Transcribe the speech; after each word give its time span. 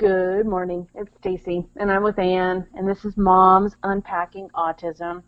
Good 0.00 0.46
morning. 0.46 0.88
It's 0.94 1.14
Stacy, 1.18 1.66
and 1.76 1.92
I'm 1.92 2.02
with 2.02 2.18
Anne, 2.18 2.66
and 2.72 2.88
this 2.88 3.04
is 3.04 3.18
Moms 3.18 3.76
Unpacking 3.82 4.48
Autism. 4.54 5.22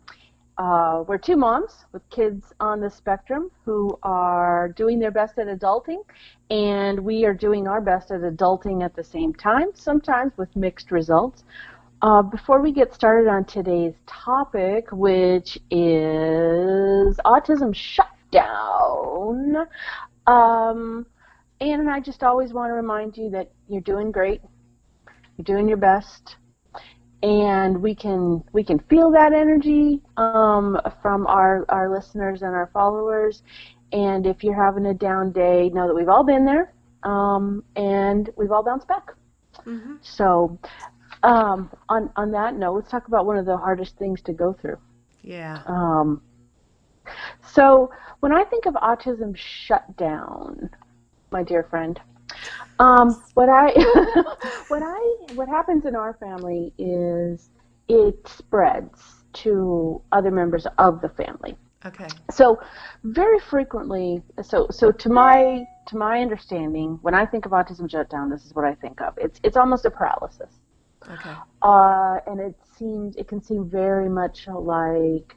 Uh, 0.57 1.03
we're 1.07 1.19
two 1.19 1.37
moms 1.37 1.85
with 1.91 2.01
kids 2.09 2.51
on 2.59 2.81
the 2.81 2.89
spectrum 2.89 3.51
who 3.65 3.95
are 4.01 4.69
doing 4.69 4.97
their 4.97 5.11
best 5.11 5.37
at 5.37 5.45
adulting, 5.45 5.99
and 6.49 6.99
we 6.99 7.23
are 7.23 7.35
doing 7.35 7.67
our 7.67 7.81
best 7.81 8.09
at 8.09 8.21
adulting 8.21 8.83
at 8.83 8.95
the 8.95 9.03
same 9.03 9.31
time, 9.31 9.67
sometimes 9.75 10.35
with 10.37 10.55
mixed 10.55 10.89
results. 10.89 11.43
Uh, 12.01 12.23
before 12.23 12.59
we 12.59 12.71
get 12.71 12.95
started 12.95 13.29
on 13.29 13.45
today's 13.45 13.93
topic, 14.07 14.87
which 14.91 15.55
is 15.69 17.15
autism 17.25 17.75
shutdown, 17.75 19.67
um, 20.25 21.05
Anne 21.61 21.79
and 21.79 21.91
I 21.91 21.99
just 21.99 22.23
always 22.23 22.53
want 22.53 22.71
to 22.71 22.73
remind 22.73 23.15
you 23.15 23.29
that 23.29 23.51
you're 23.69 23.79
doing 23.79 24.11
great, 24.11 24.41
you're 25.37 25.45
doing 25.45 25.67
your 25.67 25.77
best, 25.77 26.35
and 27.21 27.81
we 27.81 27.95
can 27.95 28.43
we 28.53 28.63
can 28.63 28.79
feel 28.79 29.11
that 29.11 29.33
energy 29.33 30.01
um, 30.17 30.79
from 31.01 31.25
our 31.27 31.65
our 31.69 31.89
listeners 31.89 32.41
and 32.41 32.51
our 32.53 32.69
followers. 32.73 33.43
And 33.91 34.25
if 34.25 34.43
you're 34.43 34.61
having 34.61 34.87
a 34.87 34.93
down 34.93 35.31
day, 35.31 35.69
know 35.69 35.87
that 35.87 35.93
we've 35.93 36.09
all 36.09 36.23
been 36.23 36.45
there, 36.45 36.73
um, 37.03 37.63
and 37.75 38.29
we've 38.35 38.51
all 38.51 38.63
bounced 38.63 38.87
back. 38.87 39.11
Mm-hmm. 39.65 39.95
So, 40.01 40.57
um, 41.21 41.69
on 41.89 42.11
on 42.15 42.31
that 42.31 42.55
note, 42.55 42.75
let's 42.75 42.91
talk 42.91 43.07
about 43.07 43.25
one 43.25 43.37
of 43.37 43.45
the 43.45 43.57
hardest 43.57 43.97
things 43.97 44.21
to 44.23 44.33
go 44.33 44.53
through. 44.53 44.77
Yeah. 45.21 45.61
Um, 45.67 46.21
so 47.53 47.91
when 48.19 48.33
I 48.33 48.43
think 48.43 48.65
of 48.65 48.73
autism 48.75 49.35
shutdown, 49.35 50.69
my 51.31 51.43
dear 51.43 51.63
friend, 51.63 51.99
um, 52.79 53.21
what 53.33 53.49
I 53.49 53.71
what 54.67 54.81
I 54.83 55.33
what 55.33 55.47
happens 55.47 55.85
in 55.85 55.95
our 55.95 56.13
family 56.15 56.73
is 56.77 57.49
it 57.87 58.27
spreads 58.27 59.23
to 59.33 60.01
other 60.11 60.31
members 60.31 60.67
of 60.77 61.01
the 61.01 61.09
family. 61.09 61.57
Okay. 61.85 62.07
So 62.31 62.61
very 63.03 63.39
frequently, 63.39 64.23
so 64.41 64.67
so 64.71 64.91
to 64.91 65.09
my 65.09 65.65
to 65.87 65.97
my 65.97 66.21
understanding, 66.21 66.97
when 67.01 67.13
I 67.13 67.25
think 67.25 67.45
of 67.45 67.51
autism 67.51 67.89
shutdown, 67.89 68.29
this 68.29 68.45
is 68.45 68.55
what 68.55 68.65
I 68.65 68.73
think 68.75 69.01
of. 69.01 69.17
It's 69.17 69.39
it's 69.43 69.57
almost 69.57 69.85
a 69.85 69.91
paralysis. 69.91 70.53
Okay. 71.09 71.33
Uh, 71.61 72.19
and 72.27 72.39
it 72.39 72.55
seems 72.77 73.15
it 73.17 73.27
can 73.27 73.41
seem 73.41 73.69
very 73.69 74.07
much 74.07 74.47
like 74.47 75.35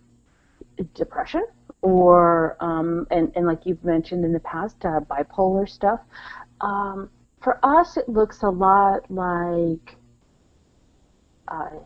depression 0.95 1.45
or 1.83 2.57
um, 2.61 3.07
and 3.11 3.33
and 3.35 3.47
like 3.47 3.67
you've 3.67 3.85
mentioned 3.85 4.25
in 4.25 4.33
the 4.33 4.41
past, 4.41 4.77
uh, 4.85 5.01
bipolar 5.01 5.69
stuff. 5.69 6.01
Um, 6.61 7.11
for 7.43 7.59
us, 7.63 7.97
it 7.97 8.09
looks 8.09 8.43
a 8.43 8.49
lot 8.49 9.11
like 9.11 9.97
uh, 11.49 11.79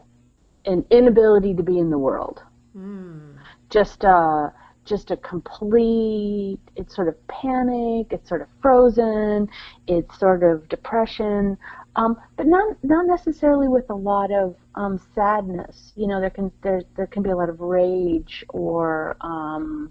an 0.65 0.85
inability 0.91 1.55
to 1.55 1.63
be 1.63 1.79
in 1.79 1.91
the 1.91 1.99
world. 1.99 2.43
Mm. 2.77 3.37
Just 3.69 4.05
uh, 4.05 4.51
just 4.85 5.11
a 5.11 5.17
complete. 5.17 6.59
It's 6.77 6.95
sort 6.95 7.09
of 7.09 7.29
panic. 7.29 8.09
It's 8.11 8.29
sort 8.29 8.43
of 8.43 8.49
frozen. 8.63 9.49
It's 9.87 10.19
sort 10.19 10.43
of 10.43 10.69
depression. 10.69 11.59
Um, 11.97 12.17
but 12.37 12.47
not 12.47 12.77
not 12.83 13.07
necessarily 13.07 13.69
with 13.69 13.91
a 13.91 13.95
lot 13.95 14.31
of 14.33 14.57
um, 14.77 15.01
sadness. 15.15 15.93
You 15.97 16.07
know, 16.07 16.21
there 16.21 16.31
can 16.31 16.53
there 16.63 16.83
there 16.97 17.07
can 17.07 17.23
be 17.23 17.31
a 17.31 17.37
lot 17.37 17.49
of 17.49 17.61
rage 17.61 18.45
or 18.49 19.17
um, 19.21 19.91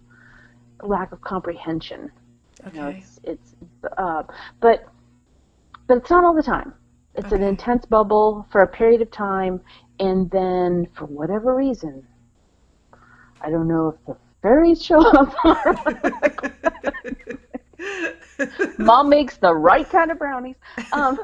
lack 0.81 1.11
of 1.11 1.22
comprehension. 1.22 2.11
Okay. 2.65 2.71
You 2.71 2.81
know, 2.81 2.88
it's, 2.89 3.19
it's 3.23 3.55
uh, 3.97 4.23
but 4.61 4.85
but 5.88 5.97
it's 5.97 6.09
not 6.09 6.23
all 6.23 6.35
the 6.35 6.43
time. 6.43 6.73
It's 7.16 7.25
Okay. 7.25 7.31
an 7.31 7.43
intense 7.43 7.85
bubble 7.85 8.47
for 8.51 8.61
a 8.61 8.67
period 8.67 9.01
of 9.01 9.11
time, 9.11 9.61
and 9.99 10.29
then 10.31 10.88
for 10.95 11.05
whatever 11.05 11.55
reason, 11.55 12.03
I 13.41 13.49
don't 13.49 13.67
know 13.67 13.89
if 13.89 13.95
the 14.05 14.17
fairies 14.41 14.83
show 14.83 15.01
up. 15.01 15.34
Mom 18.78 19.09
makes 19.09 19.38
the 19.38 19.53
right 19.53 19.89
kind 19.89 20.11
of 20.11 20.19
brownies. 20.19 20.55
Um, 20.91 21.19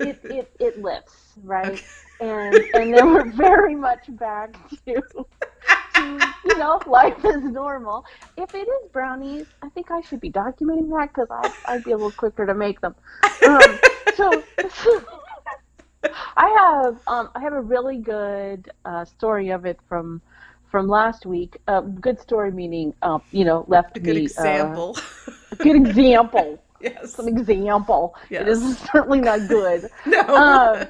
it, 0.00 0.20
it 0.28 0.50
it 0.60 0.78
lifts 0.78 1.32
right, 1.42 1.80
and 2.20 2.64
and 2.74 2.92
then 2.92 3.12
we're 3.12 3.30
very 3.30 3.74
much 3.76 4.06
back 4.18 4.50
to 4.86 5.02
you 6.44 6.56
know 6.58 6.80
life 6.86 7.24
is 7.24 7.42
normal. 7.44 8.04
If 8.36 8.54
it 8.54 8.66
is 8.68 8.90
brownies, 8.92 9.46
I 9.62 9.68
think 9.70 9.90
I 9.90 10.00
should 10.02 10.20
be 10.20 10.30
documenting 10.30 10.90
that 10.98 11.10
because 11.14 11.28
I'd, 11.30 11.52
I'd 11.66 11.84
be 11.84 11.92
a 11.92 11.96
little 11.96 12.12
quicker 12.12 12.46
to 12.46 12.54
make 12.54 12.80
them. 12.80 12.94
Um, 13.46 13.80
so, 14.14 14.46
I 16.36 16.48
have 16.60 16.98
um, 17.06 17.30
I 17.34 17.40
have 17.40 17.52
a 17.52 17.60
really 17.60 17.98
good 17.98 18.70
uh, 18.84 19.04
story 19.04 19.50
of 19.50 19.64
it 19.64 19.78
from 19.88 20.20
from 20.70 20.88
last 20.88 21.24
week. 21.26 21.56
Uh, 21.68 21.80
good 21.80 22.20
story 22.20 22.50
meaning 22.50 22.94
um, 23.02 23.22
you 23.32 23.44
know 23.44 23.64
left 23.68 23.96
A 23.96 24.00
good 24.00 24.16
me 24.16 24.24
uh, 24.24 24.24
example. 24.24 24.96
good 25.58 25.76
example. 25.76 26.62
yes. 26.80 27.14
Some 27.14 27.28
example. 27.28 28.14
It 28.30 28.46
Yes. 28.46 28.48
is 28.48 28.78
certainly 28.92 29.20
not 29.20 29.48
good. 29.48 29.88
No. 30.06 30.20
um, 30.36 30.88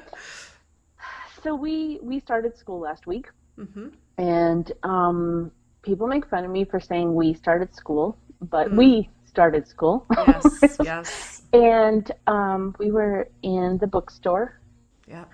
so 1.43 1.55
we 1.55 1.99
we 2.01 2.19
started 2.19 2.57
school 2.57 2.79
last 2.79 3.07
week, 3.07 3.27
hmm 3.55 3.87
and 4.17 4.71
um, 4.83 5.51
people 5.81 6.07
make 6.07 6.27
fun 6.27 6.43
of 6.45 6.51
me 6.51 6.65
for 6.65 6.79
saying 6.79 7.13
we 7.13 7.33
started 7.33 7.73
school, 7.75 8.17
but 8.41 8.69
Mm. 8.71 8.77
we 8.77 9.09
started 9.25 9.67
school. 9.67 10.05
Yes. 10.27 10.77
Yes. 10.83 11.41
and 11.53 12.11
um, 12.27 12.75
we 12.79 12.91
were 12.91 13.29
in 13.43 13.77
the 13.79 13.87
bookstore, 13.87 14.59
Yeah. 15.07 15.25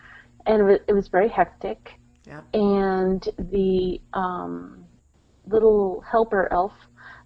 and 0.46 0.62
it 0.62 0.64
was, 0.64 0.80
it 0.88 0.94
was 0.94 1.08
very 1.08 1.30
hectic. 1.30 1.94
Yeah. 2.26 2.42
And 2.54 3.28
the 3.38 4.00
um, 4.14 4.86
little 5.48 6.02
helper 6.10 6.48
elf, 6.52 6.74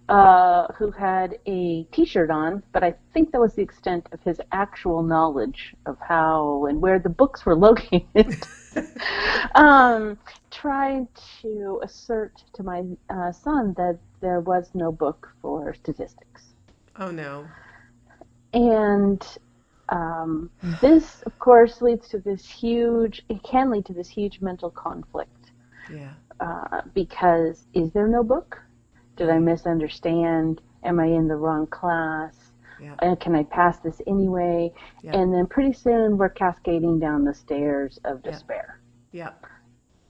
uh, 0.08 0.68
who 0.78 0.92
had 0.92 1.40
a 1.48 1.84
T-shirt 1.92 2.30
on, 2.30 2.62
but 2.74 2.84
I 2.84 2.94
think 3.14 3.32
that 3.32 3.40
was 3.42 3.56
the 3.56 3.62
extent 3.64 4.08
of 4.12 4.20
his 4.22 4.40
actual 4.52 5.02
knowledge 5.04 5.76
of 5.88 5.98
how 6.00 6.66
and 6.70 6.80
where 6.82 7.00
the 7.00 7.10
books 7.10 7.46
were 7.46 7.56
located. 7.68 8.46
um, 9.56 10.18
tried 10.52 11.08
to 11.42 11.80
assert 11.84 12.44
to 12.54 12.64
my 12.64 12.84
uh, 13.10 13.32
son 13.32 13.74
that 13.78 13.98
there 14.22 14.40
was 14.40 14.70
no 14.74 14.92
book 14.92 15.32
for 15.42 15.74
statistics. 15.74 16.54
Oh 16.98 17.12
no. 17.12 17.48
And 18.54 19.26
um, 19.90 20.50
this, 20.82 21.22
of 21.24 21.38
course, 21.40 21.82
leads 21.82 22.08
to 22.10 22.20
this 22.20 22.50
huge, 22.50 23.24
it 23.30 23.44
can 23.44 23.70
lead 23.70 23.86
to 23.86 23.94
this 23.94 24.08
huge 24.08 24.42
mental 24.42 24.70
conflict. 24.70 25.52
Yeah. 25.92 26.14
Uh, 26.40 26.82
because 26.94 27.66
is 27.74 27.92
there 27.92 28.08
no 28.08 28.24
book? 28.24 28.62
Did 29.16 29.30
I 29.30 29.40
misunderstand? 29.40 30.62
Am 30.84 31.00
I 31.00 31.06
in 31.06 31.28
the 31.28 31.36
wrong 31.36 31.68
class? 31.68 32.45
Yeah. 32.82 32.96
And 33.02 33.20
can 33.20 33.36
I 33.36 33.44
pass 33.44 33.80
this 33.80 34.02
anyway? 34.08 34.72
Yeah. 35.04 35.16
And 35.18 35.34
then 35.34 35.48
pretty 35.48 35.74
soon 35.74 36.18
we're 36.18 36.30
cascading 36.30 37.00
down 37.00 37.24
the 37.24 37.34
stairs 37.34 38.00
of 38.06 38.22
despair. 38.24 38.80
Yeah. 39.12 39.32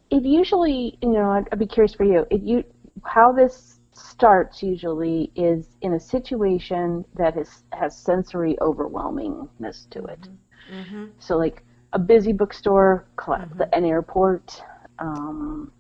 It 0.10 0.24
usually, 0.24 0.98
you 1.02 1.10
know, 1.10 1.32
I'd, 1.32 1.48
I'd 1.52 1.60
be 1.60 1.68
curious 1.68 1.94
for 1.94 2.04
you. 2.06 2.26
It 2.32 2.42
you 2.42 2.64
how 3.04 3.32
this 3.32 3.80
starts 3.94 4.62
usually 4.64 5.32
is 5.36 5.68
in 5.82 5.94
a 5.94 6.00
situation 6.00 7.06
that 7.16 7.38
is 7.38 7.64
has 7.72 7.98
sensory 7.98 8.56
overwhelmingness 8.62 9.90
to 9.92 10.04
it. 10.06 10.28
Mm-hmm. 10.72 11.06
So 11.20 11.38
like 11.38 11.64
a 11.94 12.00
busy 12.00 12.34
bookstore, 12.34 13.06
cl- 13.24 13.40
Mhm. 13.40 13.70
an 13.74 13.86
airport, 13.86 14.62
um, 15.00 15.72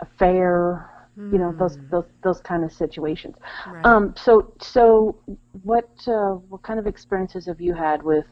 a 0.00 0.04
fair, 0.06 0.90
you 1.30 1.38
know 1.38 1.54
those 1.58 1.78
those 1.90 2.04
those 2.22 2.40
kind 2.40 2.64
of 2.64 2.72
situations. 2.72 3.36
Right. 3.66 3.84
Um, 3.84 4.14
so 4.16 4.52
so 4.60 5.16
what 5.62 5.90
uh, 6.06 6.32
what 6.50 6.62
kind 6.62 6.78
of 6.78 6.86
experiences 6.86 7.46
have 7.46 7.60
you 7.60 7.74
had 7.74 8.02
with 8.02 8.26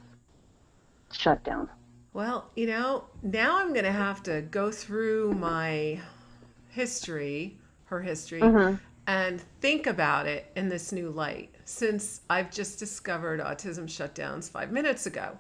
shutdown? 1.12 1.68
Well, 2.12 2.50
you 2.54 2.66
know, 2.66 3.04
now 3.22 3.58
I'm 3.58 3.72
going 3.72 3.84
to 3.84 3.92
have 3.92 4.22
to 4.24 4.42
go 4.42 4.70
through 4.70 5.32
my 5.34 6.00
history, 6.68 7.58
her 7.86 8.00
history, 8.02 8.40
Mhm. 8.40 8.78
and 9.06 9.40
think 9.60 9.86
about 9.86 10.26
it 10.26 10.46
in 10.56 10.68
this 10.68 10.92
new 10.92 11.10
light 11.10 11.54
since 11.64 12.20
I've 12.28 12.50
just 12.50 12.78
discovered 12.78 13.40
autism 13.40 13.84
shutdowns 13.86 14.50
five 14.50 14.70
minutes 14.72 15.06
ago. 15.06 15.38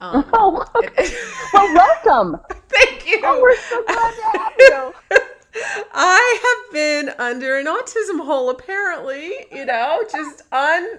Um, 0.00 0.24
Oh, 0.34 0.64
well, 1.52 1.74
welcome. 1.74 2.40
thank 2.68 3.06
you. 3.06 3.20
Oh, 3.24 3.40
we're 3.40 3.56
so 3.56 3.82
glad 3.84 4.14
to 4.16 4.22
have 4.38 4.52
you. 4.58 5.19
I 5.54 6.38
have 6.64 6.72
been 6.72 7.08
under 7.18 7.56
an 7.58 7.66
autism 7.66 8.24
hole, 8.24 8.50
apparently, 8.50 9.32
you 9.50 9.64
know, 9.64 10.02
just 10.10 10.42
un 10.52 10.98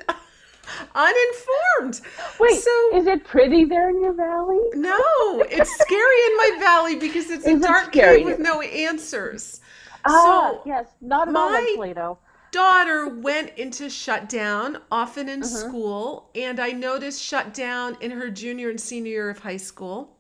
uninformed. 0.95 2.01
Wait, 2.39 2.62
so 2.62 2.95
is 2.98 3.07
it 3.07 3.24
pretty 3.24 3.65
there 3.65 3.89
in 3.89 4.01
your 4.01 4.13
valley? 4.13 4.59
no, 4.75 5.00
it's 5.50 5.71
scary 5.80 6.21
in 6.27 6.38
my 6.38 6.57
valley 6.59 6.95
because 6.95 7.30
it's 7.30 7.45
Is 7.45 7.59
a 7.63 7.68
dark 7.68 7.86
scary? 7.94 8.18
cave 8.18 8.25
with 8.25 8.39
no 8.39 8.62
answers. 8.62 9.62
Ah, 10.06 10.51
So, 10.53 10.62
yes, 10.65 10.88
not 11.01 11.27
at 11.27 11.33
my- 11.33 11.74
Plato. 11.75 12.18
Daughter 12.51 13.07
went 13.07 13.57
into 13.57 13.89
shutdown 13.89 14.80
often 14.92 15.30
in 15.30 15.39
Mm-hmm. 15.42 15.69
school, 15.69 16.30
and 16.36 16.59
I 16.59 16.71
noticed 16.71 17.21
shutdown 17.24 17.95
in 18.01 18.12
her 18.12 18.30
junior 18.30 18.69
and 18.69 18.80
senior 18.80 19.12
year 19.12 19.30
of 19.30 19.39
high 19.39 19.57
school. 19.57 20.18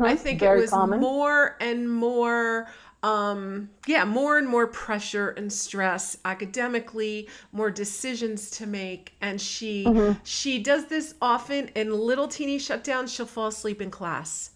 I 0.00 0.16
think 0.16 0.42
it 0.42 0.56
was 0.56 0.70
common. 0.70 1.00
more 1.00 1.56
and 1.60 1.88
more 1.90 2.68
um 3.02 3.68
yeah 3.88 4.04
more 4.04 4.38
and 4.38 4.48
more 4.48 4.66
pressure 4.68 5.30
and 5.30 5.52
stress 5.52 6.16
academically 6.24 7.28
more 7.50 7.70
decisions 7.70 8.48
to 8.50 8.66
make 8.66 9.12
and 9.20 9.40
she 9.40 9.84
Mm-hmm. 9.86 10.20
she 10.22 10.58
does 10.60 10.86
this 10.86 11.14
often 11.20 11.68
in 11.74 11.92
little 11.92 12.28
teeny 12.28 12.58
shutdowns 12.58 13.14
she'll 13.14 13.26
fall 13.26 13.48
asleep 13.48 13.82
in 13.82 13.90
class 13.90 14.50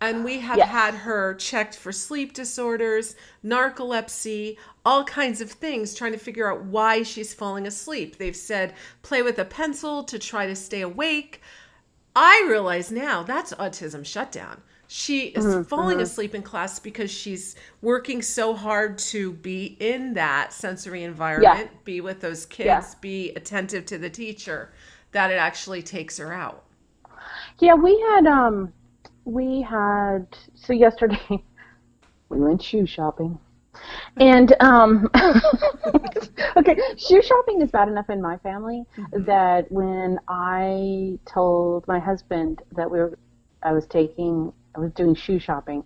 and 0.00 0.24
we 0.24 0.40
have 0.40 0.58
Yes. 0.58 0.68
had 0.70 0.94
her 0.94 1.34
checked 1.34 1.76
for 1.76 1.92
sleep 1.92 2.32
disorders 2.34 3.14
narcolepsy 3.44 4.56
all 4.84 5.04
kinds 5.04 5.40
of 5.40 5.50
things 5.52 5.94
trying 5.94 6.10
to 6.12 6.18
figure 6.18 6.50
out 6.52 6.64
why 6.64 7.04
she's 7.04 7.32
falling 7.32 7.68
asleep 7.68 8.18
they've 8.18 8.34
said 8.34 8.74
play 9.02 9.22
with 9.22 9.38
a 9.38 9.44
pencil 9.44 10.02
to 10.02 10.18
try 10.18 10.46
to 10.48 10.56
stay 10.56 10.80
awake 10.80 11.40
I 12.14 12.44
realize 12.48 12.90
now 12.92 13.22
that's 13.22 13.54
autism 13.54 14.04
shutdown. 14.04 14.60
She 14.94 15.28
is 15.28 15.54
Mm-hmm, 15.54 15.62
falling 15.66 16.00
asleep 16.00 16.34
in 16.34 16.42
class 16.42 16.78
because 16.78 17.10
she's 17.10 17.56
working 17.80 18.22
so 18.22 18.54
hard 18.54 18.98
to 18.98 19.32
be 19.32 19.76
in 19.80 20.14
that 20.14 20.52
sensory 20.52 21.02
environment, 21.02 21.84
be 21.84 22.00
with 22.00 22.20
those 22.20 22.46
kids, 22.46 22.94
Yeah. 22.94 22.94
be 22.94 23.30
attentive 23.34 23.86
to 23.86 23.98
the 23.98 24.10
teacher, 24.10 24.72
that 25.12 25.30
it 25.32 25.36
actually 25.36 25.82
takes 25.82 26.18
her 26.18 26.32
out. 26.32 26.64
Yeah, 27.58 27.74
we 27.74 27.98
had 28.00 28.26
um 28.26 28.72
we 29.24 29.62
had 29.62 30.26
so 30.54 30.72
yesterday 30.72 31.18
we 32.30 32.40
went 32.40 32.62
shoe 32.62 32.86
shopping. 32.86 33.38
And 34.18 34.54
um 34.60 35.10
okay, 36.56 36.76
shoe 36.96 37.22
shopping 37.22 37.62
is 37.62 37.70
bad 37.70 37.88
enough 37.88 38.10
in 38.10 38.22
my 38.22 38.38
family 38.38 38.84
that 39.12 39.70
when 39.70 40.18
I 40.28 41.18
told 41.26 41.86
my 41.88 41.98
husband 41.98 42.62
that 42.72 42.90
we 42.90 42.98
were 42.98 43.18
I 43.62 43.72
was 43.72 43.86
taking 43.86 44.52
I 44.74 44.80
was 44.80 44.92
doing 44.92 45.14
shoe 45.14 45.38
shopping, 45.38 45.84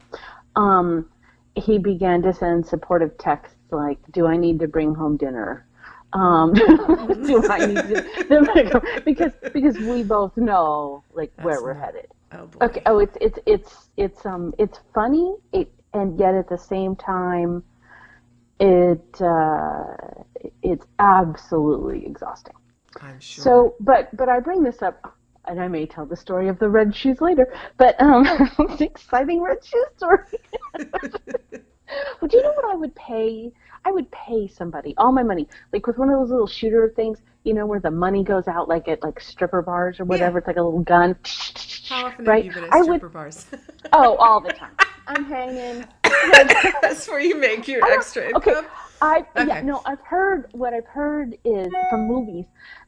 um 0.55 1.09
he 1.55 1.79
began 1.79 2.21
to 2.23 2.33
send 2.35 2.67
supportive 2.67 3.17
texts 3.19 3.57
like, 3.71 3.99
"Do 4.13 4.27
I 4.27 4.37
need 4.37 4.59
to 4.61 4.69
bring 4.69 4.95
home 4.95 5.17
dinner?" 5.17 5.67
Um, 6.13 6.53
do 7.27 7.43
I 7.49 7.67
need 7.67 7.77
to, 7.77 9.03
because 9.05 9.33
because 9.53 9.79
we 9.79 10.03
both 10.03 10.37
know 10.37 11.03
like 11.15 11.33
where 11.43 11.63
we're 11.63 11.75
not- 11.75 11.85
headed. 11.85 12.07
Oh 12.33 12.47
boy. 12.47 12.67
Okay. 12.67 12.83
Oh, 12.87 12.99
it's 12.99 13.17
it's 13.21 13.39
it's 13.47 13.89
it's 13.97 14.27
um 14.27 14.55
it's 14.59 14.79
funny, 14.95 15.35
it, 15.53 15.73
and 15.95 16.19
yet 16.19 16.35
at 16.35 16.49
the 16.49 16.59
same 16.59 16.95
time, 16.97 17.63
it 18.61 19.21
uh, 19.21 19.97
it's 20.63 20.87
absolutely 20.99 22.05
exhausting. 22.07 22.55
I'm 23.01 23.21
sure. 23.21 23.45
So, 23.45 23.75
but 23.81 24.15
but 24.17 24.29
I 24.29 24.41
bring 24.41 24.63
this 24.63 24.83
up, 24.83 25.16
and 25.47 25.61
I 25.61 25.69
may 25.69 25.87
tell 25.87 26.07
the 26.07 26.17
story 26.17 26.49
of 26.49 26.59
the 26.59 26.69
red 26.69 26.95
shoes 26.95 27.21
later. 27.21 27.53
But 27.77 28.01
um, 28.01 28.25
the 28.79 28.85
exciting 28.85 29.43
red 29.43 29.65
shoe 29.65 29.85
story. 29.97 30.21
Well, 32.21 32.29
do 32.29 32.37
you 32.37 32.43
know 32.43 32.53
what 32.53 32.65
I 32.65 32.75
would 32.75 32.95
pay? 32.95 33.53
I 33.85 33.93
would 33.93 34.11
pay 34.11 34.49
somebody 34.49 34.95
all 34.97 35.13
my 35.13 35.23
money, 35.23 35.47
like 35.73 35.87
with 35.87 35.99
one 35.99 36.11
of 36.11 36.19
those 36.19 36.31
little 36.31 36.49
shooter 36.49 36.93
things, 36.97 37.21
you 37.45 37.55
know, 37.55 37.67
where 37.67 37.79
the 37.79 37.91
money 37.91 38.25
goes 38.25 38.49
out 38.49 38.69
like 38.69 38.89
at 38.89 39.03
like 39.03 39.21
stripper 39.21 39.63
bars 39.63 40.01
or 40.01 40.05
whatever. 40.05 40.39
It's 40.39 40.49
like 40.49 40.57
a 40.57 40.63
little 40.63 40.81
gun. 40.81 41.17
How 41.89 42.07
often 42.07 42.25
right? 42.25 42.45
have 42.45 42.55
you 42.57 42.61
been 42.61 42.65
at 42.73 42.83
stripper 42.83 43.07
would. 43.07 43.13
bars? 43.13 43.47
Oh, 43.93 44.17
all 44.17 44.41
the 44.41 44.53
time. 44.53 44.73
I'm 45.07 45.25
hanging. 45.25 45.87
That's 46.83 47.07
where 47.07 47.21
you 47.21 47.37
make 47.37 47.69
your 47.69 47.85
extra 47.93 48.27
income. 48.27 48.43
Okay. 48.43 48.51
income. 48.51 48.71
I 49.03 49.27
yeah 49.37 49.61
no 49.61 49.83
I've 49.85 50.01
heard 50.01 50.49
what 50.53 50.73
I've 50.73 50.87
heard 50.87 51.37
is 51.45 51.69
from 51.91 52.09
movies. 52.09 52.47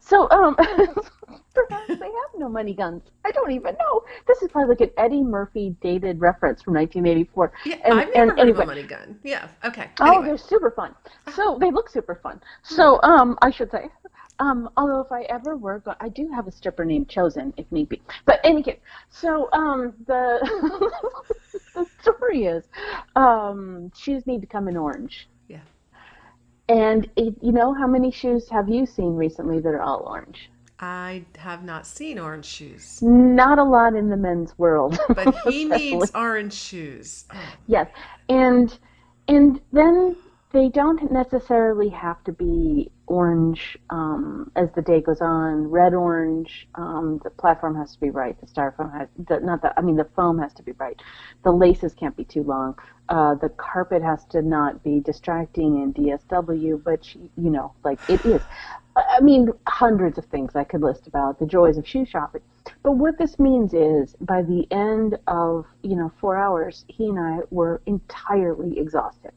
So 0.08 0.28
um 0.30 0.56
perhaps 1.54 1.88
they 1.88 1.94
have 1.94 2.32
no 2.38 2.48
money 2.48 2.72
guns. 2.74 3.02
I 3.26 3.30
don't 3.30 3.50
even 3.52 3.74
know. 3.78 4.02
This 4.26 4.40
is 4.42 4.48
probably 4.50 4.70
like 4.70 4.80
an 4.80 4.90
Eddie 4.96 5.22
Murphy 5.22 5.76
dated 5.82 6.18
reference 6.20 6.62
from 6.62 6.74
1984. 6.74 7.52
Yeah, 7.66 7.74
And- 7.84 8.00
I've 8.00 8.06
never 8.08 8.12
and 8.22 8.30
heard 8.30 8.38
anyway. 8.40 8.58
of 8.58 8.62
a 8.64 8.66
money 8.66 8.82
gun. 8.84 9.18
Yeah. 9.22 9.48
Okay. 9.64 9.90
Oh, 10.00 10.06
Anyway. 10.06 10.26
they're 10.26 10.38
super 10.38 10.70
fun. 10.70 10.94
So 11.34 11.58
they 11.60 11.70
look 11.70 11.90
super 11.90 12.14
fun. 12.22 12.40
So 12.62 13.00
um 13.02 13.36
I 13.42 13.50
should 13.50 13.70
say 13.70 13.88
um 14.38 14.70
although 14.78 15.00
if 15.00 15.12
I 15.12 15.22
ever 15.24 15.56
were 15.56 15.80
go- 15.80 15.96
I 16.00 16.08
do 16.08 16.30
have 16.34 16.46
a 16.46 16.52
stripper 16.52 16.84
named 16.86 17.08
Chosen 17.10 17.52
if 17.58 17.70
need 17.70 17.88
be. 17.90 18.00
But 18.24 18.40
any 18.44 18.62
case, 18.62 18.80
so 19.10 19.50
um 19.52 19.92
the 20.06 20.90
the 21.74 21.86
story 22.00 22.44
is 22.46 22.64
um 23.16 23.92
shoes 23.94 24.26
need 24.26 24.40
to 24.40 24.46
come 24.46 24.68
in 24.68 24.76
orange. 24.76 25.28
And 26.68 27.08
it, 27.16 27.34
you 27.40 27.52
know 27.52 27.72
how 27.74 27.86
many 27.86 28.10
shoes 28.10 28.48
have 28.50 28.68
you 28.68 28.84
seen 28.84 29.16
recently 29.16 29.60
that 29.60 29.68
are 29.68 29.80
all 29.80 30.04
orange? 30.06 30.50
I 30.80 31.24
have 31.36 31.64
not 31.64 31.86
seen 31.86 32.18
orange 32.18 32.44
shoes, 32.44 33.02
Not 33.02 33.58
a 33.58 33.64
lot 33.64 33.94
in 33.94 34.10
the 34.10 34.16
men's 34.16 34.56
world. 34.58 34.98
but 35.08 35.34
he 35.48 35.64
needs 35.64 36.12
orange 36.14 36.54
shoes. 36.54 37.24
Oh, 37.32 37.40
Yes, 37.66 37.88
and 38.28 38.78
and 39.26 39.60
then 39.72 40.16
they 40.52 40.68
don't 40.68 41.10
necessarily 41.10 41.88
have 41.88 42.22
to 42.24 42.32
be 42.32 42.90
orange 43.08 43.78
um, 43.90 44.50
as 44.56 44.68
the 44.74 44.82
day 44.82 45.00
goes 45.00 45.20
on. 45.20 45.66
Red 45.68 45.94
orange. 45.94 46.68
Um, 46.74 47.20
the 47.24 47.30
platform 47.30 47.74
has 47.76 47.94
to 47.94 48.00
be 48.00 48.10
right. 48.10 48.38
The 48.40 48.46
styrofoam 48.46 48.92
has 48.96 49.08
the, 49.28 49.40
not 49.40 49.62
the. 49.62 49.76
I 49.78 49.82
mean 49.82 49.96
the 49.96 50.08
foam 50.16 50.38
has 50.38 50.54
to 50.54 50.62
be 50.62 50.72
right. 50.72 51.00
The 51.44 51.50
laces 51.50 51.94
can't 51.94 52.16
be 52.16 52.24
too 52.24 52.42
long. 52.42 52.78
Uh, 53.08 53.34
the 53.34 53.48
carpet 53.48 54.02
has 54.02 54.24
to 54.26 54.42
not 54.42 54.84
be 54.84 55.00
distracting 55.00 55.82
and 55.82 55.94
DSW, 55.94 56.82
but 56.82 57.14
you 57.14 57.50
know, 57.50 57.72
like 57.84 57.98
it 58.08 58.24
is. 58.24 58.42
I 58.96 59.20
mean, 59.20 59.50
hundreds 59.66 60.18
of 60.18 60.24
things 60.26 60.56
I 60.56 60.64
could 60.64 60.82
list 60.82 61.06
about 61.06 61.38
the 61.38 61.46
joys 61.46 61.78
of 61.78 61.86
shoe 61.86 62.04
shopping. 62.04 62.42
But 62.82 62.92
what 62.92 63.16
this 63.16 63.38
means 63.38 63.72
is, 63.72 64.14
by 64.20 64.42
the 64.42 64.66
end 64.70 65.18
of 65.26 65.66
you 65.82 65.96
know 65.96 66.12
four 66.20 66.36
hours, 66.36 66.84
he 66.88 67.06
and 67.06 67.18
I 67.18 67.38
were 67.50 67.80
entirely 67.86 68.78
exhausted. 68.78 69.32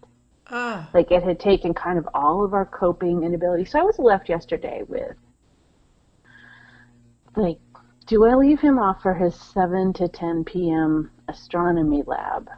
Ah, 0.52 0.90
Like 0.94 1.12
it 1.12 1.24
had 1.24 1.40
taken 1.40 1.74
kind 1.74 1.98
of 1.98 2.08
all 2.14 2.44
of 2.44 2.54
our 2.54 2.66
coping 2.66 3.24
and 3.24 3.34
ability. 3.34 3.66
So 3.66 3.80
I 3.80 3.84
was 3.84 3.98
left 4.00 4.28
yesterday 4.30 4.84
with, 4.88 5.16
like, 7.36 7.60
do 8.08 8.26
I 8.26 8.36
leave 8.36 8.60
him 8.60 8.78
off 8.78 9.02
for 9.02 9.14
his 9.14 9.36
seven 9.36 9.94
to 9.94 10.08
ten 10.08 10.44
p.m. 10.44 11.12
astronomy 11.28 12.04
lab 12.06 12.50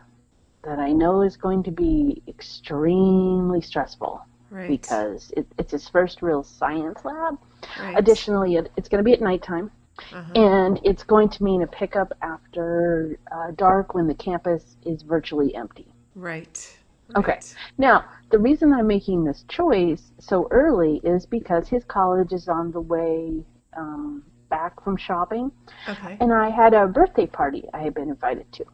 that 0.63 0.79
I 0.79 0.91
know 0.91 1.21
is 1.21 1.37
going 1.37 1.63
to 1.63 1.71
be 1.71 2.23
extremely 2.27 3.61
stressful 3.61 4.25
right. 4.49 4.67
because 4.69 5.31
it, 5.35 5.45
it's 5.59 5.71
his 5.73 5.87
first 5.89 6.21
real 6.21 6.41
science 6.43 7.03
lab. 7.03 7.37
right. 7.79 7.97
Additionally, 7.97 8.55
it, 8.55 8.71
it's 8.77 8.87
going 8.89 8.99
to 8.99 9.03
be 9.03 9.13
at 9.13 9.21
nighttime, 9.21 9.69
Uh-huh. 10.13 10.33
and 10.39 10.79
it's 10.83 11.03
going 11.03 11.29
to 11.29 11.43
mean 11.43 11.61
a 11.61 11.67
pickup 11.67 12.13
after 12.21 13.19
uh, 13.31 13.51
dark 13.57 13.93
when 13.93 14.07
the 14.07 14.15
campus 14.15 14.77
is 14.85 15.01
virtually 15.03 15.53
empty. 15.53 15.93
Right. 16.15 16.77
Okay. 17.15 17.39
Now, 17.77 18.05
the 18.31 18.39
reason 18.39 18.73
I'm 18.73 18.87
making 18.87 19.23
this 19.23 19.43
choice 19.47 20.11
so 20.19 20.47
early 20.51 20.99
is 21.03 21.25
because 21.25 21.67
his 21.67 21.83
college 21.83 22.33
is 22.33 22.47
on 22.47 22.71
the 22.71 22.81
way 22.81 23.43
um, 23.77 24.23
back 24.49 24.83
from 24.83 24.97
shopping, 24.97 25.51
Okay. 25.87 26.17
and 26.19 26.33
I 26.33 26.49
had 26.49 26.73
a 26.73 26.87
birthday 26.87 27.27
party 27.27 27.63
I 27.73 27.79
had 27.79 27.93
been 27.93 28.09
invited 28.09 28.51
to. 28.53 28.65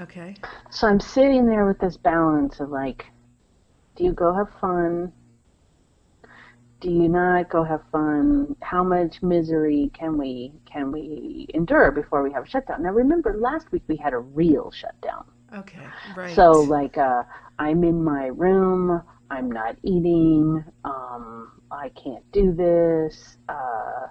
Okay. 0.00 0.36
So 0.70 0.86
I'm 0.86 1.00
sitting 1.00 1.46
there 1.46 1.66
with 1.66 1.78
this 1.80 1.96
balance 1.96 2.60
of 2.60 2.70
like, 2.70 3.06
do 3.96 4.04
you 4.04 4.12
go 4.12 4.32
have 4.34 4.48
fun? 4.60 5.12
Do 6.80 6.90
you 6.90 7.08
not 7.08 7.48
go 7.50 7.64
have 7.64 7.82
fun? 7.90 8.54
How 8.62 8.84
much 8.84 9.20
misery 9.22 9.90
can 9.94 10.16
we 10.16 10.52
can 10.64 10.92
we 10.92 11.46
endure 11.52 11.90
before 11.90 12.22
we 12.22 12.32
have 12.32 12.44
a 12.44 12.48
shutdown? 12.48 12.82
Now 12.84 12.90
remember, 12.90 13.36
last 13.36 13.72
week 13.72 13.82
we 13.88 13.96
had 13.96 14.12
a 14.12 14.18
real 14.18 14.70
shutdown. 14.70 15.24
Okay. 15.54 15.80
Right. 16.16 16.30
So 16.34 16.52
like, 16.52 16.96
uh, 16.96 17.24
I'm 17.58 17.84
in 17.84 18.02
my 18.04 18.26
room. 18.26 19.02
I'm 19.30 19.50
not 19.50 19.76
eating. 19.82 20.64
Um, 20.84 21.50
I 21.70 21.90
can't 22.02 22.24
do 22.32 22.52
this. 22.54 23.36
Uh, 23.48 24.06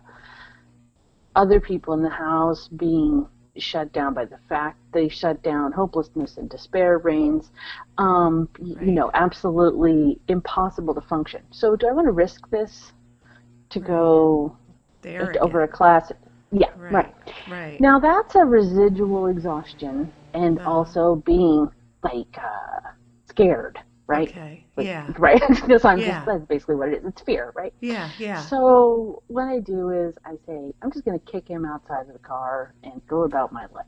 other 1.36 1.60
people 1.60 1.94
in 1.94 2.02
the 2.04 2.10
house 2.10 2.68
being 2.70 3.28
shut 3.58 3.92
down 3.94 4.14
by 4.14 4.26
the 4.26 4.38
fact 4.50 4.78
they 4.94 5.08
shut 5.10 5.42
down. 5.44 5.72
Hopelessness 5.72 6.38
and 6.38 6.50
despair 6.50 6.98
reigns. 7.00 7.52
Um, 7.98 8.50
Right. 8.58 8.82
You 8.82 8.92
know, 8.94 9.12
absolutely 9.14 10.22
impossible 10.28 10.94
to 10.96 11.02
function. 11.02 11.42
So 11.52 11.76
do 11.76 11.88
I 11.88 11.94
want 11.94 12.08
to 12.08 12.12
risk 12.12 12.50
this 12.50 12.94
to 13.72 13.80
go 13.80 14.58
there 15.02 15.36
over 15.42 15.64
a 15.64 15.68
class? 15.68 16.12
Yeah, 16.52 16.72
Right. 16.76 16.90
right. 16.90 17.14
Right. 17.46 17.82
Now 17.82 18.00
that's 18.00 18.36
a 18.36 18.46
residual 18.46 19.28
exhaustion 19.28 20.14
and 20.34 20.60
Uh-huh. 20.60 20.66
also 20.66 21.16
being 21.26 21.68
like 22.04 22.38
uh, 22.38 22.80
scared, 23.38 23.80
right? 24.08 24.32
Okay. 24.32 24.66
Like, 24.78 24.88
Yeah. 24.88 25.14
Right. 25.20 25.42
Because 25.62 25.86
I'm 25.86 26.02
Yeah. 26.02 26.04
just 26.04 26.26
that's 26.26 26.46
basically 26.46 26.76
what 26.76 26.90
it 26.90 27.00
is. 27.00 27.06
It's 27.06 27.22
fear, 27.22 27.52
right? 27.56 27.74
Yeah. 27.82 28.12
Yeah. 28.18 28.50
So 28.50 29.24
what 29.28 29.44
I 29.48 29.60
do 29.60 29.90
is 29.92 30.16
I 30.26 30.36
say 30.46 30.74
I'm 30.82 30.92
just 30.92 31.06
going 31.06 31.20
to 31.20 31.32
kick 31.32 31.48
him 31.48 31.66
outside 31.66 32.08
of 32.08 32.14
the 32.14 32.20
car 32.20 32.74
and 32.84 33.02
go 33.08 33.24
about 33.24 33.52
my 33.54 33.66
life, 33.74 33.86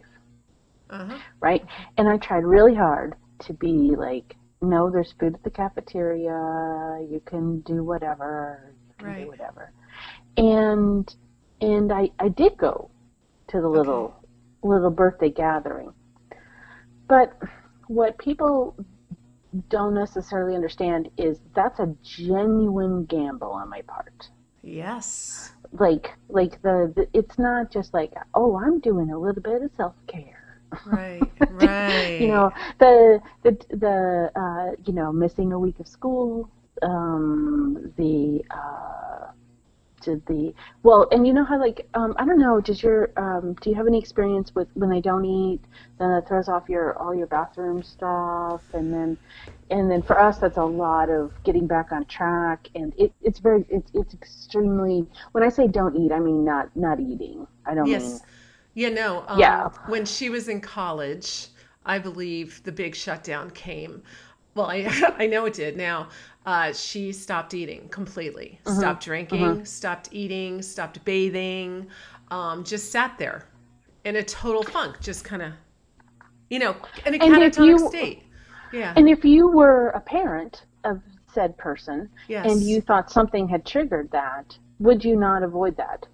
Uh-huh. 0.90 1.20
right? 1.42 1.64
And 1.98 2.08
I 2.10 2.18
tried 2.18 2.46
really 2.46 2.76
hard 2.76 3.16
to 3.42 3.54
be 3.54 3.96
like, 3.98 4.36
no, 4.62 4.90
there's 4.90 5.14
food 5.20 5.36
at 5.36 5.44
the 5.44 5.52
cafeteria. 5.52 7.06
You 7.10 7.22
can 7.26 7.62
do 7.62 7.84
whatever. 7.84 8.76
You 8.88 8.94
can 8.98 9.14
Right. 9.14 9.24
do 9.24 9.28
whatever. 9.28 9.72
And 10.38 11.08
and 11.62 11.92
I 11.92 12.10
I 12.20 12.30
did 12.30 12.58
go 12.58 12.92
to 13.50 13.62
the 13.62 13.70
little 13.70 14.16
little 14.64 14.92
birthday 14.92 15.30
gathering. 15.32 15.94
but 17.08 17.32
what 17.88 18.18
people 18.20 18.76
don't 19.70 19.94
necessarily 19.94 20.56
understand 20.56 21.10
is 21.18 21.40
that's 21.56 21.80
a 21.80 21.96
genuine 22.04 23.06
gamble 23.06 23.52
on 23.52 23.70
my 23.70 23.82
part. 23.82 24.30
Yes. 24.62 25.52
Like, 25.72 26.14
like 26.30 26.62
the, 26.62 26.92
the 26.96 27.08
it's 27.14 27.38
not 27.40 27.72
just 27.72 27.94
like, 27.94 28.14
oh, 28.34 28.58
I'm 28.58 28.80
doing 28.80 29.12
a 29.12 29.18
little 29.18 29.42
bit 29.42 29.62
of 29.62 29.72
self 29.78 29.96
care. 30.08 30.62
Right. 30.86 31.22
Right. 31.52 32.22
you 32.22 32.28
know, 32.28 32.52
the 32.80 33.20
the 33.44 33.52
the 33.70 34.32
uh, 34.36 34.82
you 34.86 34.94
know, 34.94 35.12
missing 35.12 35.52
a 35.52 35.60
week 35.60 35.80
of 35.80 35.88
school, 35.88 36.50
um, 36.82 37.92
the 37.98 38.42
uh, 38.50 39.32
to 40.02 40.22
the 40.28 40.54
well, 40.84 41.08
and 41.12 41.26
you 41.28 41.34
know 41.34 41.46
how 41.46 41.60
like 41.60 41.88
um, 41.94 42.16
I 42.18 42.26
don't 42.26 42.40
know, 42.40 42.60
does 42.62 42.82
your 42.84 43.12
um, 43.18 43.56
do 43.62 43.70
you 43.70 43.76
have 43.76 43.88
any 43.88 44.00
experience 44.00 44.54
with 44.56 44.68
when 44.76 44.90
they 44.90 45.02
don't 45.02 45.26
eat, 45.26 45.62
then 46.00 46.12
it 46.12 46.28
throws 46.28 46.50
off 46.50 46.70
your 46.70 46.98
all 46.98 47.14
your 47.16 47.28
bathroom 47.28 47.84
stuff, 47.84 48.62
and 48.74 48.94
then 48.94 49.18
and 49.70 49.90
then 49.92 50.02
for 50.02 50.20
us 50.20 50.40
that's 50.40 50.58
a 50.58 50.64
lot 50.66 51.10
of 51.10 51.32
getting 51.44 51.68
back 51.68 51.92
on 51.92 52.06
track, 52.06 52.68
and 52.76 52.94
it, 52.98 53.14
it's 53.22 53.40
very 53.40 53.66
it's 53.70 53.92
it's 53.94 54.14
extremely 54.14 55.06
when 55.32 55.44
I 55.44 55.50
say 55.50 55.68
don't 55.68 55.96
eat, 55.96 56.12
I 56.12 56.20
mean 56.20 56.44
not 56.46 56.76
not 56.76 57.00
eating. 57.00 57.48
I 57.66 57.76
don't 57.76 57.92
Yes. 57.92 57.94
mean 57.94 58.22
Yeah, 58.74 58.90
no. 58.90 59.26
Um, 59.28 59.58
Yeah. 59.58 59.70
When 59.86 60.06
she 60.06 60.30
was 60.30 60.48
in 60.48 60.62
college, 60.62 61.48
I 61.86 62.00
believe 62.00 62.64
the 62.64 62.72
big 62.72 62.96
shutdown 62.96 63.52
came. 63.52 64.04
Well, 64.56 64.68
I, 64.68 64.88
I 65.20 65.28
know 65.28 65.46
it 65.46 65.54
did. 65.54 65.78
Now, 65.78 66.10
uh, 66.46 66.74
she 66.74 67.12
stopped 67.12 67.54
eating 67.54 67.88
completely, 67.90 68.60
Mm-hmm. 68.66 68.80
stopped 68.80 69.04
drinking, 69.04 69.66
stopped 69.66 70.10
eating, 70.12 70.62
stopped 70.62 71.04
bathing, 71.06 71.88
um, 72.32 72.64
just 72.64 72.92
sat 72.92 73.18
there 73.18 73.46
in 74.06 74.16
a 74.16 74.24
total 74.24 74.64
funk, 74.64 75.00
just 75.02 75.24
kind 75.26 75.42
of, 75.42 75.54
you 76.50 76.60
know, 76.60 76.76
in 77.06 77.16
a 77.16 77.20
catatonic 77.20 77.66
you- 77.66 77.90
state. 77.90 78.24
Yeah. 78.72 78.94
And 78.96 79.10
if 79.10 79.26
you 79.26 79.48
were 79.48 79.90
a 79.90 80.00
parent 80.00 80.66
of 80.84 81.02
said 81.34 81.58
person 81.58 82.08
yes. 82.28 82.46
and 82.52 82.62
you 82.62 82.82
thought 82.82 83.12
something 83.12 83.48
had 83.48 83.66
triggered 83.66 84.10
that, 84.12 84.58
would 84.80 85.04
you 85.04 85.16
not 85.16 85.42
avoid 85.44 85.76
that? 85.78 86.06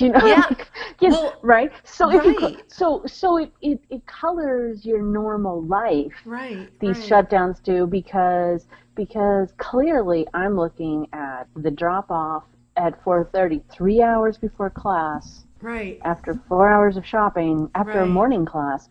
Do 0.00 0.06
you 0.06 0.12
know? 0.12 0.26
Yeah. 0.26 0.46
like, 0.48 0.70
yes, 1.00 1.12
Well, 1.12 1.38
right. 1.42 1.70
So 1.84 2.10
if 2.10 2.24
you, 2.24 2.56
so 2.68 3.02
so 3.06 3.36
it, 3.36 3.52
it 3.60 3.80
it 3.90 4.06
colors 4.06 4.86
your 4.86 5.02
normal 5.02 5.62
life. 5.62 6.14
right. 6.24 6.70
These 6.80 6.98
right. 7.10 7.28
shutdowns 7.28 7.62
do 7.62 7.86
because 7.86 8.66
because 8.94 9.52
clearly 9.58 10.26
I'm 10.32 10.56
looking 10.56 11.06
at 11.12 11.48
the 11.54 11.70
drop 11.70 12.10
off 12.10 12.44
at 12.76 13.02
4:30, 13.04 13.62
three 13.70 14.02
hours 14.02 14.38
before 14.38 14.70
class 14.70 15.44
Right. 15.62 16.00
after 16.04 16.34
four 16.48 16.68
hours 16.68 16.96
of 16.96 17.04
shopping 17.04 17.70
after 17.74 18.00
a 18.00 18.06
morning 18.06 18.46
class. 18.46 18.88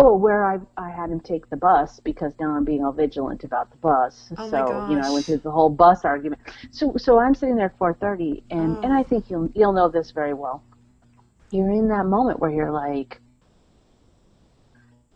Oh, 0.00 0.16
where 0.16 0.44
I 0.44 0.58
I 0.76 0.90
had 0.90 1.10
him 1.10 1.20
take 1.20 1.48
the 1.50 1.56
bus 1.56 2.00
because 2.00 2.32
now 2.40 2.50
I'm 2.56 2.64
being 2.64 2.84
all 2.84 2.92
vigilant 2.92 3.44
about 3.44 3.70
the 3.70 3.76
bus. 3.76 4.32
Oh 4.36 4.44
my 4.44 4.50
so 4.50 4.86
you 4.90 4.96
know 4.96 5.02
I 5.08 5.12
went 5.12 5.26
through 5.26 5.38
the 5.38 5.50
whole 5.50 5.70
bus 5.70 6.04
argument. 6.04 6.40
So 6.70 6.94
so 6.96 7.18
I'm 7.20 7.34
sitting 7.34 7.54
there 7.56 7.66
at 7.66 7.78
4:30, 7.78 8.42
and 8.50 8.78
Oh. 8.78 8.80
and 8.82 8.92
I 8.92 9.02
think 9.04 9.30
you'll 9.30 9.48
you'll 9.54 9.72
know 9.72 9.88
this 9.88 10.10
very 10.10 10.34
well. 10.34 10.62
You're 11.50 11.70
in 11.70 11.88
that 11.88 12.06
moment 12.06 12.40
where 12.40 12.50
you're 12.50 12.70
like, 12.72 13.20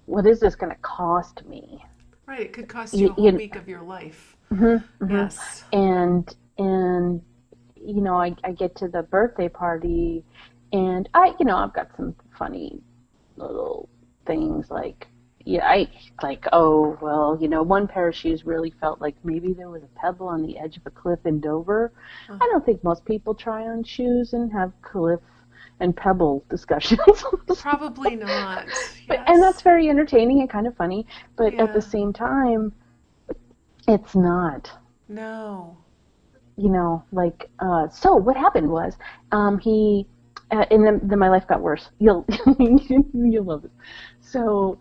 what 0.07 0.27
is 0.27 0.41
this 0.41 0.55
going 0.55 0.71
to 0.73 0.79
cost 0.83 1.45
me? 1.47 1.85
Right. 2.27 2.41
It 2.41 2.53
could 2.53 2.69
cost 2.69 2.95
You- 2.95 3.07
you 3.07 3.11
a 3.11 3.13
whole 3.15 3.25
you- 3.33 3.37
week 3.37 3.57
of 3.57 3.69
your 3.69 3.83
life. 3.83 4.37
Mm-hmm, 4.53 5.11
Yes. 5.11 5.65
and 5.73 6.35
and 6.59 7.23
you 7.85 8.01
know 8.01 8.17
I, 8.17 8.35
I 8.45 8.53
get 8.53 8.77
to 8.77 8.89
the 8.89 9.03
birthday 9.03 9.49
party 9.49 10.25
and 10.73 11.09
i 11.15 11.35
you 11.39 11.45
know 11.45 11.57
i've 11.57 11.73
got 11.75 11.89
some 11.97 12.15
funny 12.39 12.81
little 13.37 13.89
things 14.27 14.71
like 14.71 15.09
yeah 15.45 15.67
i 15.67 15.89
like 16.23 16.45
oh 16.53 16.97
well 17.01 17.37
you 17.41 17.49
know 17.49 17.63
one 17.63 17.89
pair 17.89 18.09
of 18.09 18.15
shoes 18.15 18.45
really 18.45 18.71
felt 18.81 19.01
like 19.01 19.17
maybe 19.25 19.53
there 19.53 19.69
was 19.71 19.83
a 19.83 19.99
pebble 19.99 20.29
on 20.29 20.43
the 20.43 20.59
edge 20.59 20.77
of 20.77 20.83
a 20.87 20.91
cliff 20.91 21.19
in 21.25 21.41
dover 21.41 21.93
Uh-huh. 22.29 22.39
i 22.41 22.47
don't 22.53 22.65
think 22.65 22.83
most 22.85 23.05
people 23.05 23.35
try 23.35 23.63
on 23.63 23.83
shoes 23.85 24.33
and 24.33 24.53
have 24.53 24.73
cliff 24.83 25.21
and 25.81 25.97
pebble 25.97 26.45
discussions 26.51 27.01
Probably 27.61 28.15
not. 28.15 28.67
but, 29.09 29.19
and 29.29 29.43
that's 29.43 29.63
very 29.63 29.89
entertaining 29.89 30.41
and 30.41 30.49
kind 30.51 30.67
of 30.69 30.77
funny 30.77 31.07
but 31.37 31.55
at 31.55 31.73
the 31.75 31.83
same 31.83 32.13
time 32.13 32.73
it's 33.89 34.15
not 34.15 34.71
No. 35.09 35.77
You 36.57 36.71
know, 36.71 37.05
like, 37.13 37.51
uh, 37.59 37.89
so 37.89 38.15
what 38.17 38.37
happened 38.37 38.69
was, 38.71 38.97
um, 39.33 39.59
he, 39.59 40.07
uh, 40.51 40.67
and 40.71 40.85
then, 40.87 41.01
then 41.03 41.19
my 41.19 41.29
life 41.29 41.47
got 41.47 41.61
worse. 41.61 41.89
You'll, 41.99 42.27
you'll 43.15 43.45
love 43.45 43.65
it. 43.65 43.71
So, 44.21 44.79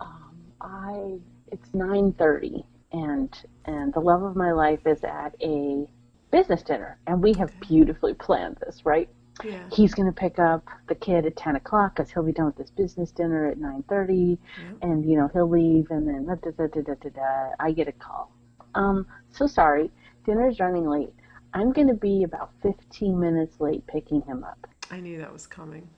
um, 0.00 0.34
I, 0.60 1.18
it's 1.52 1.68
9.30 1.70 2.64
and, 2.92 3.42
and 3.66 3.92
the 3.92 4.00
love 4.00 4.22
of 4.22 4.36
my 4.36 4.52
life 4.52 4.80
is 4.86 5.04
at 5.04 5.34
a 5.42 5.86
business 6.30 6.62
dinner 6.62 6.98
and 7.06 7.22
we 7.22 7.32
have 7.34 7.58
beautifully 7.60 8.14
planned 8.14 8.56
this, 8.64 8.84
right? 8.84 9.08
Yeah. 9.42 9.68
He's 9.72 9.94
going 9.94 10.06
to 10.06 10.12
pick 10.18 10.38
up 10.38 10.64
the 10.88 10.94
kid 10.94 11.26
at 11.26 11.36
10 11.36 11.56
o'clock 11.56 11.96
because 11.96 12.10
he'll 12.10 12.22
be 12.22 12.32
done 12.32 12.46
with 12.46 12.56
this 12.56 12.70
business 12.70 13.10
dinner 13.10 13.48
at 13.48 13.58
9.30 13.58 14.38
Yep. 14.56 14.76
and, 14.82 15.04
you 15.10 15.16
know, 15.18 15.28
he'll 15.32 15.48
leave 15.48 15.90
and 15.90 16.06
then 16.06 16.26
da, 16.26 16.34
da, 16.34 16.50
da, 16.50 16.66
da, 16.66 16.80
da, 16.82 16.94
da, 16.94 17.08
da, 17.10 17.50
I 17.58 17.72
get 17.72 17.88
a 17.88 17.92
call. 17.92 18.30
Um, 18.74 19.06
so 19.30 19.46
sorry, 19.46 19.90
dinner's 20.30 20.60
running 20.60 20.88
late. 20.88 21.12
I'm 21.52 21.72
going 21.72 21.88
to 21.88 21.94
be 21.94 22.22
about 22.22 22.52
15 22.62 23.18
minutes 23.18 23.60
late 23.60 23.84
picking 23.86 24.22
him 24.22 24.44
up. 24.44 24.66
I 24.90 25.00
knew 25.00 25.18
that 25.18 25.32
was 25.32 25.46
coming. 25.46 25.88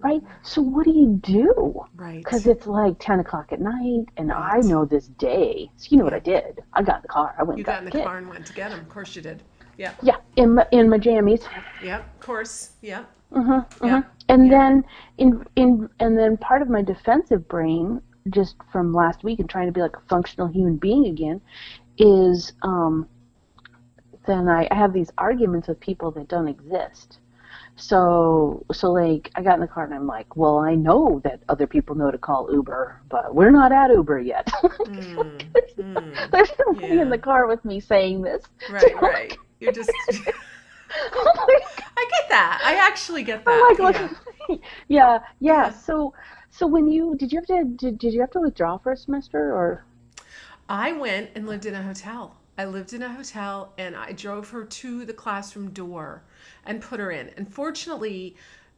Right? 0.00 0.20
So 0.42 0.60
what 0.60 0.84
do 0.84 0.90
you 0.90 1.18
do? 1.22 1.84
Right. 1.94 2.18
Because 2.18 2.46
it's 2.46 2.66
like 2.66 2.96
10 2.98 3.20
o'clock 3.20 3.52
at 3.52 3.60
night 3.60 4.06
and 4.16 4.30
I 4.32 4.58
know 4.58 4.84
this 4.84 5.06
day. 5.06 5.70
So 5.76 5.88
you 5.90 5.96
know 5.98 6.04
what 6.04 6.12
I 6.12 6.18
did? 6.18 6.60
I 6.74 6.82
got 6.82 6.96
in 6.96 7.02
the 7.02 7.08
car. 7.08 7.34
I 7.38 7.42
went 7.44 7.58
you 7.58 7.62
and 7.62 7.66
got 7.66 7.78
in 7.78 7.84
the 7.86 7.90
kid. 7.92 8.04
car 8.04 8.18
and 8.18 8.28
went 8.28 8.44
to 8.46 8.52
get 8.52 8.72
him. 8.72 8.80
Of 8.80 8.88
course 8.88 9.14
you 9.16 9.22
did. 9.22 9.42
Yep. 9.78 9.94
Yeah, 10.02 10.16
in 10.36 10.54
my, 10.56 10.66
in 10.72 10.90
my 10.90 10.98
jammies. 10.98 11.42
Yep. 11.82 12.00
Of 12.14 12.20
course. 12.20 12.72
Yep. 12.82 13.08
Mm-hmm, 13.32 13.86
Yeah. 13.86 14.02
And 14.28 14.46
Yeah. 14.46 14.50
then 14.58 14.84
in 15.18 15.46
in 15.56 15.88
and 16.00 16.18
then 16.18 16.36
part 16.36 16.60
of 16.60 16.68
my 16.68 16.82
defensive 16.82 17.48
brain, 17.48 18.02
just 18.28 18.56
from 18.70 18.92
last 18.92 19.24
week 19.24 19.38
and 19.40 19.48
trying 19.48 19.66
to 19.66 19.72
be 19.72 19.80
like 19.80 19.96
a 19.96 20.02
functional 20.08 20.48
human 20.48 20.76
being 20.76 21.06
again, 21.06 21.40
is 21.96 22.52
um, 22.62 23.08
then 24.26 24.48
I, 24.48 24.68
I 24.70 24.74
have 24.74 24.92
these 24.92 25.10
arguments 25.18 25.68
with 25.68 25.80
people 25.80 26.10
that 26.12 26.28
don't 26.28 26.48
exist. 26.48 27.18
So 27.76 28.64
so 28.72 28.92
like 28.92 29.30
I 29.34 29.42
got 29.42 29.54
in 29.54 29.60
the 29.60 29.66
car 29.66 29.84
and 29.84 29.94
I'm 29.94 30.06
like, 30.06 30.36
well, 30.36 30.58
I 30.58 30.74
know 30.74 31.20
that 31.24 31.40
other 31.48 31.66
people 31.66 31.96
know 31.96 32.10
to 32.10 32.18
call 32.18 32.52
Uber, 32.52 33.00
but 33.08 33.34
we're 33.34 33.50
not 33.50 33.72
at 33.72 33.90
Uber 33.90 34.20
yet. 34.20 34.48
Mm, 34.92 35.40
mm. 35.78 36.30
There's 36.30 36.50
nobody 36.66 37.00
in 37.00 37.08
the 37.08 37.18
car 37.18 37.46
with 37.46 37.64
me 37.64 37.80
saying 37.80 38.22
this. 38.22 38.44
Right. 38.70 38.94
Right. 39.02 39.36
You're 39.60 39.72
just. 39.72 39.90
I 40.90 42.08
get 42.10 42.28
that. 42.28 42.60
I 42.64 42.74
actually 42.74 43.22
get 43.22 43.44
that. 43.44 43.76
Like, 43.78 43.96
yeah. 43.96 44.08
yeah, 44.48 44.56
yeah, 44.88 45.18
Yeah. 45.40 45.70
So, 45.70 46.14
so 46.50 46.66
when 46.66 46.88
you 46.88 47.16
did 47.16 47.32
you 47.32 47.38
have 47.38 47.46
to 47.46 47.64
did, 47.64 47.98
did 47.98 48.12
you 48.12 48.20
have 48.20 48.30
to 48.32 48.40
withdraw 48.40 48.78
for 48.78 48.92
a 48.92 48.96
semester 48.96 49.54
or? 49.54 49.84
I 50.68 50.92
went 50.92 51.30
and 51.34 51.46
lived 51.46 51.66
in 51.66 51.74
a 51.74 51.82
hotel. 51.82 52.36
I 52.58 52.66
lived 52.66 52.92
in 52.92 53.02
a 53.02 53.08
hotel 53.08 53.72
and 53.78 53.96
I 53.96 54.12
drove 54.12 54.50
her 54.50 54.64
to 54.64 55.04
the 55.04 55.12
classroom 55.12 55.70
door 55.70 56.22
and 56.64 56.80
put 56.80 57.00
her 57.00 57.10
in. 57.10 57.30
And 57.36 57.52
fortunately, 57.52 58.36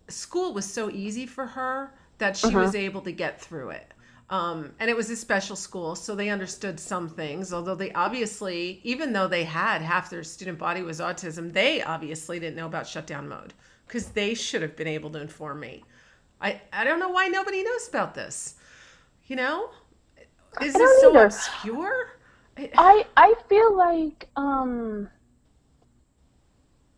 school 0.08 0.54
was 0.54 0.64
so 0.64 0.90
easy 0.90 1.26
for 1.26 1.46
her 1.46 1.92
that 2.18 2.36
she 2.36 2.54
was 2.54 2.74
able 2.74 3.00
to 3.02 3.12
get 3.12 3.40
through 3.40 3.70
it. 3.70 3.92
Um, 4.30 4.72
and 4.80 4.88
it 4.88 4.96
was 4.96 5.10
a 5.10 5.16
special 5.16 5.54
school, 5.54 5.94
so 5.94 6.14
they 6.14 6.30
understood 6.30 6.80
some 6.80 7.08
things. 7.08 7.52
Although 7.52 7.74
they 7.74 7.92
obviously, 7.92 8.80
even 8.82 9.12
though 9.12 9.28
they 9.28 9.44
had 9.44 9.82
half 9.82 10.08
their 10.08 10.22
student 10.22 10.58
body 10.58 10.82
was 10.82 11.00
autism, 11.00 11.52
they 11.52 11.82
obviously 11.82 12.40
didn't 12.40 12.56
know 12.56 12.66
about 12.66 12.86
shutdown 12.86 13.28
mode 13.28 13.52
because 13.86 14.08
they 14.08 14.34
should 14.34 14.62
have 14.62 14.76
been 14.76 14.86
able 14.86 15.10
to 15.10 15.20
inform 15.20 15.60
me. 15.60 15.84
I, 16.40 16.60
I 16.72 16.84
don't 16.84 17.00
know 17.00 17.10
why 17.10 17.28
nobody 17.28 17.62
knows 17.62 17.88
about 17.88 18.14
this. 18.14 18.54
You 19.26 19.36
know, 19.36 19.70
is 20.62 20.72
this 20.74 21.00
so 21.00 21.10
either. 21.10 21.26
obscure? 21.26 22.13
I- 22.76 23.06
I 23.16 23.34
feel 23.48 23.76
like 23.76 24.28
um. 24.36 25.08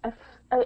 I, 0.05 0.09
f- 0.09 0.15
I 0.53 0.65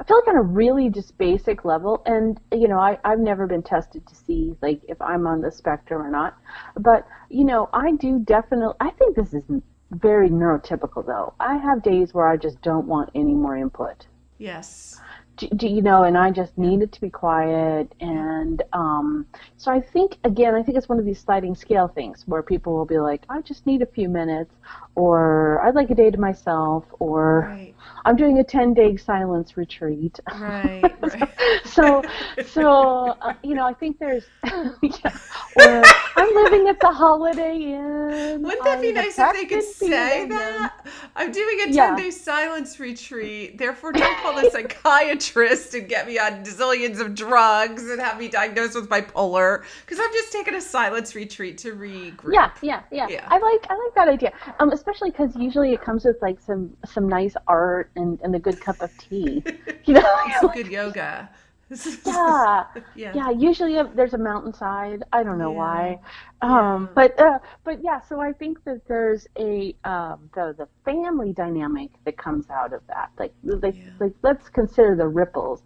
I 0.00 0.04
feel 0.04 0.16
like 0.18 0.28
on 0.28 0.36
a 0.36 0.42
really 0.42 0.88
just 0.90 1.16
basic 1.18 1.64
level, 1.64 2.02
and 2.06 2.40
you 2.52 2.66
know, 2.68 2.78
I 2.78 2.98
I've 3.04 3.20
never 3.20 3.46
been 3.46 3.62
tested 3.62 4.06
to 4.06 4.14
see 4.14 4.54
like 4.60 4.80
if 4.88 5.00
I'm 5.00 5.26
on 5.26 5.40
the 5.40 5.52
spectrum 5.52 6.02
or 6.02 6.10
not, 6.10 6.36
but 6.76 7.06
you 7.30 7.44
know, 7.44 7.68
I 7.72 7.92
do 7.92 8.18
definitely. 8.18 8.74
I 8.80 8.90
think 8.90 9.14
this 9.16 9.32
is 9.34 9.44
very 9.90 10.30
neurotypical 10.30 11.06
though. 11.06 11.34
I 11.38 11.56
have 11.58 11.82
days 11.82 12.14
where 12.14 12.26
I 12.26 12.36
just 12.36 12.60
don't 12.62 12.86
want 12.86 13.10
any 13.14 13.34
more 13.34 13.56
input. 13.56 14.06
Yes. 14.38 15.00
Do, 15.42 15.56
do 15.56 15.66
you 15.66 15.82
know, 15.82 16.04
and 16.04 16.16
I 16.16 16.30
just 16.30 16.56
needed 16.56 16.92
to 16.92 17.00
be 17.00 17.10
quiet. 17.10 17.92
And 18.00 18.62
um, 18.72 19.26
so 19.56 19.70
I 19.72 19.80
think, 19.80 20.18
again, 20.24 20.54
I 20.54 20.62
think 20.62 20.76
it's 20.76 20.88
one 20.88 20.98
of 20.98 21.04
these 21.04 21.20
sliding 21.20 21.54
scale 21.54 21.88
things 21.88 22.24
where 22.26 22.42
people 22.42 22.74
will 22.74 22.84
be 22.86 22.98
like, 22.98 23.22
I 23.28 23.40
just 23.40 23.66
need 23.66 23.82
a 23.82 23.86
few 23.86 24.08
minutes, 24.08 24.54
or 24.94 25.60
I'd 25.64 25.74
like 25.74 25.90
a 25.90 25.94
day 25.94 26.10
to 26.10 26.18
myself, 26.18 26.84
or 26.98 27.48
Right. 27.48 27.74
I'm 28.04 28.16
doing 28.16 28.38
a 28.38 28.44
10 28.44 28.74
day 28.74 28.96
silence 28.96 29.56
retreat. 29.56 30.18
Right. 30.30 30.96
Right. 31.00 31.28
so, 31.64 32.02
so 32.46 33.16
uh, 33.20 33.32
you 33.42 33.54
know, 33.54 33.66
I 33.66 33.74
think 33.74 33.98
there's, 33.98 34.30
yeah, 34.82 35.18
or 35.54 35.82
I'm 36.16 36.34
living 36.34 36.68
at 36.68 36.80
the 36.80 36.90
Holiday 36.92 37.56
Inn. 37.56 38.42
Wouldn't 38.44 38.64
that 38.64 38.80
be 38.80 38.92
nice 38.92 39.18
if 39.18 39.32
they 39.32 39.44
could 39.46 39.62
say 39.62 40.26
that? 40.28 40.86
I'm 41.16 41.30
doing 41.32 41.60
a 41.60 41.72
10 41.72 41.74
Yeah. 41.74 41.96
day 41.96 42.10
silence 42.10 42.78
retreat. 42.80 43.58
Therefore, 43.58 43.92
don't 43.92 44.18
call 44.18 44.34
the 44.34 44.44
psychiatrist 44.44 45.74
and 45.74 45.88
get 45.88 46.06
me 46.06 46.18
on 46.18 46.44
zillions 46.44 47.00
of 47.00 47.14
drugs 47.14 47.88
and 47.90 48.00
have 48.00 48.18
me 48.18 48.28
diagnosed 48.28 48.74
with 48.74 48.88
bipolar 48.88 49.64
because 49.84 49.98
I'm 50.00 50.12
just 50.12 50.32
taking 50.32 50.54
a 50.54 50.60
silence 50.60 51.14
retreat 51.14 51.58
to 51.58 51.74
regroup. 51.74 52.32
Yeah, 52.32 52.50
yeah, 52.62 52.82
yeah, 52.90 53.06
Yeah. 53.08 53.26
I 53.28 53.38
like 53.38 53.66
I 53.70 53.74
like 53.74 53.94
that 53.94 54.08
idea. 54.08 54.32
Um, 54.58 54.70
especially 54.82 55.10
because 55.10 55.34
usually 55.36 55.72
it 55.72 55.80
comes 55.80 56.04
with 56.04 56.16
like 56.22 56.40
some 56.40 56.62
some 56.84 57.08
nice 57.08 57.34
art 57.46 57.90
and, 57.96 58.18
and 58.22 58.34
a 58.34 58.38
good 58.38 58.60
cup 58.60 58.78
of 58.82 58.90
tea. 58.98 59.42
You 59.84 59.94
know, 59.94 60.16
Some 60.40 60.52
good 60.52 60.68
yoga. 60.68 61.28
yeah, 62.06 62.64
yeah. 62.94 63.12
yeah. 63.18 63.30
Usually 63.30 63.78
uh, 63.78 63.84
there's 63.96 64.14
a 64.14 64.18
mountainside. 64.18 65.02
I 65.12 65.22
don't 65.24 65.38
know 65.38 65.52
Yeah. 65.52 65.64
why, 65.64 65.98
um, 66.42 66.82
Yeah. 66.82 66.86
but 66.94 67.20
uh, 67.20 67.38
but 67.64 67.82
yeah. 67.82 68.00
So 68.08 68.20
I 68.20 68.32
think 68.32 68.62
that 68.64 68.80
there's 68.86 69.26
a 69.38 69.74
um, 69.84 70.30
the 70.34 70.54
the 70.56 70.68
family 70.84 71.32
dynamic 71.32 71.90
that 72.04 72.16
comes 72.16 72.48
out 72.50 72.72
of 72.72 72.82
that. 72.88 73.08
Like 73.18 73.34
like 73.42 73.76
like 74.00 74.12
let's 74.22 74.48
consider 74.50 74.94
the 74.96 75.08
ripples. 75.08 75.62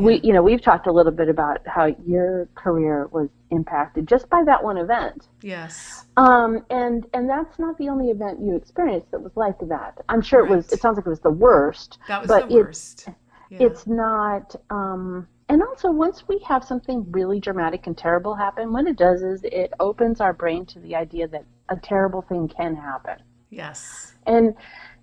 We 0.00 0.20
you 0.22 0.32
know 0.32 0.42
we've 0.42 0.62
talked 0.62 0.86
a 0.86 0.92
little 0.92 1.12
bit 1.12 1.28
about 1.28 1.66
how 1.66 1.86
your 2.06 2.48
career 2.54 3.08
was 3.12 3.28
impacted 3.50 4.06
just 4.06 4.28
by 4.28 4.42
that 4.44 4.62
one 4.62 4.78
event. 4.78 5.28
Yes. 5.42 6.06
Um, 6.16 6.64
and 6.70 7.06
and 7.14 7.28
that's 7.28 7.58
not 7.58 7.76
the 7.78 7.88
only 7.88 8.10
event 8.10 8.40
you 8.40 8.56
experienced 8.56 9.10
that 9.10 9.20
was 9.20 9.32
like 9.36 9.58
that. 9.68 9.98
I'm 10.08 10.22
sure 10.22 10.44
it 10.44 10.50
was. 10.50 10.72
It 10.72 10.80
sounds 10.80 10.96
like 10.96 11.06
it 11.06 11.10
was 11.10 11.20
the 11.20 11.30
worst. 11.30 11.98
That 12.08 12.22
was 12.22 12.28
but 12.28 12.48
the 12.48 12.54
worst. 12.54 13.08
Yeah. 13.50 13.58
It's 13.60 13.86
not. 13.86 14.56
Um, 14.70 15.28
and 15.48 15.62
also, 15.62 15.92
once 15.92 16.26
we 16.26 16.40
have 16.48 16.64
something 16.64 17.06
really 17.12 17.38
dramatic 17.38 17.86
and 17.86 17.96
terrible 17.96 18.34
happen, 18.34 18.72
what 18.72 18.86
it 18.86 18.96
does 18.96 19.22
is 19.22 19.40
it 19.44 19.72
opens 19.78 20.20
our 20.20 20.32
brain 20.32 20.66
to 20.66 20.80
the 20.80 20.96
idea 20.96 21.28
that 21.28 21.44
a 21.68 21.76
terrible 21.76 22.22
thing 22.22 22.48
can 22.48 22.74
happen. 22.74 23.18
yes. 23.50 24.14
And 24.26 24.54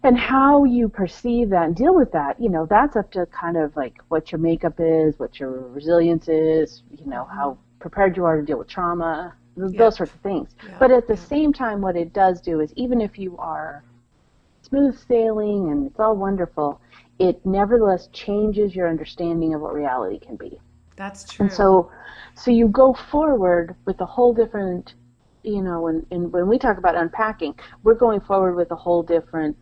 and 0.03 0.17
how 0.17 0.65
you 0.65 0.89
perceive 0.89 1.49
that 1.49 1.65
and 1.65 1.75
deal 1.75 1.95
with 1.95 2.11
that, 2.11 2.39
you 2.39 2.49
know, 2.49 2.65
that's 2.65 2.95
up 2.95 3.11
to 3.11 3.25
kind 3.27 3.55
of 3.57 3.75
like 3.75 3.95
what 4.09 4.31
your 4.31 4.39
makeup 4.39 4.75
is, 4.79 5.17
what 5.17 5.39
your 5.39 5.51
resilience 5.69 6.27
is, 6.27 6.83
you 6.91 7.05
know, 7.05 7.25
how 7.25 7.57
prepared 7.79 8.17
you 8.17 8.25
are 8.25 8.37
to 8.37 8.45
deal 8.45 8.57
with 8.57 8.67
trauma, 8.67 9.33
those 9.55 9.95
sorts 9.95 10.13
of 10.13 10.19
things. 10.21 10.49
Yeah, 10.67 10.75
But 10.79 10.91
at 10.91 11.07
the 11.07 11.15
yeah. 11.15 11.19
same 11.19 11.53
time, 11.53 11.81
what 11.81 11.95
it 11.95 12.13
does 12.13 12.41
do 12.41 12.59
is 12.59 12.73
even 12.75 13.01
if 13.01 13.17
you 13.17 13.37
are 13.37 13.83
smooth 14.61 14.97
sailing 15.07 15.69
and 15.71 15.87
it's 15.87 15.99
all 15.99 16.15
wonderful, 16.15 16.81
it 17.19 17.45
nevertheless 17.45 18.07
changes 18.07 18.75
your 18.75 18.89
understanding 18.89 19.53
of 19.53 19.61
what 19.61 19.73
reality 19.73 20.19
can 20.19 20.35
be. 20.35 20.59
That's 20.95 21.23
true. 21.31 21.45
And 21.45 21.53
so, 21.53 21.91
so 22.35 22.51
you 22.51 22.67
go 22.67 22.93
forward 22.93 23.75
with 23.85 24.01
a 24.01 24.05
whole 24.05 24.33
different, 24.33 24.95
you 25.43 25.61
know, 25.61 25.81
when, 25.81 26.05
and 26.11 26.31
when 26.31 26.47
we 26.47 26.57
talk 26.57 26.77
about 26.77 26.95
unpacking, 26.95 27.55
we're 27.83 27.93
going 27.95 28.19
forward 28.21 28.55
with 28.55 28.71
a 28.71 28.75
whole 28.75 29.03
different 29.03 29.55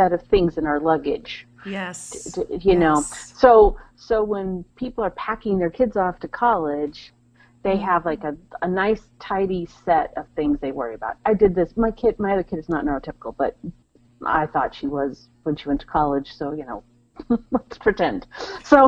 set 0.00 0.12
of 0.12 0.22
things 0.28 0.56
in 0.56 0.66
our 0.66 0.80
luggage, 0.80 1.46
yes. 1.66 2.38
you 2.62 2.76
know. 2.76 3.02
So, 3.34 3.76
so 3.96 4.24
when 4.24 4.64
people 4.76 5.04
are 5.04 5.10
packing 5.10 5.58
their 5.58 5.70
kids 5.70 5.96
off 5.96 6.18
to 6.20 6.28
college, 6.28 7.12
they 7.62 7.76
Mm-hmm. 7.76 7.84
have 7.84 8.06
like 8.06 8.24
a, 8.24 8.34
a 8.62 8.68
nice 8.68 9.02
tidy 9.20 9.68
set 9.84 10.12
of 10.16 10.26
things 10.34 10.58
they 10.60 10.72
worry 10.72 10.94
about. 10.94 11.16
I 11.26 11.34
did 11.34 11.54
this. 11.54 11.76
My 11.76 11.90
kid, 11.90 12.18
my 12.18 12.32
other 12.32 12.42
kid 12.42 12.58
is 12.58 12.68
not 12.70 12.84
neurotypical, 12.86 13.34
but 13.36 13.56
I 14.26 14.46
thought 14.46 14.74
she 14.74 14.86
was 14.86 15.28
when 15.42 15.56
she 15.56 15.68
went 15.68 15.80
to 15.80 15.86
college. 15.86 16.28
So 16.32 16.52
you 16.52 16.64
know, 16.64 16.82
let's 17.50 17.78
pretend. 17.78 18.26
So, 18.64 18.78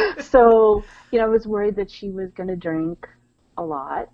so 0.20 0.82
you 1.12 1.18
know, 1.18 1.26
I 1.26 1.28
was 1.28 1.46
worried 1.46 1.76
that 1.76 1.90
she 1.90 2.10
was 2.10 2.32
going 2.32 2.48
to 2.48 2.56
drink 2.56 3.06
a 3.58 3.62
lot. 3.62 4.10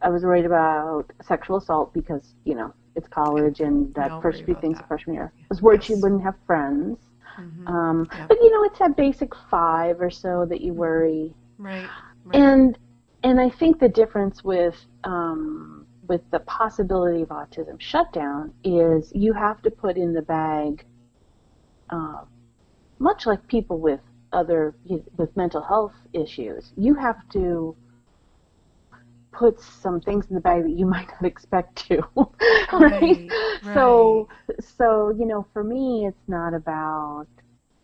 I 0.00 0.08
was 0.08 0.22
worried 0.22 0.46
about 0.46 1.04
sexual 1.22 1.58
assault 1.58 1.92
because 1.92 2.34
you 2.44 2.54
know 2.54 2.72
it's 2.96 3.08
college 3.08 3.60
and 3.60 3.94
that 3.94 4.12
all 4.12 4.20
first 4.20 4.44
few 4.44 4.54
things 4.56 4.78
that. 4.78 4.88
freshman 4.88 5.14
year. 5.14 5.32
I 5.36 5.46
was 5.50 5.62
worried 5.62 5.84
she 5.84 5.94
wouldn't 5.94 6.22
have 6.22 6.36
friends. 6.46 6.98
Mhm. 7.38 7.68
Um, 7.68 8.08
Yep. 8.12 8.28
But 8.28 8.38
you 8.42 8.50
know, 8.52 8.64
it's 8.64 8.78
that 8.78 8.96
basic 8.96 9.34
five 9.50 10.00
or 10.00 10.10
so 10.10 10.46
that 10.46 10.60
you 10.60 10.74
worry, 10.74 11.34
Right. 11.58 11.90
right. 12.24 12.36
and 12.36 12.78
and 13.22 13.40
I 13.40 13.50
think 13.50 13.78
the 13.80 13.88
difference 13.88 14.44
with 14.44 14.76
um, 15.04 15.86
with 16.08 16.22
the 16.30 16.40
possibility 16.40 17.22
of 17.22 17.28
autism 17.28 17.80
shutdown 17.80 18.54
is 18.64 19.12
you 19.14 19.32
have 19.34 19.62
to 19.62 19.70
put 19.70 19.96
in 19.96 20.12
the 20.14 20.22
bag, 20.22 20.84
uh, 21.90 22.24
much 22.98 23.26
like 23.26 23.46
people 23.48 23.78
with 23.80 24.00
other 24.32 24.74
with 25.16 25.36
mental 25.36 25.62
health 25.62 25.94
issues, 26.12 26.72
you 26.76 26.94
have 26.94 27.16
to 27.32 27.76
put 29.36 29.60
some 29.60 30.00
things 30.00 30.26
in 30.28 30.34
the 30.34 30.40
bag 30.40 30.62
that 30.64 30.70
you 30.70 30.86
might 30.96 31.08
not 31.10 31.24
expect 31.24 31.76
to, 31.88 32.02
right? 32.78 33.24
Right, 33.62 33.74
So 33.74 34.28
so 34.60 35.10
you 35.10 35.26
know, 35.26 35.46
for 35.52 35.64
me, 35.64 36.06
it's 36.06 36.28
not 36.28 36.54
about 36.54 37.26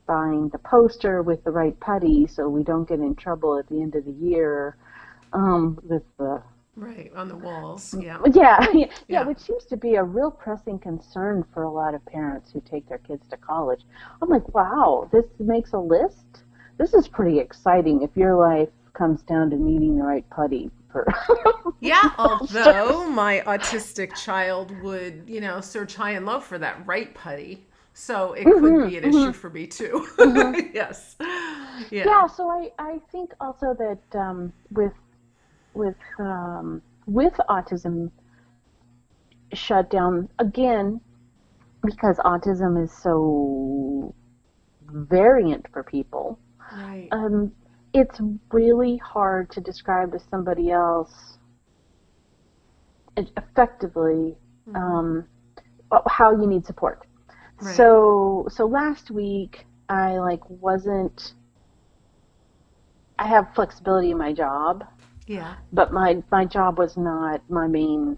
buying 0.07 0.49
the 0.51 0.59
poster 0.59 1.23
with 1.23 1.45
the 1.45 1.51
right 1.51 1.79
putty 1.81 2.27
so 2.27 2.49
we 2.49 2.65
don't 2.65 2.89
get 2.89 3.01
in 3.01 3.15
trouble 3.15 3.59
at 3.59 3.69
the 3.69 3.81
end 3.81 3.95
of 3.95 4.05
the 4.05 4.13
year 4.13 4.77
um, 5.33 5.79
with 5.85 6.03
the 6.19 6.43
right. 6.77 7.13
On 7.15 7.29
the 7.29 7.37
walls. 7.37 7.95
Yeah. 7.99 8.19
yeah, 8.33 8.67
yeah 9.09 9.23
Yeah. 9.23 9.23
which 9.23 9.39
seems 9.39 9.65
to 9.67 9.77
be 9.77 9.95
a 9.97 10.03
real 10.05 10.31
pressing 10.31 10.79
concern 10.79 11.45
for 11.53 11.63
a 11.65 11.71
lot 11.71 11.95
of 11.95 12.05
parents 12.07 12.51
who 12.53 12.61
take 12.61 12.89
their 12.89 12.99
kids 12.99 13.27
to 13.31 13.37
college. 13.37 13.83
I'm 14.21 14.29
like, 14.29 14.55
wow, 14.55 15.09
this 15.13 15.27
makes 15.39 15.73
a 15.73 15.79
list. 15.79 16.45
This 16.79 16.95
is 16.95 17.09
pretty 17.09 17.39
exciting 17.39 18.03
if 18.03 18.17
your 18.17 18.35
life 18.37 18.71
comes 18.95 19.23
down 19.23 19.51
to 19.51 19.57
needing 19.57 19.97
the 19.97 20.05
right 20.05 20.29
putty 20.31 20.71
Yeah, 21.81 22.11
although 22.19 23.09
my 23.09 23.43
autistic 23.47 24.15
child 24.23 24.71
would, 24.83 25.25
you 25.27 25.41
know, 25.41 25.61
search 25.61 25.95
high 25.95 26.13
and 26.13 26.25
low 26.27 26.41
for 26.41 26.59
that 26.59 26.87
right 26.87 27.13
putty. 27.15 27.67
So 27.95 28.33
it 28.33 28.45
could 28.45 28.89
be 28.89 28.97
an 28.97 29.05
issue 29.05 29.33
for 29.33 29.51
me 29.51 29.67
too. 29.67 30.07
yes. 30.73 31.17
Yeah. 31.91 32.05
yeah 32.07 32.27
so 32.27 32.49
i 32.51 32.71
i 32.79 33.01
think 33.11 33.33
also 33.41 33.75
that 33.75 34.19
um 34.19 34.53
with 34.71 34.93
with 35.75 35.97
um 36.19 36.83
with 37.07 37.33
autism 37.49 38.11
shut 39.53 39.91
down 39.91 40.29
again 40.39 41.01
because 41.85 42.19
autism 42.19 42.83
is 42.83 42.93
so 42.93 44.15
variant 44.83 45.67
for 45.73 45.83
people 45.83 46.39
Right. 46.73 47.09
um 47.13 47.53
it's 47.93 48.21
really 48.53 48.97
hard 48.99 49.51
to 49.53 49.61
describe 49.61 50.13
to 50.13 50.19
somebody 50.19 50.71
else 50.71 51.39
effectively 53.17 54.37
um, 54.75 55.27
how 56.07 56.31
you 56.33 56.47
need 56.47 56.65
support. 56.67 57.07
Right. 57.61 57.75
So 57.77 58.47
so 58.51 58.67
last 58.67 59.11
week 59.11 59.67
I 59.89 60.19
like 60.19 60.41
wasn't. 60.49 61.35
I 63.19 63.27
have 63.29 63.55
flexibility 63.55 64.11
in 64.11 64.19
my 64.19 64.33
job, 64.33 64.85
Yeah. 65.27 65.55
but 65.73 65.93
my 65.93 66.23
my 66.31 66.45
job 66.45 66.79
was 66.79 66.97
not 66.97 67.43
my 67.49 67.67
main 67.69 68.17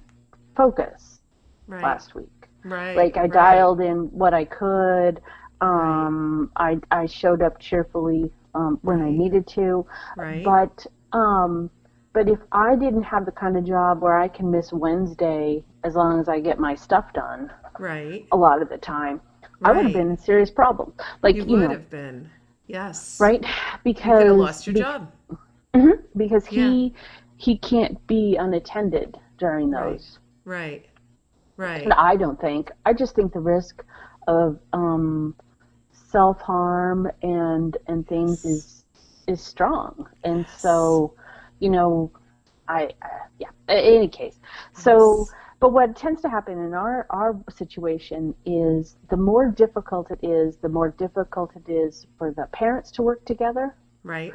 focus 0.56 1.20
Right. 1.66 1.82
last 1.82 2.14
week. 2.14 2.48
Right. 2.64 2.96
Like 2.96 3.16
I 3.16 3.22
right. 3.22 3.32
dialed 3.32 3.80
in 3.80 4.06
what 4.12 4.34
I 4.34 4.44
could. 4.44 5.20
Um, 5.60 6.50
I 6.56 6.78
I 6.90 7.06
showed 7.06 7.42
up 7.42 7.58
cheerfully 7.58 8.32
um, 8.54 8.78
when 8.82 9.00
I 9.02 9.10
needed 9.10 9.46
to. 9.48 9.86
Right. 10.16 10.44
But 10.44 10.86
um, 11.12 11.70
but 12.12 12.28
if 12.28 12.38
I 12.52 12.76
didn't 12.76 13.02
have 13.04 13.24
the 13.26 13.32
kind 13.32 13.56
of 13.56 13.64
job 13.64 14.00
where 14.00 14.16
I 14.18 14.28
can 14.28 14.50
miss 14.50 14.72
Wednesday 14.72 15.64
as 15.82 15.94
long 15.94 16.20
as 16.20 16.28
I 16.28 16.40
get 16.40 16.58
my 16.58 16.74
stuff 16.74 17.12
done 17.12 17.52
right. 17.78 18.24
a 18.32 18.36
lot 18.36 18.62
of 18.62 18.68
the 18.68 18.78
time, 18.78 19.20
I 19.62 19.72
would 19.72 19.84
have 19.84 19.92
been 19.92 20.10
in 20.10 20.16
serious 20.18 20.50
problem. 20.50 20.92
Like 21.22 21.34
You 21.36 21.44
you, 21.44 21.50
would 21.56 21.60
know, 21.62 21.68
have 21.70 21.90
been. 21.90 22.30
Yes. 22.66 23.18
right? 23.20 23.42
You 23.42 23.48
Because 23.84 24.18
could 24.22 24.26
have 24.28 24.36
lost 24.36 24.66
your 24.66 24.74
be- 24.74 24.80
job. 24.80 25.12
Mhm, 25.74 26.02
because 26.16 26.46
he 26.46 26.94
he 27.36 27.58
can't 27.58 28.04
be 28.06 28.36
unattended 28.36 29.18
during 29.38 29.70
Right. 29.72 29.92
those. 29.92 30.18
Right. 30.44 30.86
Right. 31.56 31.82
And 31.82 31.92
I 31.92 32.16
don't 32.16 32.40
think. 32.40 32.70
I 32.86 32.92
just 32.92 33.14
think 33.14 33.32
the 33.32 33.40
risk 33.40 33.84
of 34.28 34.58
um, 34.72 35.34
self 36.14 36.40
harm 36.40 37.10
and 37.22 37.76
and 37.88 38.06
things 38.06 38.44
is 38.44 38.84
is 39.26 39.40
strong, 39.40 40.08
and 40.22 40.46
so 40.56 41.12
you 41.58 41.70
know, 41.70 42.12
I 42.68 42.84
uh, 43.02 43.08
yeah. 43.40 43.48
In 43.68 43.78
any 43.96 44.08
case, 44.08 44.38
so 44.72 45.26
but 45.58 45.72
what 45.72 45.96
tends 45.96 46.22
to 46.22 46.28
happen 46.28 46.56
in 46.58 46.72
our 46.72 47.06
our 47.10 47.36
situation 47.50 48.32
is 48.46 48.94
the 49.10 49.16
more 49.16 49.50
difficult 49.50 50.12
it 50.12 50.20
is, 50.22 50.56
the 50.58 50.68
more 50.68 50.90
difficult 50.90 51.50
it 51.56 51.68
is 51.68 52.06
for 52.16 52.30
the 52.30 52.46
parents 52.52 52.92
to 52.92 53.02
work 53.02 53.24
together. 53.24 53.74
Right. 54.04 54.32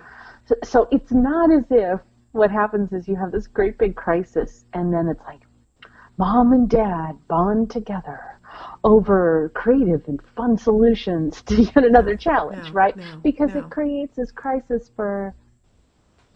So, 0.48 0.56
so 0.64 0.88
it's 0.92 1.14
not 1.14 1.50
as 1.50 1.64
if 1.70 2.02
what 2.34 2.52
happens 2.52 2.92
is 2.92 3.08
you 3.08 3.16
have 3.16 3.32
this 3.32 3.48
great 3.48 3.78
big 3.78 3.96
crisis, 3.96 4.66
and 4.74 4.94
then 4.94 5.08
it's 5.08 5.24
like 5.26 5.44
mom 6.18 6.52
and 6.52 6.70
dad 6.70 7.14
bond 7.30 7.72
together 7.72 8.39
over 8.84 9.52
creative 9.54 10.08
and 10.08 10.20
fun 10.36 10.58
solutions 10.58 11.42
to 11.48 11.62
yet 11.64 11.78
another 11.78 12.16
challenge, 12.16 12.66
no, 12.68 12.72
right? 12.72 12.96
no, 12.98 13.18
because 13.24 13.54
no. 13.54 13.60
it 13.62 13.70
creates 13.70 14.16
this 14.16 14.32
crisis 14.32 14.90
for 14.96 15.34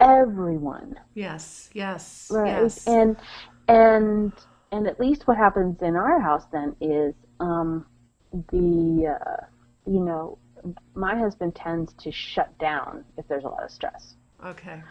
everyone, 0.00 0.98
Yes. 1.14 1.70
Yes. 1.72 2.28
right? 2.32 2.62
Yes. 2.62 2.86
And 2.86 3.16
and 3.68 4.32
and 4.72 4.86
at 4.86 4.98
least 5.00 5.26
what 5.26 5.36
happens 5.36 5.80
in 5.82 5.96
our 5.96 6.20
house 6.20 6.44
then 6.52 6.74
is 6.80 7.14
um, 7.40 7.86
the 8.50 9.16
uh, 9.20 9.44
you 9.86 10.00
know 10.00 10.38
my 10.94 11.16
husband 11.16 11.54
tends 11.54 11.92
to 11.94 12.10
shut 12.10 12.56
down 12.58 13.04
if 13.18 13.26
there's 13.28 13.44
a 13.44 13.48
lot 13.48 13.62
of 13.64 13.70
stress. 13.70 14.16
okay. 14.44 14.82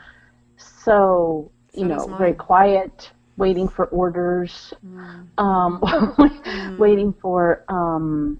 So 0.57 1.51
you 1.73 1.85
know 1.85 2.07
very 2.17 2.33
quiet, 2.33 3.11
waiting 3.37 3.67
for 3.67 3.85
orders, 3.87 4.73
Mm. 4.85 5.27
um, 5.37 6.77
waiting 6.79 7.13
for 7.21 7.63
um, 7.67 8.39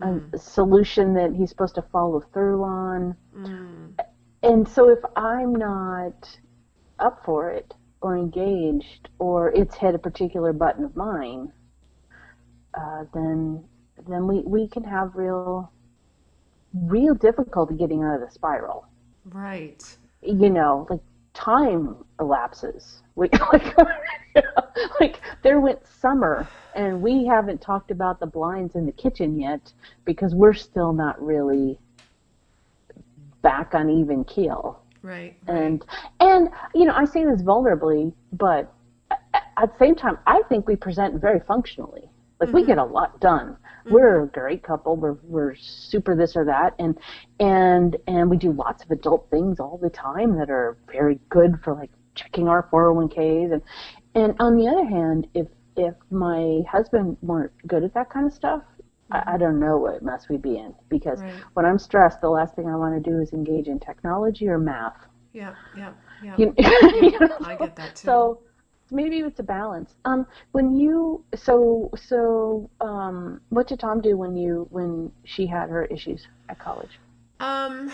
Mm. 0.00 0.32
a 0.32 0.38
solution 0.38 1.14
that 1.14 1.32
he's 1.34 1.48
supposed 1.50 1.74
to 1.74 1.82
follow 1.82 2.20
through 2.32 2.62
on. 2.62 3.16
Mm. 3.36 3.98
And 4.44 4.68
so 4.68 4.88
if 4.90 5.00
I'm 5.16 5.54
not 5.56 6.38
up 7.00 7.24
for 7.24 7.50
it 7.50 7.74
or 8.00 8.16
engaged 8.16 9.08
or 9.18 9.50
it's 9.52 9.74
hit 9.76 9.94
a 9.96 9.98
particular 9.98 10.52
button 10.52 10.84
of 10.84 10.94
mine, 10.94 11.52
uh, 12.74 13.04
then 13.12 13.64
then 14.08 14.28
we, 14.28 14.40
we 14.46 14.68
can 14.68 14.84
have 14.84 15.16
real 15.16 15.72
real 16.72 17.14
difficulty 17.14 17.74
getting 17.74 18.04
out 18.04 18.14
of 18.14 18.20
the 18.20 18.30
spiral. 18.32 18.86
Right. 19.24 19.82
You 20.22 20.50
know, 20.50 20.86
like 20.88 21.00
time 21.38 21.96
elapses. 22.20 23.02
We, 23.14 23.28
like, 23.52 23.76
like 25.00 25.20
there 25.42 25.60
went 25.60 25.86
summer 25.86 26.48
and 26.74 27.00
we 27.00 27.26
haven't 27.26 27.60
talked 27.60 27.90
about 27.90 28.20
the 28.20 28.26
blinds 28.26 28.74
in 28.74 28.86
the 28.86 28.92
kitchen 28.92 29.38
yet 29.38 29.72
because 30.04 30.34
we're 30.34 30.54
still 30.54 30.92
not 30.92 31.20
really 31.22 31.78
back 33.42 33.74
on 33.74 33.88
even 33.88 34.24
keel 34.24 34.82
Right. 35.00 35.36
and 35.46 35.84
and 36.18 36.50
you 36.74 36.84
know 36.84 36.92
I 36.92 37.04
say 37.04 37.24
this 37.24 37.40
vulnerably, 37.40 38.12
but 38.32 38.72
at 39.10 39.72
the 39.72 39.78
same 39.78 39.94
time, 39.94 40.18
I 40.26 40.42
think 40.48 40.66
we 40.66 40.76
present 40.76 41.20
very 41.20 41.40
functionally. 41.40 42.10
Like 42.40 42.52
we 42.52 42.62
mm-hmm. 42.62 42.68
get 42.68 42.78
a 42.78 42.84
lot 42.84 43.20
done. 43.20 43.56
We're 43.86 44.20
mm-hmm. 44.20 44.36
a 44.36 44.40
great 44.40 44.62
couple. 44.62 44.96
We're 44.96 45.18
we're 45.22 45.54
super 45.54 46.16
this 46.16 46.36
or 46.36 46.44
that, 46.46 46.74
and 46.78 46.98
and 47.40 47.96
and 48.06 48.30
we 48.30 48.36
do 48.36 48.52
lots 48.52 48.84
of 48.84 48.90
adult 48.90 49.28
things 49.30 49.60
all 49.60 49.78
the 49.80 49.90
time 49.90 50.38
that 50.38 50.50
are 50.50 50.76
very 50.90 51.18
good 51.28 51.60
for 51.62 51.74
like 51.74 51.90
checking 52.14 52.48
our 52.48 52.68
401ks 52.72 53.52
and 53.52 53.62
and 54.14 54.34
on 54.40 54.56
the 54.56 54.66
other 54.66 54.84
hand, 54.84 55.28
if 55.34 55.46
if 55.76 55.94
my 56.10 56.60
husband 56.68 57.16
weren't 57.22 57.52
good 57.66 57.84
at 57.84 57.94
that 57.94 58.10
kind 58.10 58.26
of 58.26 58.32
stuff, 58.32 58.62
I, 59.10 59.18
I 59.18 59.20
mm-hmm. 59.20 59.38
don't 59.38 59.60
know 59.60 59.76
what 59.78 60.02
mess 60.02 60.28
we'd 60.28 60.42
be 60.42 60.56
in 60.56 60.74
because 60.88 61.22
Right. 61.22 61.34
when 61.54 61.64
I'm 61.64 61.78
stressed, 61.78 62.20
the 62.20 62.28
last 62.28 62.56
thing 62.56 62.68
I 62.68 62.76
want 62.76 63.02
to 63.02 63.10
do 63.10 63.20
is 63.20 63.32
engage 63.32 63.68
in 63.68 63.78
technology 63.78 64.48
or 64.48 64.58
math. 64.58 64.96
Yeah. 65.32 65.54
Yeah. 65.76 65.92
Yeah. 66.22 66.34
You, 66.36 66.54
you 66.58 67.20
know? 67.20 67.36
I 67.44 67.54
get 67.56 67.76
that 67.76 67.94
too. 67.94 68.06
So 68.06 68.40
maybe 68.90 69.18
it's 69.18 69.40
a 69.40 69.44
balance. 69.44 69.94
Um, 70.04 70.26
when 70.52 70.76
you 70.76 71.24
so 71.34 71.90
so 71.96 72.70
um, 72.80 73.40
what 73.50 73.66
did 73.68 73.80
Tom 73.80 74.00
do 74.00 74.16
when 74.16 74.36
you 74.36 74.66
when 74.70 75.12
she 75.24 75.46
had 75.46 75.70
her 75.70 75.84
issues 75.86 76.26
at 76.48 76.58
college? 76.58 76.98
Um, 77.40 77.90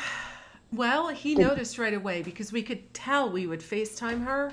well, 0.72 1.08
he 1.08 1.34
noticed 1.34 1.78
right 1.78 1.94
away 1.94 2.22
because 2.22 2.52
we 2.52 2.62
could 2.62 2.92
tell 2.94 3.30
we 3.30 3.46
would 3.46 3.60
FaceTime 3.60 4.24
her 4.24 4.52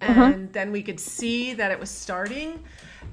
and 0.00 0.52
then 0.52 0.72
we 0.72 0.82
could 0.82 1.00
see 1.00 1.54
that 1.54 1.70
it 1.70 1.80
was 1.80 1.90
starting. 1.90 2.62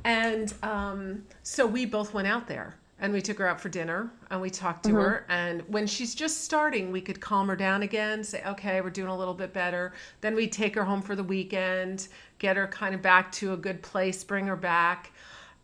And 0.04 0.54
um, 0.64 1.24
so 1.44 1.66
we 1.66 1.86
both 1.86 2.14
went 2.14 2.28
out 2.28 2.48
there 2.48 2.76
and 3.00 3.12
we 3.12 3.22
took 3.22 3.38
her 3.40 3.48
out 3.48 3.60
for 3.60 3.70
dinner 3.70 4.12
and 4.30 4.40
we 4.40 4.50
talked 4.50 4.86
to 4.86 4.96
her. 4.96 5.26
And 5.30 5.62
when 5.68 5.88
she's 5.88 6.14
just 6.14 6.44
starting, 6.44 6.92
we 6.92 7.02
could 7.02 7.20
calm 7.20 7.48
her 7.48 7.56
down 7.56 7.84
again, 7.84 8.24
say, 8.24 8.44
okay, 8.46 8.82
we're 8.82 8.90
doing 8.90 9.10
a 9.10 9.18
little 9.18 9.34
bit 9.34 9.54
better. 9.54 9.94
Then 10.22 10.36
we'd 10.36 10.52
take 10.52 10.76
her 10.76 10.84
home 10.84 11.02
for 11.02 11.16
the 11.16 11.24
weekend, 11.24 12.08
get 12.44 12.58
her 12.58 12.68
kind 12.68 12.94
of 12.96 13.02
back 13.02 13.32
to 13.40 13.54
a 13.54 13.58
good 13.58 13.82
place, 13.82 14.24
bring 14.24 14.48
her 14.48 14.56
back. 14.58 15.12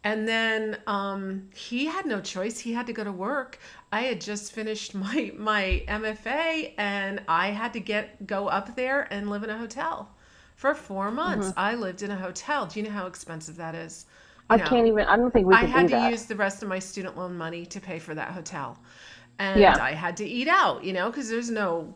And 0.04 0.28
then 0.28 0.78
um, 0.88 1.50
he 1.54 1.86
had 1.88 2.06
no 2.06 2.22
choice. 2.22 2.60
He 2.60 2.74
had 2.74 2.88
to 2.88 2.94
go 2.94 3.04
to 3.04 3.12
work. 3.12 3.60
I 3.92 4.02
had 4.04 4.22
just 4.22 4.54
finished 4.54 4.96
my 5.06 5.32
my 5.38 5.84
MFA, 5.88 6.74
and 6.78 7.22
I 7.28 7.48
had 7.50 7.74
to 7.74 7.82
get 7.82 8.26
go 8.26 8.48
up 8.48 8.76
there 8.76 9.02
and 9.14 9.30
live 9.30 9.44
in 9.44 9.50
a 9.50 9.58
hotel 9.58 10.10
for 10.56 10.74
four 10.74 11.12
months. 11.12 11.52
I 11.58 11.76
lived 11.76 12.02
in 12.02 12.12
a 12.12 12.16
hotel. 12.16 12.66
Do 12.66 12.80
you 12.80 12.86
know 12.86 12.92
how 12.94 13.08
expensive 13.08 13.58
that 13.58 13.76
is? 13.76 14.06
I 14.50 14.58
know, 14.58 14.64
can't 14.64 14.88
even. 14.88 15.06
I 15.06 15.18
don't 15.18 15.32
think 15.32 15.48
we 15.48 15.56
I 15.56 15.66
had 15.66 15.88
to 15.90 15.96
that. 15.96 16.12
use 16.12 16.26
the 16.26 16.36
rest 16.36 16.64
of 16.64 16.70
my 16.70 16.80
student 16.80 17.18
loan 17.18 17.38
money 17.38 17.66
to 17.68 17.80
pay 17.82 18.00
for 18.00 18.16
that 18.16 18.32
hotel, 18.32 18.80
and 19.40 19.68
Yeah. 19.68 19.78
I 19.80 19.92
had 19.94 20.18
to 20.18 20.26
eat 20.26 20.48
out. 20.48 20.84
You 20.84 20.94
know, 20.94 21.10
because 21.10 21.30
there's 21.30 21.50
no 21.52 21.94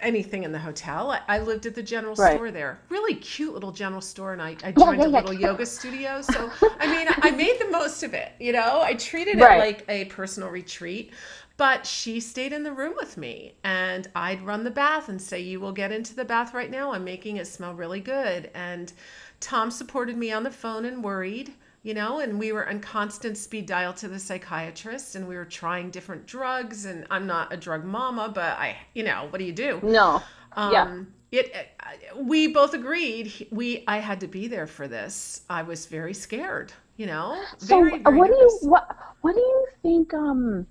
anything 0.00 0.44
in 0.44 0.52
the 0.52 0.58
hotel. 0.58 1.10
I, 1.10 1.20
I 1.28 1.38
lived 1.40 1.66
at 1.66 1.74
the 1.74 1.82
general 1.82 2.14
Right. 2.14 2.34
store 2.34 2.50
there. 2.50 2.78
Really 2.88 3.14
cute 3.14 3.52
little 3.54 3.72
general 3.72 4.00
store, 4.00 4.32
and 4.32 4.40
I, 4.42 4.56
I 4.64 4.72
joined 4.78 5.00
yeah, 5.00 5.06
a 5.06 5.10
yeah. 5.10 5.20
little 5.20 5.32
yoga 5.34 5.66
studio. 5.66 6.22
So 6.22 6.50
I 6.78 6.86
mean, 6.86 7.06
I 7.22 7.30
made 7.30 7.58
the 7.60 7.68
most 7.70 8.02
of 8.02 8.14
it. 8.14 8.32
You 8.40 8.52
know, 8.52 8.80
I 8.82 8.94
treated 8.94 9.36
it 9.36 9.40
like 9.40 9.84
a 9.88 10.06
personal 10.06 10.48
retreat. 10.50 11.12
But 11.56 11.86
she 11.86 12.20
stayed 12.20 12.54
in 12.54 12.62
the 12.62 12.72
room 12.72 12.94
with 12.96 13.18
me, 13.18 13.52
and 13.62 14.08
I'd 14.16 14.40
run 14.46 14.64
the 14.64 14.70
bath 14.70 15.10
and 15.10 15.20
say, 15.20 15.40
"You 15.40 15.60
will 15.60 15.72
get 15.72 15.92
into 15.92 16.14
the 16.14 16.24
bath 16.24 16.54
right 16.54 16.70
now. 16.70 16.92
I'm 16.92 17.04
making 17.04 17.36
it 17.36 17.46
smell 17.46 17.74
really 17.74 18.00
good." 18.00 18.50
And 18.54 18.90
Tom 19.40 19.70
supported 19.70 20.16
me 20.16 20.32
on 20.32 20.42
the 20.42 20.50
phone 20.50 20.86
and 20.86 21.04
worried 21.04 21.52
you 21.82 21.94
know, 21.94 22.20
and 22.20 22.38
we 22.38 22.52
were 22.52 22.68
on 22.68 22.80
constant 22.80 23.36
speed 23.38 23.66
dial 23.66 23.92
to 23.94 24.08
the 24.08 24.18
psychiatrist 24.18 25.16
and 25.16 25.26
we 25.26 25.36
were 25.36 25.44
trying 25.46 25.90
different 25.90 26.26
drugs 26.26 26.84
and 26.84 27.06
I'm 27.10 27.26
not 27.26 27.52
a 27.52 27.56
drug 27.56 27.84
mama, 27.84 28.30
but 28.34 28.58
I, 28.58 28.76
you 28.94 29.02
know, 29.02 29.26
what 29.30 29.38
do 29.38 29.44
you 29.44 29.52
do? 29.52 29.80
No. 29.82 30.22
yeah. 30.56 30.82
Um, 30.82 31.14
it, 31.32 31.54
uh, 31.80 32.22
we 32.22 32.48
both 32.48 32.74
agreed 32.74 33.46
we, 33.50 33.84
I 33.86 33.98
had 33.98 34.20
to 34.20 34.26
be 34.26 34.48
there 34.48 34.66
for 34.66 34.88
this. 34.88 35.42
I 35.48 35.62
was 35.62 35.86
very 35.86 36.12
scared, 36.12 36.72
you 36.96 37.06
know, 37.06 37.42
So 37.58 37.80
very, 37.80 37.94
uh, 38.04 38.10
very 38.10 38.18
what 38.18 38.26
do 38.28 38.34
you 38.34 38.58
what 38.62 38.96
what 39.22 39.34
do 39.34 39.40
you 39.40 39.66
think? 39.82 40.12
Um, 40.14 40.66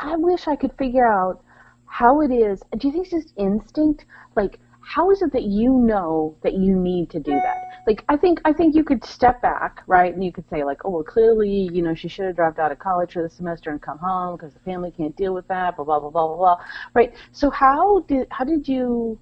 I 0.00 0.16
wish 0.16 0.46
I 0.46 0.56
could 0.56 0.72
figure 0.78 1.06
out 1.06 1.42
how 1.86 2.20
it 2.20 2.30
is. 2.30 2.62
Do 2.78 2.88
you 2.88 2.92
think 2.92 3.06
it's 3.06 3.24
just 3.24 3.34
instinct? 3.36 4.04
Like, 4.36 4.58
how 4.86 5.10
is 5.10 5.20
it 5.20 5.32
that 5.32 5.42
you 5.42 5.72
know 5.72 6.36
that 6.42 6.54
you 6.54 6.76
need 6.76 7.10
to 7.10 7.18
do 7.18 7.32
that? 7.32 7.82
Like, 7.88 8.04
I 8.08 8.16
think 8.16 8.40
I 8.44 8.52
think 8.52 8.76
you 8.76 8.84
could 8.84 9.04
step 9.04 9.42
back, 9.42 9.82
right, 9.88 10.14
and 10.14 10.22
you 10.22 10.32
could 10.32 10.48
say 10.48 10.62
like, 10.62 10.84
oh, 10.84 10.90
well, 10.90 11.02
clearly, 11.02 11.68
you 11.72 11.82
know, 11.82 11.94
she 11.94 12.06
should 12.06 12.26
have 12.26 12.36
dropped 12.36 12.60
out 12.60 12.70
of 12.70 12.78
college 12.78 13.12
for 13.12 13.22
the 13.22 13.28
semester 13.28 13.70
and 13.70 13.82
come 13.82 13.98
home 13.98 14.36
because 14.36 14.54
the 14.54 14.60
family 14.60 14.92
can't 14.96 15.16
deal 15.16 15.34
with 15.34 15.48
that. 15.48 15.74
Blah 15.74 15.84
blah 15.84 15.98
blah 15.98 16.10
blah 16.10 16.26
blah 16.28 16.36
blah. 16.36 16.56
Right. 16.94 17.12
So 17.32 17.50
how 17.50 18.00
did 18.06 18.28
how 18.30 18.44
did 18.44 18.68
you 18.68 19.18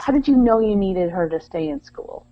how 0.00 0.12
did 0.12 0.26
you 0.26 0.36
know 0.36 0.58
you 0.58 0.74
needed 0.74 1.10
her 1.10 1.28
to 1.28 1.40
stay 1.40 1.68
in 1.68 1.82
school? 1.82 2.26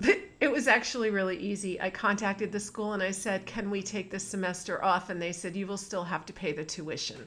It 0.38 0.52
was 0.52 0.68
actually 0.68 1.08
really 1.08 1.38
easy. 1.38 1.80
I 1.80 1.88
contacted 1.88 2.52
the 2.52 2.60
school 2.60 2.92
and 2.92 3.02
I 3.02 3.10
said, 3.10 3.46
Can 3.46 3.70
we 3.70 3.82
take 3.82 4.10
this 4.10 4.22
semester 4.22 4.84
off? 4.84 5.08
And 5.08 5.20
they 5.20 5.32
said, 5.32 5.56
You 5.56 5.66
will 5.66 5.78
still 5.78 6.04
have 6.04 6.26
to 6.26 6.34
pay 6.34 6.52
the 6.52 6.62
tuition. 6.62 7.26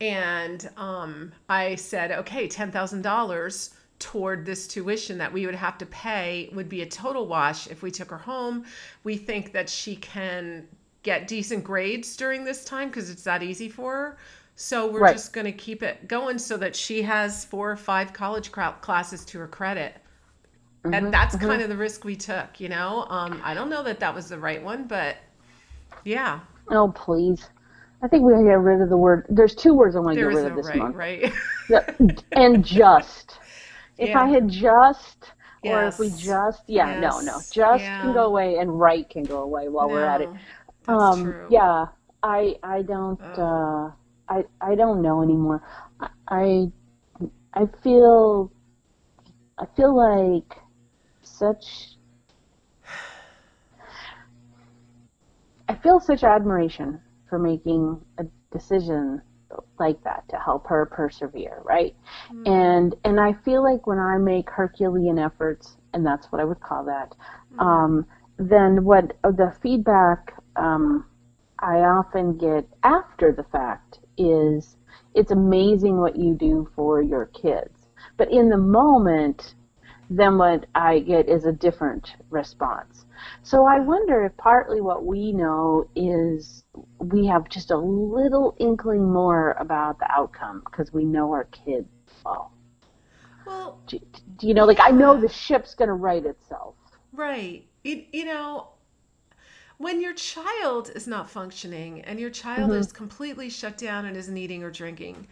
And 0.00 0.68
um, 0.76 1.32
I 1.48 1.74
said, 1.74 2.12
Okay, 2.12 2.48
$10,000 2.48 3.70
toward 3.98 4.46
this 4.46 4.68
tuition 4.68 5.18
that 5.18 5.32
we 5.32 5.44
would 5.46 5.56
have 5.56 5.76
to 5.78 5.86
pay 5.86 6.50
would 6.54 6.68
be 6.68 6.82
a 6.82 6.86
total 6.86 7.26
wash 7.26 7.66
if 7.66 7.82
we 7.82 7.90
took 7.90 8.10
her 8.10 8.18
home. 8.18 8.64
We 9.02 9.16
think 9.16 9.52
that 9.52 9.68
she 9.68 9.96
can 9.96 10.68
get 11.02 11.26
decent 11.26 11.64
grades 11.64 12.16
during 12.16 12.44
this 12.44 12.64
time 12.64 12.88
because 12.88 13.10
it's 13.10 13.24
that 13.24 13.42
easy 13.42 13.68
for 13.68 13.92
her. 13.94 14.18
So 14.54 14.86
we're 14.90 15.00
Right. 15.00 15.12
just 15.12 15.32
going 15.32 15.46
to 15.46 15.52
keep 15.52 15.82
it 15.82 16.08
going 16.08 16.38
so 16.38 16.56
that 16.58 16.74
she 16.76 17.02
has 17.02 17.44
four 17.44 17.70
or 17.70 17.76
five 17.76 18.12
college 18.12 18.52
cra- 18.52 18.76
classes 18.80 19.24
to 19.26 19.38
her 19.38 19.48
credit 19.48 19.96
and 20.84 21.12
that's 21.12 21.36
kind 21.36 21.60
of 21.60 21.68
the 21.68 21.76
risk 21.76 22.04
we 22.04 22.16
took 22.16 22.60
you 22.60 22.68
know 22.68 23.04
um, 23.10 23.40
i 23.44 23.52
don't 23.52 23.68
know 23.68 23.82
that 23.82 24.00
that 24.00 24.14
was 24.14 24.28
the 24.28 24.38
right 24.38 24.62
one 24.62 24.86
but 24.86 25.16
yeah 26.04 26.40
Oh, 26.70 26.92
please. 26.94 27.48
I 28.02 28.08
think 28.08 28.24
we 28.24 28.32
gotta 28.32 28.44
get 28.44 28.60
rid 28.60 28.80
of 28.80 28.90
the 28.90 28.96
word. 28.96 29.26
There's 29.28 29.54
two 29.54 29.74
words 29.74 29.96
I 29.96 30.00
want 30.00 30.18
to 30.18 30.20
there 30.20 30.30
get 30.30 30.36
rid 30.36 30.44
no 30.44 30.46
of 30.46 30.56
this 30.56 30.66
right 30.66 30.74
month. 30.74 30.94
right 30.94 31.32
Yeah, 31.68 31.80
and 32.32 32.64
just. 32.78 33.38
If 33.98 34.14
I 34.14 34.28
had 34.28 34.48
just, 34.48 35.32
or 35.62 35.88
if 35.88 35.98
we 35.98 36.10
just, 36.10 36.62
yeah, 36.68 36.94
no, 36.96 37.20
no, 37.20 37.44
just 37.50 37.84
Yeah. 37.84 38.00
can 38.00 38.12
go 38.12 38.26
away 38.26 38.58
and 38.58 38.78
right 38.78 39.08
can 39.10 39.24
go 39.24 39.42
away 39.42 39.68
while 39.68 39.90
we're 39.90 40.06
at 40.06 40.20
it. 40.20 40.30
Um, 40.86 41.34
yeah, 41.48 41.86
I, 42.22 42.54
I 42.62 42.82
don't, 42.82 43.20
uh, 43.36 43.90
I, 44.28 44.44
I 44.60 44.74
don't 44.76 45.02
know 45.02 45.22
anymore. 45.22 45.62
I, 46.00 46.08
I, 46.28 46.72
I 47.54 47.66
feel, 47.82 48.52
I 49.58 49.66
feel 49.76 49.96
like 49.96 50.58
such. 51.22 51.96
I 55.68 55.74
feel 55.74 56.00
such 56.00 56.24
admiration 56.24 57.00
for 57.28 57.38
making 57.38 58.00
a 58.18 58.24
decision 58.52 59.22
like 59.78 60.02
that 60.04 60.28
to 60.28 60.36
help 60.36 60.66
her 60.66 60.86
persevere, 60.86 61.60
right? 61.64 61.94
Mm-hmm. 62.30 62.52
And 62.52 62.94
and 63.04 63.20
I 63.20 63.32
feel 63.44 63.62
like 63.62 63.86
when 63.86 63.98
I 63.98 64.18
make 64.18 64.50
Herculean 64.50 65.18
efforts, 65.18 65.76
and 65.94 66.04
that's 66.04 66.26
what 66.30 66.40
I 66.40 66.44
would 66.44 66.60
call 66.60 66.84
that, 66.84 67.14
mm-hmm. 67.52 67.60
um, 67.60 68.06
then 68.38 68.84
what 68.84 69.16
the 69.22 69.54
feedback 69.62 70.34
um, 70.56 71.06
I 71.60 71.78
often 71.80 72.36
get 72.36 72.68
after 72.82 73.32
the 73.32 73.44
fact 73.44 74.00
is 74.16 74.76
it's 75.14 75.30
amazing 75.30 75.98
what 75.98 76.16
you 76.16 76.34
do 76.34 76.68
for 76.74 77.02
your 77.02 77.26
kids. 77.26 77.86
But 78.16 78.30
in 78.30 78.48
the 78.48 78.58
moment, 78.58 79.54
then 80.10 80.38
what 80.38 80.66
I 80.74 81.00
get 81.00 81.28
is 81.28 81.44
a 81.44 81.52
different 81.52 82.14
response. 82.30 83.04
So 83.42 83.66
I 83.66 83.80
wonder 83.80 84.24
if 84.24 84.36
partly 84.36 84.80
what 84.80 85.04
we 85.04 85.32
know 85.32 85.88
is 85.94 86.64
we 86.98 87.26
have 87.26 87.48
just 87.48 87.70
a 87.70 87.76
little 87.76 88.56
inkling 88.58 89.12
more 89.12 89.52
about 89.58 89.98
the 89.98 90.10
outcome 90.10 90.62
because 90.64 90.92
we 90.92 91.04
know 91.04 91.32
our 91.32 91.44
kids 91.44 91.88
well. 92.24 92.52
Well, 93.46 93.80
do, 93.86 93.98
do 94.36 94.46
you 94.46 94.54
know, 94.54 94.64
like 94.64 94.80
I 94.80 94.90
know 94.90 95.18
the 95.18 95.28
ship's 95.28 95.74
going 95.74 95.88
to 95.88 95.94
right 95.94 96.24
itself. 96.24 96.74
Right. 97.12 97.66
It, 97.84 98.08
you 98.12 98.24
know, 98.24 98.68
when 99.78 100.00
your 100.00 100.12
child 100.12 100.90
is 100.94 101.06
not 101.06 101.30
functioning 101.30 102.02
and 102.02 102.20
your 102.20 102.30
child 102.30 102.70
mm-hmm. 102.70 102.80
is 102.80 102.92
completely 102.92 103.48
shut 103.48 103.78
down 103.78 104.04
and 104.04 104.16
isn't 104.16 104.36
eating 104.36 104.62
or 104.62 104.70
drinking, 104.70 105.26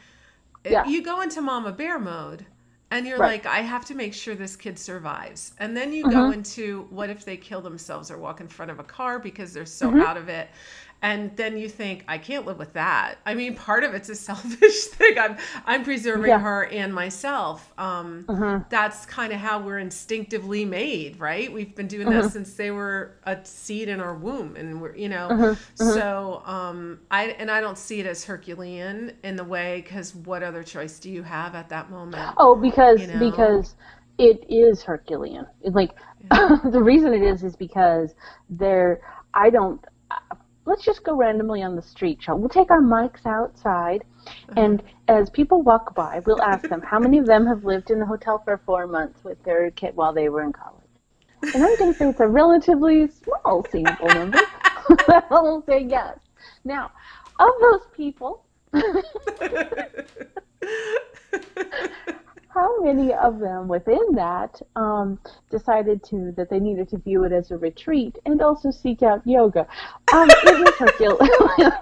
yeah. 0.65 0.87
you 0.87 1.03
go 1.03 1.21
into 1.21 1.41
mama 1.41 1.73
bear 1.73 1.99
mode 1.99 2.47
and 2.93 3.07
you're 3.07 3.19
right. 3.19 3.45
like, 3.45 3.47
I 3.53 3.63
have 3.63 3.85
to 3.87 3.95
make 3.95 4.15
sure 4.15 4.37
this 4.37 4.55
kid 4.55 4.79
survives. 4.79 5.53
And 5.59 5.77
then 5.77 5.93
you 5.93 6.05
mm-hmm. 6.05 6.13
go 6.13 6.31
into 6.31 6.87
what 6.91 7.11
if 7.11 7.25
they 7.25 7.37
kill 7.37 7.61
themselves 7.61 8.11
or 8.11 8.19
walk 8.19 8.41
in 8.41 8.47
front 8.47 8.71
of 8.71 8.79
a 8.79 8.85
car 8.85 9.19
because 9.19 9.53
they're 9.53 9.67
so 9.67 9.91
mm-hmm. 9.91 10.03
out 10.03 10.17
of 10.17 10.29
it 10.29 10.49
and 11.03 11.37
then 11.37 11.59
you 11.59 11.69
think 11.69 12.05
i 12.09 12.17
can't 12.17 12.47
live 12.47 12.59
with 12.59 12.73
that 12.73 13.17
i 13.27 13.35
mean 13.35 13.55
part 13.55 13.85
of 13.85 13.95
it's 13.95 14.09
a 14.09 14.15
selfish 14.27 14.85
thing 14.85 15.19
i'm 15.19 15.37
i'm 15.65 15.85
preserving 15.85 16.29
yeah. 16.29 16.39
her 16.39 16.67
and 16.67 16.95
myself 16.95 17.73
um, 17.79 18.25
uh-huh. 18.29 18.61
that's 18.71 19.05
kind 19.07 19.33
of 19.33 19.39
how 19.39 19.61
we're 19.61 19.79
instinctively 19.79 20.65
made 20.65 21.19
right 21.21 21.53
we've 21.53 21.75
been 21.75 21.87
doing 21.87 22.09
uh-huh. 22.09 22.23
that 22.23 22.33
since 22.33 22.55
they 22.55 22.71
were 22.71 23.17
a 23.25 23.39
seed 23.45 23.89
in 23.89 24.01
our 24.01 24.15
womb 24.15 24.57
and 24.57 24.81
we're 24.81 24.95
you 24.97 25.09
know 25.09 25.29
uh-huh. 25.29 25.55
so 25.75 26.43
um, 26.45 26.99
i 27.11 27.27
and 27.39 27.51
i 27.51 27.61
don't 27.61 27.79
see 27.79 28.01
it 28.01 28.07
as 28.07 28.25
herculean 28.25 29.13
in 29.23 29.37
the 29.37 29.45
way 29.45 29.83
because 29.83 30.15
what 30.15 30.43
other 30.43 30.63
choice 30.63 30.99
do 30.99 31.11
you 31.11 31.23
have 31.23 31.55
at 31.55 31.69
that 31.69 31.91
moment 31.91 32.35
oh 32.39 32.55
because 32.55 33.01
you 33.01 33.07
know? 33.07 33.31
because 33.31 33.75
it 34.19 34.45
is 34.49 34.83
herculean 34.83 35.47
like 35.73 35.91
yeah. 36.33 36.59
the 36.71 36.83
reason 36.83 37.13
it 37.13 37.23
is 37.23 37.45
is 37.45 37.55
because 37.55 38.15
there 38.49 39.01
i 39.35 39.51
don't 39.51 39.85
let's 40.67 40.85
just 40.85 41.05
go 41.05 41.17
randomly 41.17 41.63
on 41.63 41.77
the 41.77 41.83
street, 41.83 42.19
shall 42.21 42.39
We'll 42.39 42.49
take 42.49 42.71
our 42.71 42.83
mics 42.83 43.25
outside, 43.25 44.05
uh-huh. 44.27 44.55
and 44.57 44.83
as 45.09 45.31
people 45.31 45.63
walk 45.63 45.95
by, 45.95 46.21
we'll 46.27 46.43
ask 46.43 46.69
them 46.69 46.83
how 46.83 46.99
many 46.99 47.19
of 47.19 47.27
them 47.27 47.47
have 47.47 47.65
lived 47.65 47.91
in 47.91 47.99
the 47.99 48.07
hotel 48.07 48.43
for 48.45 48.61
four 48.67 48.87
months 48.87 49.25
with 49.25 49.43
their 49.45 49.71
kid 49.71 49.97
while 49.97 50.13
they 50.13 50.29
were 50.29 50.43
in 50.43 50.53
college. 50.53 50.83
And 51.55 51.65
I'm 51.65 51.77
going 51.79 51.93
to 51.93 51.99
say 51.99 52.09
it's 52.09 52.21
a 52.21 52.27
relatively 52.27 53.09
small 53.09 53.65
sample 53.71 54.09
number 54.09 54.39
I 55.09 55.23
will 55.31 55.63
say 55.67 55.83
yes. 55.83 56.19
Now, 56.65 56.91
of 57.39 57.51
those 57.61 57.83
people, 57.95 58.45
how 62.57 62.81
many 62.81 63.13
of 63.13 63.39
them 63.39 63.69
within 63.69 64.15
that 64.15 64.63
um, 64.77 65.19
decided 65.51 66.03
to 66.05 66.33
that 66.39 66.49
they 66.49 66.59
needed 66.59 66.89
to 66.89 66.97
view 66.97 67.25
it 67.25 67.33
as 67.33 67.51
a 67.51 67.57
retreat 67.59 68.19
and 68.25 68.41
also 68.41 68.71
seek 68.71 69.03
out 69.03 69.21
yoga? 69.27 69.67
Um, 70.13 70.31
it 70.31 70.65
was 70.65 70.75
Herculean. 70.77 71.73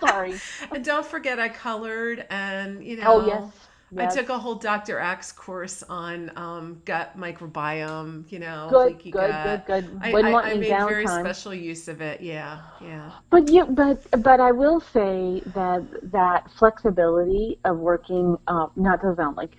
Sorry. 0.00 0.34
And 0.72 0.82
don't 0.82 1.04
forget, 1.04 1.38
I 1.38 1.50
colored, 1.50 2.24
and 2.30 2.82
you 2.82 2.96
know. 2.96 3.04
Oh 3.06 3.26
yes. 3.26 3.52
Yes. 3.90 4.12
I 4.12 4.20
took 4.20 4.28
a 4.28 4.38
whole 4.38 4.56
Dr. 4.56 4.98
Axe 4.98 5.32
course 5.32 5.82
on 5.82 6.30
um, 6.36 6.82
gut 6.84 7.18
microbiome, 7.18 8.30
you 8.30 8.38
know, 8.38 8.68
good, 8.70 8.92
leaky 8.92 9.10
good, 9.10 9.30
gut. 9.30 9.66
Good, 9.66 9.84
good, 9.84 10.02
good. 10.02 10.14
I, 10.14 10.30
I, 10.30 10.50
I 10.50 10.54
made 10.54 10.68
very 10.68 11.06
special 11.06 11.54
use 11.54 11.88
of 11.88 12.02
it. 12.02 12.20
Yeah, 12.20 12.60
yeah. 12.82 13.12
But 13.30 13.48
you, 13.48 13.64
but 13.64 14.06
but 14.22 14.40
I 14.40 14.52
will 14.52 14.80
say 14.80 15.42
that 15.54 15.84
that 16.12 16.50
flexibility 16.58 17.58
of 17.64 17.78
working, 17.78 18.36
uh, 18.46 18.66
not 18.76 19.00
to 19.00 19.14
sound 19.16 19.38
like 19.38 19.56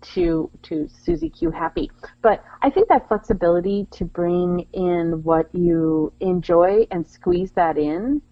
to 0.00 0.50
to 0.62 0.88
Susie 0.88 1.30
Q 1.30 1.50
happy. 1.50 1.90
But 2.22 2.44
I 2.62 2.70
think 2.70 2.88
that 2.88 3.08
flexibility 3.08 3.86
to 3.92 4.04
bring 4.04 4.66
in 4.72 5.22
what 5.24 5.48
you 5.52 6.12
enjoy 6.20 6.86
and 6.90 7.06
squeeze 7.06 7.52
that 7.52 7.76
in 7.76 8.22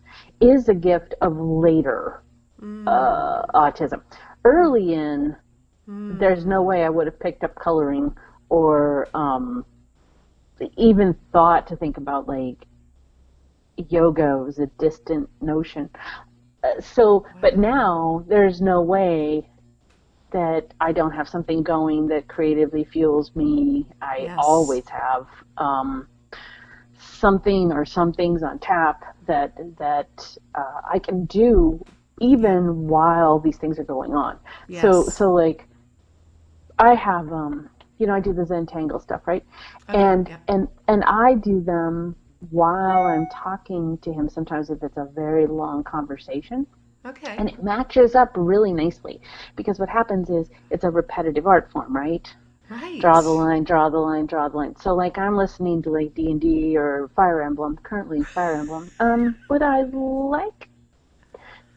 is 0.40 0.68
a 0.68 0.74
gift 0.74 1.14
of 1.20 1.36
later 1.36 2.22
mm. 2.60 2.86
uh, 2.86 3.46
autism. 3.54 4.02
Early 4.44 4.94
in, 4.94 5.36
mm. 5.88 6.18
there's 6.18 6.46
no 6.46 6.62
way 6.62 6.84
I 6.84 6.88
would 6.88 7.06
have 7.06 7.18
picked 7.18 7.44
up 7.44 7.54
coloring 7.54 8.14
or 8.48 9.08
um, 9.14 9.64
even 10.76 11.16
thought 11.32 11.66
to 11.68 11.76
think 11.76 11.96
about 11.96 12.28
like 12.28 12.66
yoga 13.88 14.36
was 14.36 14.58
a 14.58 14.66
distant 14.78 15.28
notion. 15.40 15.88
Uh, 16.62 16.80
so, 16.80 17.26
but 17.40 17.58
now 17.58 18.24
there's 18.28 18.60
no 18.60 18.80
way 18.80 19.48
that 20.32 20.74
I 20.80 20.92
don't 20.92 21.12
have 21.12 21.28
something 21.28 21.62
going 21.62 22.08
that 22.08 22.28
creatively 22.28 22.84
fuels 22.84 23.34
me. 23.34 23.86
I 24.00 24.22
yes. 24.22 24.38
always 24.40 24.88
have 24.88 25.26
um, 25.58 26.08
something 26.98 27.72
or 27.72 27.84
some 27.84 28.12
things 28.12 28.42
on 28.42 28.58
tap 28.58 29.16
that 29.26 29.56
that 29.78 30.36
uh, 30.54 30.80
I 30.90 30.98
can 30.98 31.26
do 31.26 31.84
even 32.20 32.88
while 32.88 33.38
these 33.38 33.56
things 33.56 33.78
are 33.78 33.84
going 33.84 34.14
on. 34.14 34.38
Yes. 34.68 34.82
So 34.82 35.04
so 35.04 35.32
like 35.32 35.68
I 36.78 36.94
have 36.94 37.32
um 37.32 37.68
you 37.98 38.06
know 38.06 38.14
I 38.14 38.20
do 38.20 38.32
the 38.32 38.42
Zentangle 38.42 39.00
stuff 39.00 39.22
right, 39.26 39.44
okay, 39.88 39.98
and 39.98 40.28
yeah. 40.28 40.38
and 40.48 40.68
and 40.88 41.04
I 41.04 41.34
do 41.34 41.60
them 41.60 42.16
while 42.50 43.02
I'm 43.06 43.26
talking 43.32 43.98
to 43.98 44.12
him. 44.12 44.28
Sometimes 44.28 44.70
if 44.70 44.82
it's 44.82 44.96
a 44.96 45.08
very 45.14 45.46
long 45.46 45.84
conversation. 45.84 46.66
Okay. 47.04 47.34
And 47.36 47.48
it 47.48 47.62
matches 47.62 48.14
up 48.14 48.30
really 48.36 48.72
nicely 48.72 49.20
because 49.56 49.78
what 49.78 49.88
happens 49.88 50.30
is 50.30 50.48
it's 50.70 50.84
a 50.84 50.90
repetitive 50.90 51.46
art 51.46 51.70
form, 51.72 51.94
right? 51.96 52.32
Right. 52.70 53.00
Draw 53.00 53.22
the 53.22 53.28
line, 53.30 53.64
draw 53.64 53.90
the 53.90 53.98
line, 53.98 54.26
draw 54.26 54.48
the 54.48 54.56
line. 54.56 54.76
So 54.76 54.94
like 54.94 55.18
I'm 55.18 55.36
listening 55.36 55.82
to 55.82 55.90
like 55.90 56.14
D 56.14 56.30
and 56.30 56.40
D 56.40 56.76
or 56.76 57.10
Fire 57.16 57.42
Emblem, 57.42 57.78
currently 57.82 58.24
Fire 58.34 58.54
Emblem. 58.54 58.90
Um, 59.00 59.36
would 59.50 59.62
I 59.62 59.82
like 59.82 60.68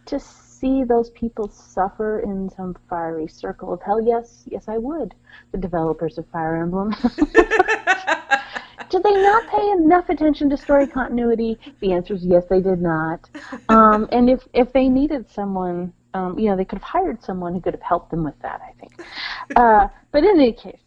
to 0.05 0.19
see 0.19 0.83
those 0.83 1.09
people 1.11 1.49
suffer 1.49 2.19
in 2.19 2.49
some 2.49 2.75
fiery 2.89 3.27
circle 3.27 3.73
of 3.73 3.81
hell? 3.81 3.99
Yes, 3.99 4.43
yes 4.45 4.67
I 4.67 4.77
would. 4.77 5.15
The 5.51 5.57
developers 5.57 6.17
of 6.17 6.27
Fire 6.29 6.55
Emblem. 6.57 6.93
did 8.89 9.03
they 9.03 9.13
not 9.13 9.47
pay 9.47 9.71
enough 9.71 10.09
attention 10.09 10.49
to 10.49 10.57
story 10.57 10.87
continuity? 10.87 11.57
The 11.79 11.93
answer 11.93 12.13
is 12.13 12.25
yes, 12.25 12.43
they 12.49 12.61
did 12.61 12.81
not. 12.81 13.29
Um, 13.69 14.07
and 14.11 14.29
if 14.29 14.47
if 14.53 14.71
they 14.73 14.87
needed 14.89 15.29
someone, 15.29 15.93
um, 16.13 16.37
you 16.39 16.49
know, 16.49 16.55
they 16.55 16.65
could 16.65 16.79
have 16.79 16.87
hired 16.87 17.23
someone 17.23 17.53
who 17.53 17.61
could 17.61 17.73
have 17.73 17.81
helped 17.81 18.11
them 18.11 18.23
with 18.23 18.39
that. 18.41 18.61
I 18.61 18.73
think. 18.79 19.01
Uh, 19.55 19.87
but 20.11 20.23
in 20.23 20.31
any 20.31 20.51
case, 20.51 20.79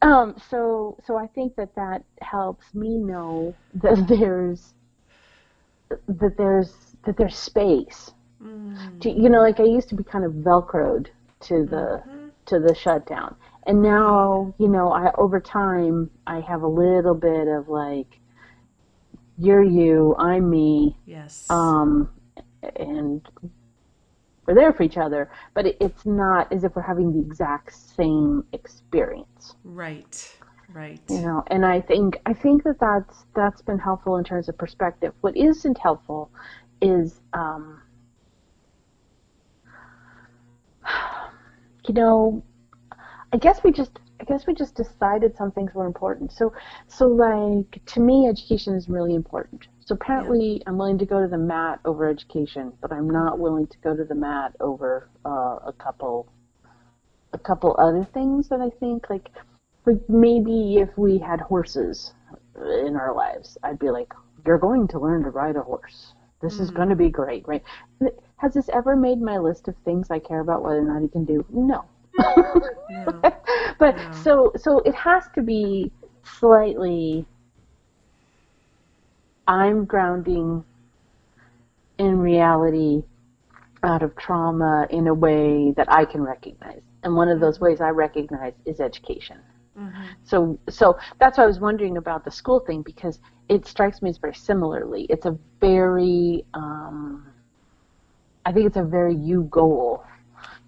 um, 0.00 0.34
so 0.48 0.96
so 1.06 1.18
I 1.18 1.26
think 1.26 1.54
that 1.56 1.74
that 1.74 2.02
helps 2.22 2.74
me 2.74 2.96
know 2.96 3.54
that 3.74 4.06
there's 4.08 4.72
that 5.90 6.36
there's 6.38 6.72
that 7.04 7.16
there's 7.16 7.36
space. 7.36 8.12
Mm. 8.42 9.00
To, 9.00 9.10
you 9.10 9.28
know, 9.28 9.40
like 9.40 9.60
I 9.60 9.64
used 9.64 9.90
to 9.90 9.94
be 9.94 10.02
kind 10.02 10.24
of 10.24 10.32
velcroed 10.32 11.08
to 11.40 11.66
the 11.66 12.02
mm-hmm. 12.06 12.28
to 12.46 12.58
the 12.58 12.74
shutdown 12.74 13.36
and 13.66 13.82
now 13.82 14.54
you 14.58 14.68
know 14.68 14.92
i 14.92 15.10
over 15.18 15.40
time 15.40 16.08
i 16.26 16.40
have 16.40 16.62
a 16.62 16.68
little 16.68 17.14
bit 17.14 17.48
of 17.48 17.68
like 17.68 18.20
you're 19.38 19.62
you 19.62 20.14
i'm 20.18 20.48
me. 20.48 20.96
Yes. 21.04 21.46
Um 21.50 22.08
and 22.76 23.26
we're 24.46 24.54
there 24.54 24.72
for 24.72 24.82
each 24.84 24.96
other. 24.96 25.30
But 25.54 25.66
it, 25.66 25.76
it's 25.80 26.06
not 26.06 26.52
as 26.52 26.64
if 26.64 26.74
we're 26.74 26.82
having 26.82 27.12
the 27.12 27.20
exact 27.20 27.74
same 27.74 28.44
experience. 28.52 29.56
Right. 29.64 30.32
Right. 30.72 31.00
You 31.08 31.20
know 31.20 31.44
and 31.48 31.64
i 31.64 31.80
think 31.80 32.18
i 32.26 32.32
think 32.32 32.64
that 32.64 32.78
that's 32.80 33.26
that's 33.34 33.62
been 33.62 33.78
helpful 33.78 34.16
in 34.16 34.24
terms 34.24 34.48
of 34.48 34.56
perspective. 34.56 35.12
What 35.20 35.36
isn't 35.36 35.78
helpful 35.78 36.30
is 36.80 37.20
um 37.32 37.82
you 41.88 41.94
know 41.94 42.42
I 43.36 43.38
guess 43.38 43.62
we 43.62 43.70
just 43.70 43.98
I 44.18 44.24
guess 44.24 44.46
we 44.46 44.54
just 44.54 44.76
decided 44.76 45.36
some 45.36 45.52
things 45.52 45.74
were 45.74 45.84
important. 45.84 46.32
So 46.32 46.54
so 46.86 47.06
like 47.06 47.84
to 47.84 48.00
me 48.00 48.26
education 48.26 48.74
is 48.74 48.88
really 48.88 49.14
important. 49.14 49.68
So 49.80 49.94
apparently 49.94 50.52
yeah. 50.52 50.62
I'm 50.66 50.78
willing 50.78 50.96
to 50.96 51.04
go 51.04 51.20
to 51.20 51.28
the 51.28 51.36
mat 51.36 51.80
over 51.84 52.08
education, 52.08 52.72
but 52.80 52.94
I'm 52.94 53.10
not 53.10 53.38
willing 53.38 53.66
to 53.66 53.76
go 53.84 53.94
to 53.94 54.04
the 54.04 54.14
mat 54.14 54.56
over 54.60 55.10
uh, 55.26 55.58
a 55.66 55.74
couple 55.76 56.32
a 57.34 57.38
couple 57.38 57.76
other 57.78 58.08
things 58.14 58.48
that 58.48 58.62
I 58.62 58.70
think 58.80 59.10
like 59.10 59.28
like 59.84 60.00
maybe 60.08 60.78
if 60.78 60.96
we 60.96 61.18
had 61.18 61.42
horses 61.42 62.14
in 62.56 62.96
our 62.96 63.14
lives, 63.14 63.58
I'd 63.62 63.78
be 63.78 63.90
like 63.90 64.14
you're 64.46 64.56
going 64.56 64.88
to 64.88 64.98
learn 64.98 65.24
to 65.24 65.28
ride 65.28 65.56
a 65.56 65.62
horse. 65.62 66.14
This 66.40 66.58
is 66.58 66.70
going 66.70 66.88
to 66.88 66.96
be 66.96 67.10
great, 67.10 67.46
right? 67.46 67.64
Has 68.36 68.54
this 68.54 68.70
ever 68.70 68.96
made 68.96 69.20
my 69.20 69.36
list 69.36 69.68
of 69.68 69.74
things 69.84 70.10
I 70.10 70.20
care 70.20 70.40
about 70.40 70.62
whether 70.62 70.78
or 70.78 70.84
not 70.84 71.02
he 71.02 71.08
can 71.08 71.26
do? 71.26 71.44
No. 71.50 71.84
No. 72.18 72.60
but 73.78 73.96
No. 73.96 74.10
so 74.10 74.52
so 74.56 74.78
it 74.80 74.94
has 74.94 75.28
to 75.34 75.42
be 75.42 75.90
slightly 76.24 77.26
I'm 79.46 79.84
grounding 79.84 80.64
in 81.98 82.18
reality 82.18 83.02
out 83.82 84.02
of 84.02 84.14
trauma 84.16 84.86
in 84.90 85.06
a 85.06 85.14
way 85.14 85.72
that 85.76 85.90
I 85.90 86.04
can 86.04 86.22
recognize. 86.22 86.82
And 87.02 87.14
one 87.16 87.28
of 87.28 87.40
those 87.40 87.60
ways 87.60 87.80
I 87.80 87.90
recognize 87.90 88.54
is 88.66 88.80
education. 88.80 89.38
Mhm. 89.76 90.16
So 90.24 90.58
so 90.68 90.96
that's 91.18 91.38
why 91.38 91.44
I 91.44 91.46
was 91.46 91.60
wondering 91.60 91.96
about 91.96 92.24
the 92.24 92.30
school 92.30 92.60
thing 92.60 92.82
because 92.82 93.20
it 93.48 93.66
strikes 93.66 94.02
me 94.02 94.10
as 94.10 94.18
very 94.18 94.34
similarly. 94.34 95.06
It's 95.08 95.26
a 95.26 95.38
very 95.60 96.44
um, 96.54 97.32
I 98.44 98.52
think 98.52 98.66
it's 98.66 98.76
a 98.76 98.82
very 98.84 99.14
you 99.14 99.44
goal. 99.50 100.02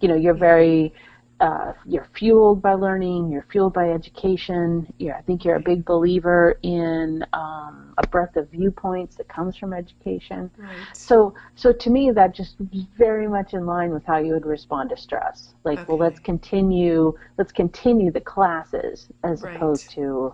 You 0.01 0.09
know, 0.09 0.15
you're 0.15 0.33
very 0.37 0.93
uh, 1.39 1.73
you're 1.85 2.07
fueled 2.13 2.61
by 2.61 2.73
learning. 2.73 3.31
You're 3.31 3.45
fueled 3.49 3.73
by 3.73 3.91
education. 3.91 4.91
You're, 4.97 5.15
I 5.15 5.21
think 5.21 5.45
you're 5.45 5.55
a 5.55 5.61
big 5.61 5.85
believer 5.85 6.59
in 6.63 7.25
um, 7.33 7.93
a 7.97 8.07
breadth 8.07 8.35
of 8.35 8.49
viewpoints 8.49 9.15
that 9.17 9.29
comes 9.29 9.55
from 9.55 9.73
education. 9.73 10.51
Right. 10.57 10.75
So, 10.93 11.33
so 11.55 11.71
to 11.71 11.89
me, 11.89 12.11
that 12.11 12.35
just 12.35 12.55
very 12.97 13.27
much 13.27 13.53
in 13.53 13.65
line 13.65 13.91
with 13.91 14.05
how 14.05 14.17
you 14.17 14.33
would 14.33 14.45
respond 14.45 14.89
to 14.89 14.97
stress. 14.97 15.53
Like, 15.63 15.87
well, 15.87 15.97
let's 15.97 16.19
continue, 16.19 17.17
let's 17.37 17.51
continue 17.53 18.11
the 18.11 18.21
classes 18.21 19.07
as 19.23 19.41
Right. 19.41 19.55
opposed 19.55 19.89
to, 19.91 20.33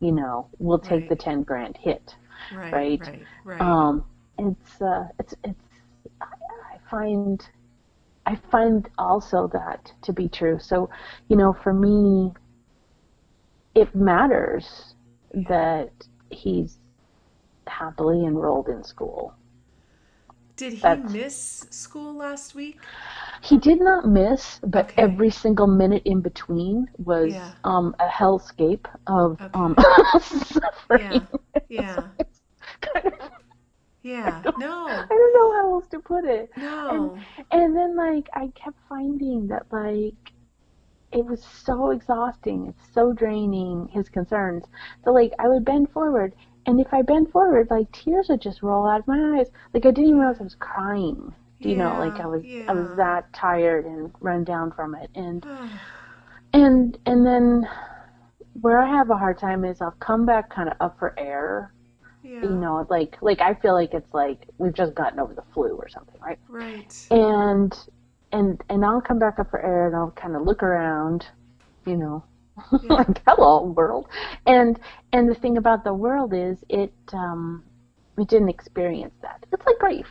you 0.00 0.12
know, 0.12 0.48
we'll 0.58 0.78
take 0.78 1.00
Right. 1.00 1.08
the 1.10 1.16
ten 1.16 1.42
grand 1.42 1.76
hit. 1.76 2.14
right. 2.54 2.72
right. 2.72 3.00
Right. 3.00 3.22
Right. 3.44 3.60
Um, 3.60 4.04
it's, 4.38 4.80
uh, 4.80 5.08
it's, 5.18 5.34
it's. 5.44 5.60
I, 6.22 6.26
I 6.74 6.78
find, 6.90 7.46
I 8.28 8.36
find 8.52 8.88
also 8.98 9.48
that 9.54 9.90
to 10.02 10.12
be 10.12 10.28
true. 10.28 10.58
So, 10.60 10.90
you 11.28 11.36
know, 11.36 11.52
for 11.64 11.72
me, 11.72 12.32
it 13.74 13.94
matters 13.94 14.94
that 15.48 15.90
he's 16.30 16.78
happily 17.66 18.26
enrolled 18.26 18.68
in 18.68 18.84
school. 18.84 19.34
Did 20.56 20.72
he 20.74 20.80
that's- 20.80 21.10
miss 21.12 21.66
school 21.70 22.12
last 22.14 22.54
week? 22.54 22.78
He 23.42 23.56
did 23.56 23.80
not 23.80 24.06
miss, 24.06 24.60
but 24.66 24.86
Okay. 24.90 25.02
every 25.02 25.30
single 25.30 25.68
minute 25.68 26.02
in 26.04 26.20
between 26.20 26.90
was 26.98 27.32
Yeah. 27.32 27.52
um, 27.64 27.94
a 28.00 28.08
hellscape 28.08 28.86
of 29.06 29.40
Okay. 29.40 29.50
um, 29.54 29.74
suffering. 30.20 31.26
Yeah. 31.70 31.80
Yeah. 31.86 32.02
Kind 32.80 33.06
of- 33.20 33.30
Yeah. 34.08 34.42
I 34.46 34.50
No. 34.58 34.86
I 34.88 35.06
don't 35.08 35.34
know 35.34 35.52
how 35.52 35.72
else 35.74 35.86
to 35.88 36.00
put 36.00 36.24
it. 36.24 36.50
No. 36.56 37.18
And 37.50 37.76
then 37.76 37.96
like 37.96 38.28
I 38.32 38.48
kept 38.54 38.78
finding 38.88 39.48
that 39.48 39.66
like 39.70 40.14
it 41.12 41.24
was 41.24 41.42
so 41.42 41.90
exhausting, 41.90 42.66
it's 42.68 42.94
so 42.94 43.12
draining 43.12 43.88
his 43.88 44.08
concerns. 44.08 44.64
So 45.04 45.12
like 45.12 45.32
I 45.38 45.48
would 45.48 45.64
bend 45.64 45.90
forward 45.90 46.34
and 46.66 46.80
if 46.80 46.92
I 46.92 47.02
bend 47.02 47.30
forward, 47.30 47.68
like 47.70 47.90
tears 47.92 48.28
would 48.28 48.40
just 48.40 48.62
roll 48.62 48.86
out 48.88 49.00
of 49.00 49.06
my 49.08 49.38
eyes. 49.38 49.50
Like 49.72 49.86
I 49.86 49.90
didn't 49.90 50.04
even 50.04 50.20
realize 50.20 50.40
I 50.40 50.44
was 50.44 50.54
crying. 50.54 51.34
Do 51.60 51.68
you 51.68 51.76
know, 51.76 51.98
like 51.98 52.20
I 52.20 52.26
was 52.26 52.44
I 52.68 52.72
was 52.72 52.96
that 52.96 53.32
tired 53.32 53.84
and 53.84 54.12
run 54.20 54.44
down 54.44 54.72
from 54.72 54.94
it. 54.94 55.10
And 55.14 55.44
and 56.52 56.98
and 57.04 57.26
then 57.26 57.68
where 58.60 58.78
I 58.78 58.88
have 58.88 59.10
a 59.10 59.16
hard 59.16 59.38
time 59.38 59.64
is 59.64 59.80
I'll 59.80 59.92
come 59.92 60.26
back 60.26 60.50
kind 60.50 60.68
of 60.68 60.76
up 60.80 60.98
for 60.98 61.18
air. 61.18 61.72
Yeah. 62.28 62.42
You 62.42 62.50
know, 62.56 62.86
like 62.90 63.16
like 63.22 63.40
I 63.40 63.54
feel 63.54 63.74
like 63.74 63.94
it's 63.94 64.12
like 64.14 64.48
we've 64.58 64.74
just 64.74 64.94
gotten 64.94 65.18
over 65.20 65.34
the 65.34 65.42
flu 65.54 65.76
or 65.76 65.88
something, 65.88 66.20
right? 66.20 66.38
Right. 66.48 66.94
and 67.10 67.76
and 68.32 68.62
and 68.68 68.84
I'll 68.84 69.00
come 69.00 69.18
back 69.18 69.38
up 69.38 69.50
for 69.50 69.60
air 69.60 69.86
and 69.88 69.96
I'll 69.96 70.10
kind 70.12 70.36
of 70.36 70.42
look 70.42 70.62
around, 70.62 71.26
you 71.86 71.96
know, 71.96 72.24
Yeah. 72.82 72.94
like 72.94 73.22
hello 73.26 73.64
world, 73.64 74.08
and 74.46 74.78
and 75.12 75.28
the 75.28 75.34
thing 75.34 75.56
about 75.58 75.84
the 75.84 75.94
world 75.94 76.32
is 76.34 76.58
it 76.68 76.92
um 77.12 77.64
it 78.18 78.28
didn't 78.28 78.48
experience 78.50 79.14
that. 79.22 79.44
It's 79.52 79.64
like 79.66 79.78
grief, 79.78 80.08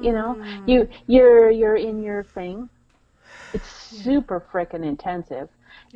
you 0.00 0.12
know. 0.12 0.36
Mm. 0.38 0.68
You 0.68 0.88
you're 1.06 1.50
you're 1.50 1.76
in 1.76 2.02
your 2.02 2.24
thing. 2.24 2.68
It's 3.52 3.68
super 3.70 4.40
frickin' 4.52 4.84
intensive, 4.84 5.48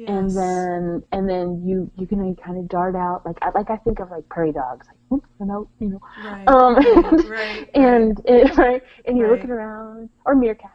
and 0.06 0.36
then 0.36 1.02
and 1.12 1.28
then 1.28 1.62
you 1.66 1.90
you 1.96 2.06
can 2.06 2.34
kind 2.36 2.58
of 2.58 2.68
dart 2.68 2.96
out 2.96 3.24
like 3.26 3.36
I 3.42 3.50
like 3.54 3.70
I 3.70 3.76
think 3.78 4.00
of 4.00 4.10
like 4.10 4.28
prairie 4.28 4.52
dogs, 4.52 4.86
like 4.88 4.96
whoop, 5.08 5.24
and 5.40 5.50
out, 5.50 5.68
you 5.78 5.88
know, 5.90 6.00
Right. 6.16 6.48
um, 6.48 6.74
right. 7.28 7.28
Right. 7.28 7.68
and 7.74 8.20
and, 8.26 8.58
right, 8.58 8.82
and 9.04 9.18
you're 9.18 9.28
Right. 9.28 9.38
looking 9.38 9.50
around 9.50 10.10
or 10.24 10.34
meerkats 10.34 10.70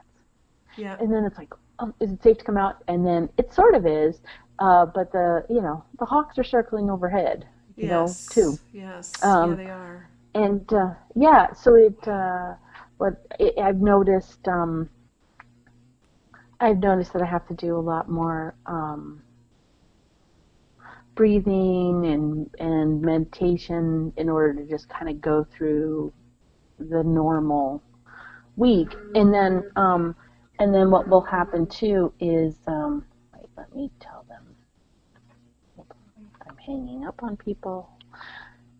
Yeah. 0.77 0.95
and 0.99 1.13
then 1.13 1.25
it's 1.25 1.37
like, 1.37 1.53
oh, 1.79 1.93
is 1.99 2.11
it 2.11 2.23
safe 2.23 2.37
to 2.39 2.43
come 2.43 2.57
out? 2.57 2.83
And 2.87 3.05
then 3.05 3.29
it 3.37 3.53
sort 3.53 3.75
of 3.75 3.85
is, 3.85 4.19
uh, 4.59 4.85
but 4.85 5.11
the 5.11 5.45
you 5.49 5.61
know 5.61 5.83
the 5.99 6.05
hawks 6.05 6.37
are 6.37 6.43
circling 6.43 6.89
overhead, 6.89 7.47
you 7.77 7.87
know, 7.87 8.15
too. 8.29 8.59
Yes. 8.73 9.11
Um, 9.23 9.51
yeah, 9.51 9.55
they 9.55 9.69
are. 9.69 10.09
And 10.33 10.73
uh, 10.73 10.93
yeah, 11.15 11.53
so 11.53 11.75
it 11.75 12.07
uh, 12.07 12.55
what 12.97 13.13
it, 13.39 13.57
I've 13.57 13.81
noticed, 13.81 14.47
um, 14.47 14.89
I've 16.65 16.79
noticed 16.79 17.13
that 17.13 17.21
I 17.21 17.25
have 17.25 17.47
to 17.49 17.53
do 17.53 17.77
a 17.77 17.79
lot 17.79 18.09
more 18.09 18.55
um, 18.65 19.21
breathing 21.13 22.07
and 22.07 22.49
and 22.59 23.03
meditation 23.03 24.11
in 24.17 24.29
order 24.29 24.55
to 24.55 24.67
just 24.67 24.89
kind 24.89 25.07
of 25.07 25.21
go 25.21 25.43
through 25.43 26.11
the 26.79 27.03
normal 27.03 27.83
week, 28.55 28.95
and 29.13 29.31
then 29.31 29.71
um, 29.75 30.15
and 30.57 30.73
then 30.73 30.89
what 30.89 31.07
will 31.07 31.21
happen 31.21 31.67
too 31.67 32.11
is 32.19 32.55
um, 32.65 33.05
wait, 33.35 33.45
let 33.55 33.73
me 33.75 33.91
tell 33.99 34.25
them. 34.27 34.55
I'm 36.47 36.57
hanging 36.57 37.05
up 37.05 37.21
on 37.21 37.37
people. 37.37 37.91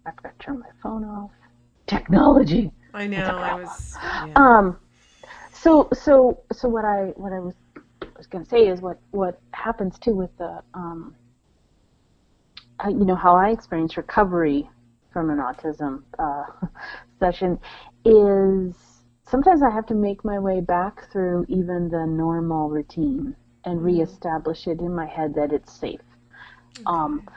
I've 0.08 0.15
got 0.24 0.39
to 0.39 0.43
turn 0.43 0.58
my 0.58 0.69
phone 0.82 1.04
off. 1.04 1.30
Technology. 1.86 2.71
I 2.95 3.06
know. 3.06 3.26
I 3.28 3.54
was. 3.54 3.95
Yeah. 4.28 4.34
Um, 4.36 4.80
so 5.54 5.88
so 5.93 6.39
so 6.52 6.67
what 6.67 6.84
I 6.84 7.13
what 7.15 7.32
I 7.32 7.39
was 7.39 7.54
was 8.17 8.28
going 8.28 8.43
to 8.43 8.49
say 8.49 8.67
is 8.67 8.82
what 8.82 8.99
what 9.12 9.39
happens 9.51 9.97
too 9.99 10.13
with 10.15 10.36
the 10.38 10.62
um, 10.73 11.15
you 12.88 13.06
know 13.06 13.15
how 13.15 13.36
I 13.36 13.49
experience 13.49 13.97
recovery 13.97 14.69
from 15.12 15.30
an 15.30 15.38
autism 15.38 16.04
uh, 16.19 16.45
session 17.19 17.60
is 18.04 18.75
sometimes 19.28 19.62
I 19.63 19.69
have 19.69 19.86
to 19.88 19.95
make 19.95 20.23
my 20.23 20.39
way 20.39 20.62
back 20.62 21.12
through 21.12 21.45
even 21.47 21.89
the 21.89 22.06
normal 22.06 22.69
routine 22.69 23.36
and 23.63 23.84
reestablish 23.84 24.67
it 24.67 24.80
in 24.80 24.93
my 24.93 25.08
head 25.08 25.34
that 25.36 25.51
it's 25.51 25.73
safe. 25.73 26.01
Um, 26.86 27.28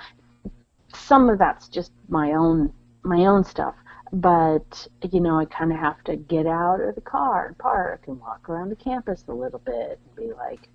some 0.94 1.28
of 1.28 1.38
that's 1.38 1.68
just 1.68 1.92
my 2.08 2.32
own 2.32 2.72
my 3.02 3.26
own 3.26 3.44
stuff, 3.44 3.74
but 4.12 4.86
you 5.10 5.20
know 5.20 5.38
I 5.38 5.44
kind 5.44 5.72
of 5.72 5.78
have 5.78 6.02
to 6.04 6.16
get 6.16 6.46
out 6.46 6.80
of 6.80 6.94
the 6.94 7.00
car 7.00 7.46
and 7.46 7.58
park 7.58 8.04
and 8.06 8.20
walk 8.20 8.48
around 8.48 8.70
the 8.70 8.76
campus 8.76 9.24
a 9.28 9.32
little 9.32 9.60
bit 9.60 10.00
and 10.04 10.16
be 10.16 10.32
like, 10.32 10.68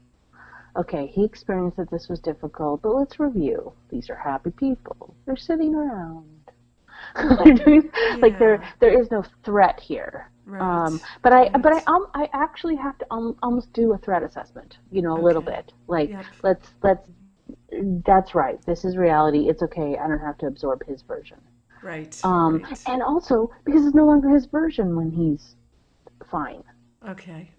okay, 0.76 1.08
he 1.08 1.24
experienced 1.24 1.78
that 1.78 1.90
this 1.92 2.08
was 2.10 2.20
difficult, 2.20 2.82
but 2.82 2.96
let's 2.96 3.20
review. 3.20 3.74
These 3.90 4.10
are 4.10 4.16
happy 4.16 4.52
people. 4.52 5.16
They're 5.26 5.38
sitting 5.38 5.76
around. 5.76 6.28
They're 7.16 7.82
Like 8.22 8.40
there 8.40 8.64
there 8.80 9.00
is 9.00 9.12
no 9.12 9.24
threat 9.44 9.80
here. 9.80 10.30
Right. 10.46 10.62
Um, 10.62 11.02
but 11.22 11.34
I 11.34 11.50
but 11.50 11.74
I 11.74 11.84
um, 11.88 12.08
I 12.14 12.30
actually 12.34 12.76
have 12.76 12.98
to 13.00 13.06
um, 13.12 13.38
almost 13.42 13.72
do 13.74 13.94
a 13.94 13.98
threat 13.98 14.24
assessment. 14.24 14.78
You 14.92 15.02
know, 15.02 15.18
a 15.18 15.22
little 15.22 15.42
bit. 15.42 15.72
Like 15.88 16.10
Yep. 16.10 16.26
let's 16.44 16.68
let's. 16.84 17.10
That's 18.06 18.36
right. 18.36 18.64
This 18.66 18.86
is 18.86 18.98
reality. 18.98 19.50
It's 19.50 19.64
okay. 19.64 19.98
I 19.98 20.08
don't 20.08 20.20
have 20.20 20.38
to 20.40 20.48
absorb 20.48 20.86
his 20.86 21.02
version. 21.02 21.38
Right. 21.84 22.20
Um, 22.24 22.62
right. 22.64 22.82
and 22.88 23.02
also 23.04 23.52
because 23.66 23.86
it's 23.86 23.96
no 23.96 24.06
longer 24.06 24.30
his 24.30 24.46
version 24.46 24.96
when 24.96 25.12
he's 25.12 25.56
fine. 26.30 26.64
Okay. 27.08 27.52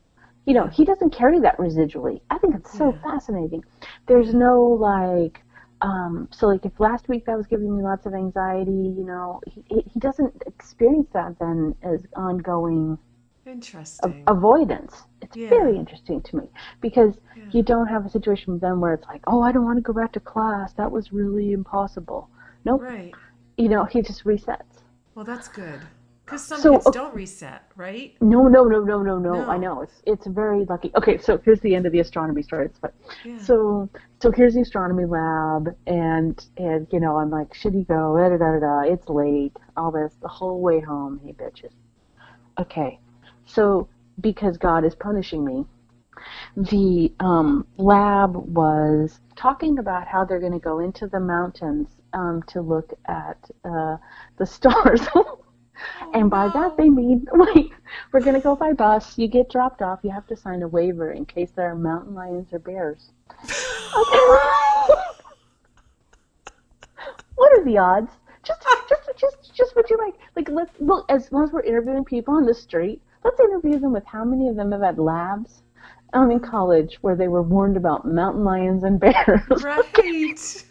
You 0.46 0.54
know, 0.54 0.66
he 0.66 0.84
doesn't 0.84 1.10
carry 1.10 1.40
that 1.40 1.58
residually. 1.58 2.20
I 2.30 2.38
think 2.38 2.54
it's 2.54 2.76
so 2.76 2.92
Yeah. 2.92 3.02
fascinating. 3.02 3.64
There's 4.06 4.34
no 4.34 4.62
like, 4.62 5.42
um, 5.82 6.28
so 6.32 6.46
like 6.48 6.64
if 6.64 6.78
last 6.80 7.08
week 7.08 7.24
that 7.26 7.36
was 7.36 7.46
giving 7.46 7.76
me 7.76 7.82
lots 7.82 8.06
of 8.06 8.14
anxiety, 8.14 8.72
you 8.72 9.04
know, 9.04 9.40
he, 9.46 9.62
he 9.92 10.00
doesn't 10.00 10.42
experience 10.46 11.08
that 11.12 11.38
then 11.38 11.74
as 11.82 12.06
ongoing 12.16 12.98
a- 13.46 13.50
Interesting. 13.50 14.24
avoidance. 14.26 15.04
It's 15.22 15.36
Yeah. 15.36 15.48
very 15.48 15.76
interesting 15.76 16.20
to 16.22 16.36
me 16.36 16.50
because 16.80 17.18
Yeah. 17.36 17.44
you 17.52 17.62
don't 17.62 17.86
have 17.88 18.06
a 18.06 18.08
situation 18.10 18.58
then 18.58 18.80
where 18.80 18.94
it's 18.94 19.06
like, 19.06 19.22
oh, 19.26 19.42
I 19.42 19.52
don't 19.52 19.64
want 19.64 19.76
to 19.78 19.82
go 19.82 19.92
back 19.92 20.12
to 20.12 20.20
class. 20.20 20.72
That 20.74 20.90
was 20.92 21.12
really 21.12 21.52
impossible. 21.52 22.28
Nope. 22.64 22.82
Right. 22.82 23.14
You 23.56 23.68
know, 23.68 23.84
he 23.84 24.02
just 24.02 24.24
resets. 24.24 24.82
Well, 25.14 25.24
that's 25.24 25.48
good. 25.48 25.80
Because 26.24 26.42
some 26.44 26.58
So, 26.60 26.72
kids 26.72 26.86
okay. 26.86 26.98
don't 26.98 27.14
reset, 27.14 27.70
right? 27.76 28.14
No, 28.20 28.48
no, 28.48 28.64
no, 28.64 28.80
no, 28.80 29.02
no, 29.02 29.18
no. 29.18 29.44
I 29.44 29.58
know 29.58 29.82
it's 29.82 30.02
it's 30.06 30.26
very 30.26 30.64
lucky. 30.64 30.90
Okay, 30.96 31.18
so 31.18 31.38
here's 31.44 31.60
the 31.60 31.74
end 31.74 31.84
of 31.84 31.92
the 31.92 32.00
astronomy 32.00 32.42
story. 32.42 32.70
But. 32.80 32.94
Yeah. 33.24 33.38
So 33.38 33.90
so 34.22 34.32
here's 34.32 34.54
the 34.54 34.62
astronomy 34.62 35.04
lab, 35.04 35.76
and 35.86 36.42
and 36.56 36.86
you 36.90 36.98
know 36.98 37.18
I'm 37.18 37.30
like, 37.30 37.52
should 37.54 37.74
he 37.74 37.84
go? 37.84 38.16
Da, 38.16 38.30
da, 38.30 38.38
da, 38.38 38.52
da, 38.52 38.58
da. 38.58 38.80
It's 38.92 39.08
late. 39.08 39.56
All 39.76 39.90
this 39.90 40.14
the 40.22 40.28
whole 40.28 40.62
way 40.62 40.80
home. 40.80 41.20
Hey 41.24 41.34
bitches. 41.34 41.72
Okay, 42.58 42.98
so 43.44 43.88
because 44.20 44.56
God 44.56 44.84
is 44.84 44.94
punishing 44.94 45.44
me, 45.44 45.66
the 46.56 47.12
um, 47.20 47.66
lab 47.76 48.34
was 48.34 49.20
talking 49.36 49.78
about 49.78 50.06
how 50.06 50.24
they're 50.24 50.40
going 50.40 50.52
to 50.52 50.58
go 50.58 50.78
into 50.78 51.06
the 51.06 51.20
mountains 51.20 51.88
um, 52.14 52.42
to 52.48 52.62
look 52.62 52.92
at 53.06 53.38
uh, 53.64 53.98
the 54.38 54.46
stars. 54.46 55.02
And 56.12 56.30
by 56.30 56.48
that 56.48 56.76
they 56.76 56.88
mean, 56.88 57.26
wait, 57.32 57.72
we're 58.12 58.20
going 58.20 58.34
to 58.34 58.40
go 58.40 58.54
by 58.54 58.72
bus. 58.72 59.18
You 59.18 59.26
get 59.26 59.50
dropped 59.50 59.82
off. 59.82 59.98
You 60.02 60.10
have 60.10 60.26
to 60.28 60.36
sign 60.36 60.62
a 60.62 60.68
waiver 60.68 61.10
in 61.10 61.26
case 61.26 61.50
there 61.50 61.70
are 61.70 61.74
mountain 61.74 62.14
lions 62.14 62.52
or 62.52 62.60
bears. 62.60 63.10
Okay. 63.42 63.50
what 67.34 67.58
are 67.58 67.64
the 67.64 67.76
odds? 67.78 68.12
Just, 68.44 68.64
just, 68.88 69.10
just, 69.18 69.54
just 69.54 69.74
what 69.74 69.90
you 69.90 69.98
like. 69.98 70.14
Like, 70.36 70.48
let's 70.48 70.72
look. 70.78 71.06
As 71.08 71.32
long 71.32 71.44
as 71.44 71.50
we're 71.50 71.62
interviewing 71.62 72.04
people 72.04 72.34
on 72.34 72.46
the 72.46 72.54
street, 72.54 73.02
let's 73.24 73.40
interview 73.40 73.80
them 73.80 73.92
with 73.92 74.06
how 74.06 74.24
many 74.24 74.48
of 74.48 74.54
them 74.56 74.70
have 74.72 74.82
had 74.82 74.98
labs 74.98 75.63
um, 76.14 76.30
in 76.30 76.40
college 76.40 76.98
where 77.00 77.16
they 77.16 77.28
were 77.28 77.42
warned 77.42 77.76
about 77.76 78.06
mountain 78.06 78.44
lions 78.44 78.84
and 78.84 78.98
bears. 78.98 79.40
Right. 79.62 80.38
so 80.38 80.62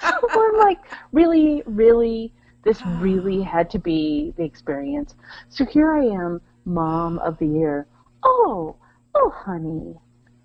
I'm 0.00 0.58
like, 0.58 0.78
really, 1.12 1.62
really, 1.66 2.32
this 2.64 2.82
really 2.98 3.42
had 3.54 3.70
to 3.70 3.78
be 3.78 4.34
the 4.36 4.44
experience. 4.44 5.14
So 5.48 5.64
here 5.64 5.92
I 5.92 6.04
am, 6.04 6.40
mom 6.64 7.18
of 7.20 7.38
the 7.38 7.46
year. 7.46 7.86
Oh, 8.22 8.76
oh, 9.14 9.30
honey, 9.30 9.94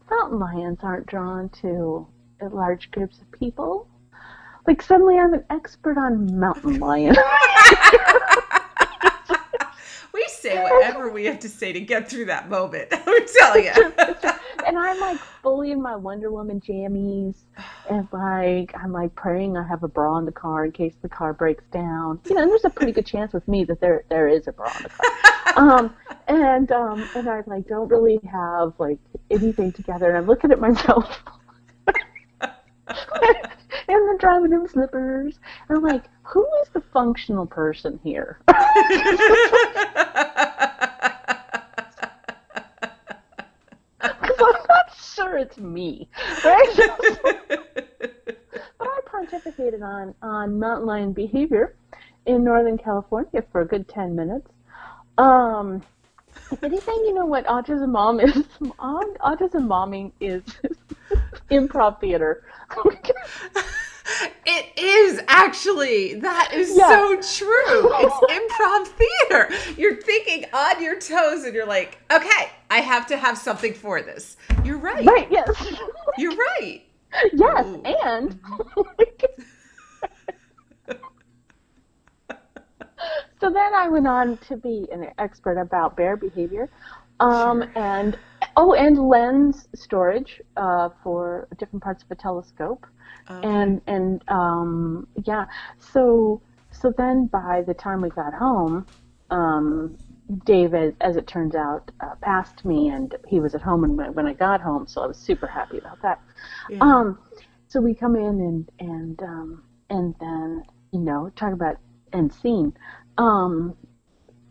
mountain 0.09 0.39
lions 0.39 0.79
aren't 0.83 1.07
drawn 1.07 1.49
to 1.61 2.07
large 2.51 2.91
groups 2.91 3.19
of 3.19 3.31
people. 3.31 3.87
Like 4.67 4.81
suddenly 4.81 5.17
I'm 5.17 5.33
an 5.33 5.45
expert 5.49 5.97
on 5.97 6.39
mountain 6.39 6.79
lions. 6.79 7.17
We 10.19 10.27
say 10.27 10.61
whatever 10.61 11.09
we 11.09 11.25
have 11.25 11.39
to 11.39 11.49
say 11.49 11.71
to 11.71 11.79
get 11.79 12.09
through 12.09 12.25
that 12.25 12.49
moment. 12.49 12.87
I'm 12.91 13.25
telling 13.39 13.65
you. 13.65 13.93
and 14.67 14.77
I'm 14.77 14.99
like 14.99 15.19
fully 15.41 15.71
in 15.71 15.81
my 15.81 15.95
Wonder 15.95 16.31
Woman 16.31 16.59
jammies, 16.59 17.35
and 17.89 18.07
like 18.11 18.73
I'm 18.75 18.91
like 18.91 19.15
praying 19.15 19.57
I 19.57 19.67
have 19.67 19.83
a 19.83 19.87
bra 19.87 20.17
in 20.17 20.25
the 20.25 20.31
car 20.31 20.65
in 20.65 20.71
case 20.71 20.95
the 21.01 21.09
car 21.09 21.33
breaks 21.33 21.63
down. 21.71 22.19
You 22.25 22.35
know, 22.35 22.41
and 22.43 22.51
there's 22.51 22.65
a 22.65 22.69
pretty 22.69 22.91
good 22.91 23.05
chance 23.05 23.33
with 23.33 23.47
me 23.47 23.63
that 23.65 23.79
there 23.79 24.03
there 24.09 24.27
is 24.27 24.47
a 24.47 24.51
bra 24.51 24.71
in 24.77 24.83
the 24.83 24.89
car. 24.89 25.05
Um, 25.55 25.93
and 26.27 26.71
um, 26.71 27.09
and 27.15 27.29
I 27.29 27.41
like 27.45 27.67
don't 27.67 27.89
really 27.89 28.19
have 28.31 28.73
like 28.77 28.99
anything 29.31 29.71
together, 29.71 30.09
and 30.09 30.17
I'm 30.17 30.27
looking 30.27 30.51
at 30.51 30.59
myself. 30.59 31.23
and 32.87 34.09
I'm 34.09 34.17
driving 34.17 34.53
in 34.53 34.67
slippers. 34.67 35.39
And 35.67 35.77
I'm 35.77 35.83
like, 35.83 36.05
who 36.29 36.47
is 36.61 36.69
the 36.73 36.81
functional 36.93 37.45
person 37.45 37.99
here? 38.03 38.39
Because 44.01 44.37
I'm 44.39 44.65
not 44.69 44.95
sure 44.97 45.37
it's 45.37 45.57
me, 45.57 46.07
right? 46.45 46.73
but 47.25 48.37
I 48.79 48.99
pontificated 49.05 49.81
on, 49.81 50.15
on 50.21 50.57
mountain 50.57 50.87
lion 50.87 51.11
behavior 51.11 51.75
in 52.25 52.43
Northern 52.43 52.77
California 52.77 53.43
for 53.51 53.61
a 53.61 53.67
good 53.67 53.89
10 53.89 54.15
minutes. 54.15 54.49
Um, 55.17 55.83
if 56.51 56.63
anything, 56.63 56.95
you 57.05 57.13
know 57.13 57.25
what 57.25 57.45
autism 57.47 57.89
mom 57.89 58.19
is? 58.21 58.35
Autism 58.61 59.67
momming 59.67 60.11
is 60.21 60.43
improv 61.51 61.99
theater. 61.99 62.45
It 64.45 64.77
is 64.77 65.21
actually. 65.27 66.15
That 66.15 66.51
is 66.53 66.75
Yeah. 66.75 66.87
so 66.89 67.15
true. 67.15 67.91
It's 67.95 68.15
improv 68.31 68.87
theater. 68.87 69.49
You're 69.79 70.01
thinking 70.01 70.45
on 70.53 70.81
your 70.83 70.99
toes 70.99 71.43
and 71.43 71.53
you're 71.53 71.65
like, 71.67 71.99
okay, 72.11 72.49
I 72.69 72.79
have 72.79 73.05
to 73.07 73.17
have 73.17 73.37
something 73.37 73.73
for 73.73 74.01
this. 74.01 74.37
You're 74.63 74.77
right. 74.77 75.05
right, 75.05 75.27
yes. 75.31 75.49
You're 76.17 76.35
right. 76.35 76.81
yes, 77.33 77.65
Ooh. 77.65 77.81
and 77.83 78.39
so 83.39 83.49
then 83.49 83.73
I 83.73 83.87
went 83.87 84.07
on 84.07 84.37
to 84.49 84.57
be 84.57 84.87
an 84.91 85.07
expert 85.17 85.57
about 85.59 85.95
bear 85.95 86.17
behavior, 86.17 86.69
um, 87.19 87.61
Sure. 87.61 87.71
and 87.75 88.17
oh, 88.59 88.73
and 88.73 88.97
lens 89.13 89.67
storage 89.73 90.41
uh, 90.57 90.89
for 91.03 91.47
different 91.57 91.83
parts 91.83 92.03
of 92.03 92.11
a 92.11 92.15
telescope, 92.15 92.85
Um, 93.27 93.43
and 93.43 93.81
and 93.87 94.23
um, 94.27 95.07
yeah. 95.25 95.45
So 95.93 96.41
so 96.71 96.91
then 97.01 97.27
by 97.27 97.63
the 97.65 97.73
time 97.73 98.01
we 98.01 98.09
got 98.09 98.33
home, 98.33 98.85
um, 99.29 99.97
David, 100.45 100.95
as 101.01 101.15
it 101.15 101.25
turns 101.27 101.55
out, 101.55 101.91
uh, 102.01 102.15
passed 102.21 102.65
me, 102.65 102.89
and 102.89 103.15
he 103.27 103.39
was 103.39 103.55
at 103.55 103.61
home 103.61 103.81
when 103.97 104.13
when 104.13 104.27
I 104.27 104.33
got 104.33 104.61
home, 104.61 104.87
so 104.87 105.01
I 105.03 105.07
was 105.07 105.17
super 105.17 105.47
happy 105.47 105.77
about 105.77 106.01
that. 106.01 106.19
yeah. 106.69 106.79
Um, 106.81 107.17
so 107.67 107.79
we 107.81 107.93
come 107.93 108.15
in 108.15 108.35
and 108.49 108.71
and 108.79 109.23
um, 109.23 109.63
and 109.89 110.15
then 110.19 110.63
you 110.91 110.99
know 110.99 111.31
talk 111.35 111.53
about 111.53 111.77
end 112.13 112.33
scene. 112.33 112.73
Um, 113.17 113.75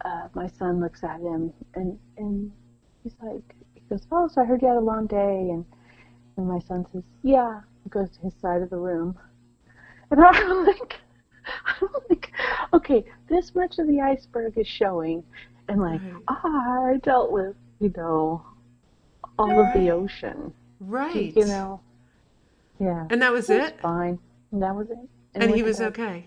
uh, 0.04 0.28
my 0.34 0.46
son 0.46 0.80
looks 0.80 1.02
at 1.02 1.20
him 1.20 1.52
and 1.74 1.98
and 2.16 2.52
he's 3.02 3.16
like, 3.22 3.54
goes, 3.88 4.06
oh, 4.12 4.28
so 4.28 4.42
I 4.42 4.44
heard 4.44 4.62
you 4.62 4.68
had 4.68 4.76
a 4.76 4.80
long 4.80 5.06
day, 5.06 5.48
and 5.50 5.64
and 6.36 6.46
my 6.48 6.58
son 6.60 6.86
says, 6.92 7.02
yeah. 7.22 7.60
He 7.84 7.90
goes 7.90 8.10
to 8.10 8.20
his 8.20 8.34
side 8.40 8.60
of 8.62 8.70
the 8.70 8.76
room, 8.76 9.16
and 10.10 10.20
I'm 10.24 10.66
like, 10.66 10.96
I'm 11.66 11.88
like, 12.10 12.32
okay, 12.74 13.04
this 13.28 13.54
much 13.54 13.78
of 13.78 13.86
the 13.86 14.00
iceberg 14.00 14.58
is 14.58 14.66
showing, 14.66 15.22
and 15.68 15.80
like 15.80 16.00
Right. 16.02 16.22
I 16.28 16.98
dealt 17.02 17.30
with 17.32 17.56
you 17.80 17.92
know 17.96 18.44
all 19.38 19.64
of 19.64 19.72
the 19.74 19.90
ocean 19.90 20.52
right. 20.80 21.34
you 21.36 21.46
know. 21.46 21.80
Yeah. 22.80 23.06
and 23.10 23.20
that 23.22 23.32
was 23.32 23.48
it 23.50 23.60
was 23.60 23.72
fine. 23.80 24.18
And 24.52 24.62
that 24.62 24.74
was 24.74 24.90
it. 24.90 24.98
And 25.34 25.54
he 25.54 25.62
was 25.62 25.80
okay. 25.80 26.26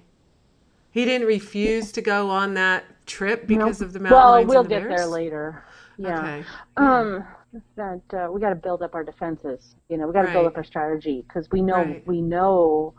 He 0.91 1.05
didn't 1.05 1.27
refuse 1.27 1.91
to 1.93 2.01
go 2.01 2.29
on 2.29 2.53
that 2.55 2.83
trip 3.05 3.41
Nope. 3.41 3.47
because 3.47 3.81
of 3.81 3.93
the 3.93 3.99
mountain 3.99 4.17
Well, 4.17 4.31
lions 4.31 4.49
we'll 4.49 4.59
and 4.61 4.69
the 4.69 4.79
get 4.79 4.89
there 4.89 5.05
later. 5.05 5.63
Yeah. 5.97 6.19
Okay. 6.19 6.43
Um, 6.77 7.25
that 7.75 8.01
uh, 8.13 8.31
we 8.31 8.39
got 8.39 8.49
to 8.49 8.55
build 8.55 8.81
up 8.81 8.95
our 8.95 9.03
defenses. 9.03 9.75
You 9.89 9.97
know, 9.97 10.07
we 10.07 10.13
got 10.13 10.23
to 10.23 10.31
build 10.31 10.47
up 10.47 10.57
our 10.57 10.63
strategy 10.63 11.23
because 11.27 11.49
we 11.51 11.61
know 11.61 11.81
Right. 11.83 12.07
we 12.07 12.21
know 12.21 12.93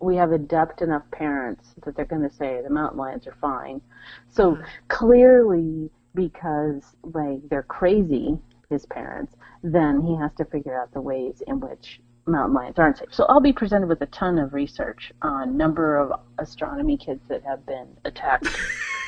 we 0.00 0.16
have 0.16 0.32
adept 0.32 0.82
enough 0.82 1.04
parents 1.10 1.74
that 1.84 1.96
they're 1.96 2.04
going 2.04 2.28
to 2.28 2.34
say 2.34 2.60
the 2.62 2.70
mountain 2.70 2.98
lions 2.98 3.26
are 3.26 3.36
fine. 3.40 3.80
So 4.28 4.52
Uh-huh. 4.52 4.66
clearly, 4.88 5.90
because 6.14 6.94
like 7.02 7.40
they're 7.48 7.62
crazy, 7.62 8.38
his 8.70 8.84
parents, 8.86 9.34
then 9.62 10.00
he 10.02 10.14
has 10.16 10.32
to 10.34 10.44
figure 10.44 10.78
out 10.80 10.92
the 10.92 11.00
ways 11.00 11.42
in 11.46 11.60
which 11.60 12.00
mountain 12.26 12.54
lions 12.54 12.78
aren't 12.78 12.98
safe. 12.98 13.08
So 13.14 13.24
I'll 13.28 13.40
be 13.40 13.52
presented 13.52 13.86
with 13.88 14.02
a 14.02 14.06
ton 14.06 14.38
of 14.38 14.52
research 14.52 15.12
on 15.22 15.56
number 15.56 15.96
of 15.96 16.12
astronomy 16.38 16.96
kids 16.96 17.22
that 17.28 17.42
have 17.44 17.64
been 17.66 17.96
attacked. 18.04 18.48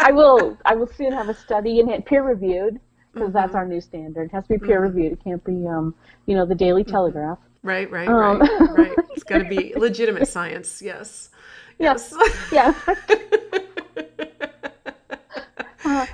I 0.08 0.12
will. 0.12 0.56
I 0.64 0.74
will 0.74 0.86
soon 0.86 1.12
have 1.12 1.28
a 1.28 1.34
study 1.34 1.80
in 1.80 1.88
it 1.90 2.04
peer 2.06 2.22
reviewed 2.22 2.80
because 3.12 3.32
that's 3.32 3.54
our 3.54 3.66
new 3.66 3.80
standard. 3.80 4.24
It 4.26 4.32
has 4.32 4.44
to 4.46 4.58
be 4.58 4.66
peer 4.66 4.80
reviewed. 4.80 5.12
It 5.12 5.24
can't 5.24 5.42
be, 5.44 5.66
um, 5.66 5.94
you 6.26 6.34
know, 6.36 6.46
the 6.46 6.54
Daily 6.54 6.84
Telegraph. 6.84 7.38
Right, 7.62 7.90
right, 7.90 8.08
Um, 8.08 8.40
right, 8.40 8.78
right. 8.78 8.94
It's 9.10 9.24
got 9.24 9.38
to 9.38 9.44
be 9.44 9.74
legitimate 9.76 10.28
science. 10.28 10.80
Yes. 10.80 11.30
Yes. 11.78 12.14
Yeah. 12.52 12.74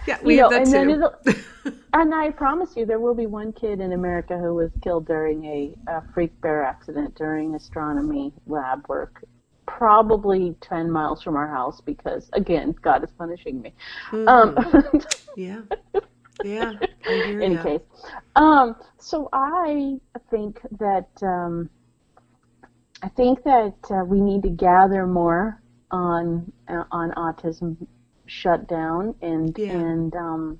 Yeah, 0.06 0.18
we 0.22 0.36
you 0.36 0.42
know, 0.42 0.50
have 0.50 0.62
and 0.62 0.72
that 0.72 1.24
then 1.24 1.34
too. 1.74 1.80
and 1.92 2.14
I 2.14 2.30
promise 2.30 2.76
you, 2.76 2.86
there 2.86 3.00
will 3.00 3.14
be 3.14 3.26
one 3.26 3.52
kid 3.52 3.80
in 3.80 3.92
America 3.92 4.38
who 4.38 4.54
was 4.54 4.70
killed 4.82 5.06
during 5.06 5.44
a, 5.44 5.74
a 5.88 6.02
freak 6.14 6.38
bear 6.40 6.62
accident 6.62 7.14
during 7.16 7.54
astronomy 7.54 8.32
lab 8.46 8.86
work, 8.88 9.24
probably 9.66 10.54
ten 10.60 10.90
miles 10.90 11.22
from 11.22 11.36
our 11.36 11.48
house 11.48 11.80
because, 11.80 12.28
again, 12.32 12.74
God 12.82 13.04
is 13.04 13.10
punishing 13.18 13.60
me. 13.60 13.74
Um, 14.12 14.56
yeah. 15.36 15.60
Yeah. 16.42 16.74
I 17.06 17.12
hear 17.26 17.40
any 17.40 17.56
case. 17.56 17.80
Um, 18.36 18.76
so 18.98 19.28
I 19.32 19.98
think 20.30 20.60
that 20.78 21.08
um, 21.22 21.68
I 23.02 23.08
think 23.08 23.42
that 23.44 23.74
uh, 23.90 24.04
we 24.04 24.20
need 24.20 24.42
to 24.42 24.50
gather 24.50 25.06
more 25.06 25.62
on 25.90 26.50
uh, 26.68 26.84
on 26.90 27.10
autism 27.12 27.76
shutdown 28.26 29.14
and 29.22 29.56
Yeah. 29.58 29.72
and 29.72 30.14
um, 30.16 30.58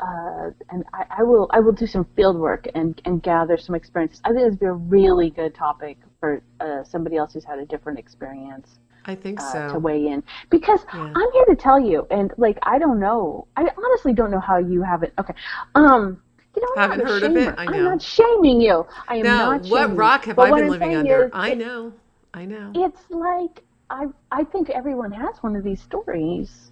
uh, 0.00 0.50
and 0.70 0.84
I, 0.92 1.04
I 1.18 1.22
will 1.22 1.48
I 1.52 1.60
will 1.60 1.72
do 1.72 1.86
some 1.86 2.04
field 2.16 2.36
work 2.36 2.66
and, 2.74 3.00
and 3.04 3.22
gather 3.22 3.56
some 3.56 3.74
experiences. 3.74 4.20
I 4.24 4.28
think 4.28 4.40
this 4.40 4.50
would 4.52 4.60
be 4.60 4.66
a 4.66 4.72
really 4.72 5.30
good 5.30 5.54
topic 5.54 5.98
for 6.24 6.42
uh, 6.60 6.82
somebody 6.84 7.16
else 7.16 7.34
who's 7.34 7.44
had 7.44 7.58
a 7.58 7.66
different 7.66 7.98
experience 7.98 8.78
I 9.04 9.14
think 9.14 9.40
uh, 9.40 9.52
so. 9.52 9.68
to 9.74 9.78
weigh 9.78 10.06
in 10.06 10.22
because 10.48 10.80
Yeah. 10.94 11.12
I'm 11.14 11.32
here 11.32 11.44
to 11.46 11.56
tell 11.56 11.78
you, 11.78 12.06
and 12.10 12.32
like 12.38 12.58
I 12.62 12.78
don't 12.78 12.98
know, 12.98 13.46
I 13.56 13.68
honestly 13.76 14.14
don't 14.14 14.30
know 14.30 14.40
how 14.40 14.56
you 14.56 14.80
haven't. 14.82 15.12
Okay, 15.18 15.34
um, 15.74 16.22
you 16.56 16.62
know, 16.62 16.68
I'm 16.82 16.90
Haven't 16.92 17.06
heard 17.06 17.22
of 17.24 17.36
it? 17.36 17.54
shamer. 17.54 17.58
I 17.58 17.64
I'm 17.64 17.84
not 17.84 18.00
shaming 18.00 18.60
you. 18.62 18.86
I 19.08 19.16
am 19.16 19.22
No, 19.24 19.36
not. 19.50 19.62
what 19.64 19.80
shaming 19.82 19.90
you. 19.90 19.96
rock 19.96 20.24
have 20.24 20.38
I 20.38 20.50
been 20.52 20.70
living 20.70 20.96
under? 20.96 21.24
is 21.26 21.30
I 21.34 21.54
know. 21.54 21.92
I 22.32 22.46
know. 22.46 22.72
It's 22.74 23.02
like 23.10 23.62
I 23.90 24.06
I 24.32 24.44
think 24.44 24.70
everyone 24.70 25.12
has 25.12 25.36
one 25.42 25.54
of 25.56 25.64
these 25.64 25.82
stories. 25.82 26.70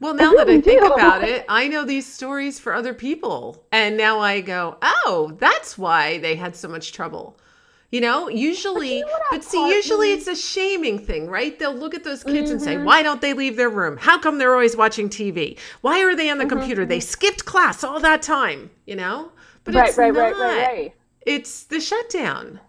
Well, 0.00 0.14
now 0.14 0.32
that 0.34 0.48
I 0.48 0.60
think 0.60 0.80
do. 0.80 0.86
about 0.92 1.22
it, 1.24 1.44
I 1.48 1.68
know 1.68 1.84
these 1.84 2.06
stories 2.06 2.58
for 2.58 2.72
other 2.72 2.94
people. 2.94 3.64
And 3.72 3.96
now 3.96 4.20
I 4.20 4.40
go, 4.40 4.78
oh, 4.82 5.32
that's 5.38 5.76
why 5.76 6.18
they 6.18 6.36
had 6.36 6.54
so 6.56 6.68
much 6.68 6.92
trouble. 6.92 7.38
You 7.90 8.02
know, 8.02 8.28
usually, 8.28 9.00
know 9.00 9.08
but 9.30 9.42
see, 9.42 9.70
usually 9.70 10.12
it's 10.12 10.26
a 10.26 10.36
shaming 10.36 10.98
thing, 10.98 11.28
right? 11.30 11.58
They'll 11.58 11.74
look 11.74 11.94
at 11.94 12.04
those 12.04 12.22
kids 12.22 12.50
and 12.50 12.60
say, 12.60 12.76
Mm-hmm. 12.76 12.84
why 12.84 13.02
don't 13.02 13.20
they 13.22 13.32
leave 13.32 13.56
their 13.56 13.70
room? 13.70 13.96
How 13.96 14.18
come 14.18 14.36
they're 14.38 14.52
always 14.52 14.76
watching 14.76 15.08
TV? 15.08 15.58
Why 15.80 16.02
are 16.02 16.14
they 16.14 16.28
on 16.30 16.36
the 16.38 16.44
Mm-hmm, 16.44 16.46
computer? 16.46 16.84
They 16.84 17.00
skipped 17.00 17.46
class 17.46 17.82
all 17.82 17.98
that 18.00 18.20
time, 18.22 18.70
you 18.86 18.94
know? 18.96 19.32
But 19.64 19.74
right, 19.74 19.76
it's 19.76 19.96
right, 19.96 20.12
not. 20.12 20.14
right, 20.14 20.36
right, 20.36 20.54
right. 20.54 20.94
It's 21.24 21.62
the 21.64 21.80
shutdown. 21.80 22.60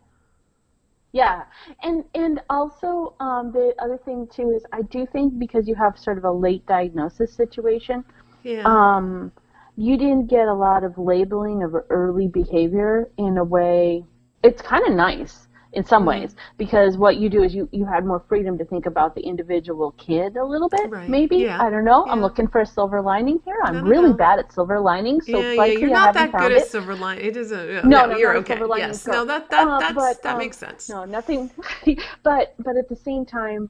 Yeah, 1.11 1.45
and 1.81 2.03
and 2.13 2.39
also 2.49 3.15
um, 3.19 3.51
the 3.51 3.73
other 3.79 3.97
thing 3.97 4.27
too 4.27 4.51
is 4.51 4.63
I 4.71 4.83
do 4.83 5.07
think 5.07 5.39
because 5.39 5.67
you 5.67 5.73
have 5.75 5.97
sort 5.97 6.17
of 6.19 6.23
a 6.23 6.31
late 6.31 6.65
diagnosis 6.67 7.33
situation, 7.33 8.03
Yeah. 8.43 8.65
um, 8.65 9.31
you 9.75 9.97
didn't 9.97 10.27
get 10.27 10.47
a 10.47 10.53
lot 10.53 10.83
of 10.83 10.97
labeling 10.97 11.63
of 11.63 11.75
early 11.89 12.27
behavior 12.27 13.09
in 13.17 13.37
a 13.37 13.43
way. 13.43 14.05
It's 14.43 14.61
kind 14.61 14.85
of 14.87 14.93
nice 14.93 15.47
in 15.73 15.85
some 15.85 16.03
Mm-hmm. 16.03 16.05
ways 16.05 16.35
because 16.57 16.97
what 16.97 17.17
you 17.17 17.29
do 17.29 17.43
is 17.43 17.53
you 17.53 17.69
you 17.71 17.85
had 17.85 18.05
more 18.05 18.23
freedom 18.27 18.57
to 18.57 18.65
think 18.65 18.85
about 18.85 19.13
the 19.15 19.21
individual 19.21 19.91
kid 19.93 20.35
a 20.37 20.43
little 20.45 20.69
bit. 20.69 20.89
Right, 20.89 21.07
Maybe 21.07 21.37
yeah, 21.37 21.59
I 21.59 21.69
don't 21.69 21.85
know. 21.85 22.05
I'm 22.09 22.21
looking 22.21 22.47
for 22.47 22.61
a 22.61 22.65
silver 22.65 23.01
lining 23.01 23.39
here. 23.45 23.57
I'm 23.65 23.75
No, 23.75 23.81
no, 23.81 23.89
really 23.89 24.09
no. 24.09 24.17
bad 24.17 24.39
at 24.39 24.51
silver 24.51 24.79
linings, 24.79 25.27
so 25.29 25.39
yeah, 25.41 25.51
yeah, 25.53 25.65
you're 25.73 25.89
I 25.89 25.91
not 25.91 26.07
haven't 26.07 26.31
that 26.31 26.37
good 26.37 26.51
it. 26.51 26.63
at 26.63 26.67
silver 26.71 26.95
line. 26.95 27.19
It 27.19 27.37
isn't. 27.37 27.89
No, 27.89 28.05
No, 28.05 28.17
you're 28.17 28.35
okay. 28.37 28.59
lining 28.63 28.89
Yes, 28.89 29.03
girl. 29.03 29.15
no, 29.15 29.25
that 29.25 29.49
that 29.51 29.67
Uh, 29.67 29.93
but, 29.93 30.23
that 30.23 30.35
um, 30.35 30.37
makes 30.37 30.57
sense. 30.57 30.89
No, 30.89 31.05
nothing. 31.05 31.51
but 32.23 32.55
but 32.59 32.77
at 32.77 32.89
the 32.89 32.95
same 32.95 33.25
time, 33.25 33.69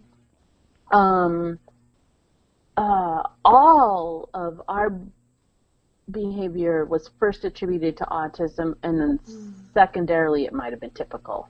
um, 0.91 1.59
uh, 2.77 3.23
all 3.43 4.29
of 4.33 4.61
our 4.67 4.89
behavior 6.11 6.85
was 6.85 7.09
first 7.19 7.45
attributed 7.45 7.97
to 7.97 8.05
autism, 8.05 8.75
and 8.83 8.99
then 8.99 9.19
Hmm. 9.25 9.69
secondarily, 9.73 10.45
it 10.45 10.53
might 10.53 10.71
have 10.73 10.81
been 10.81 10.91
typical. 10.91 11.49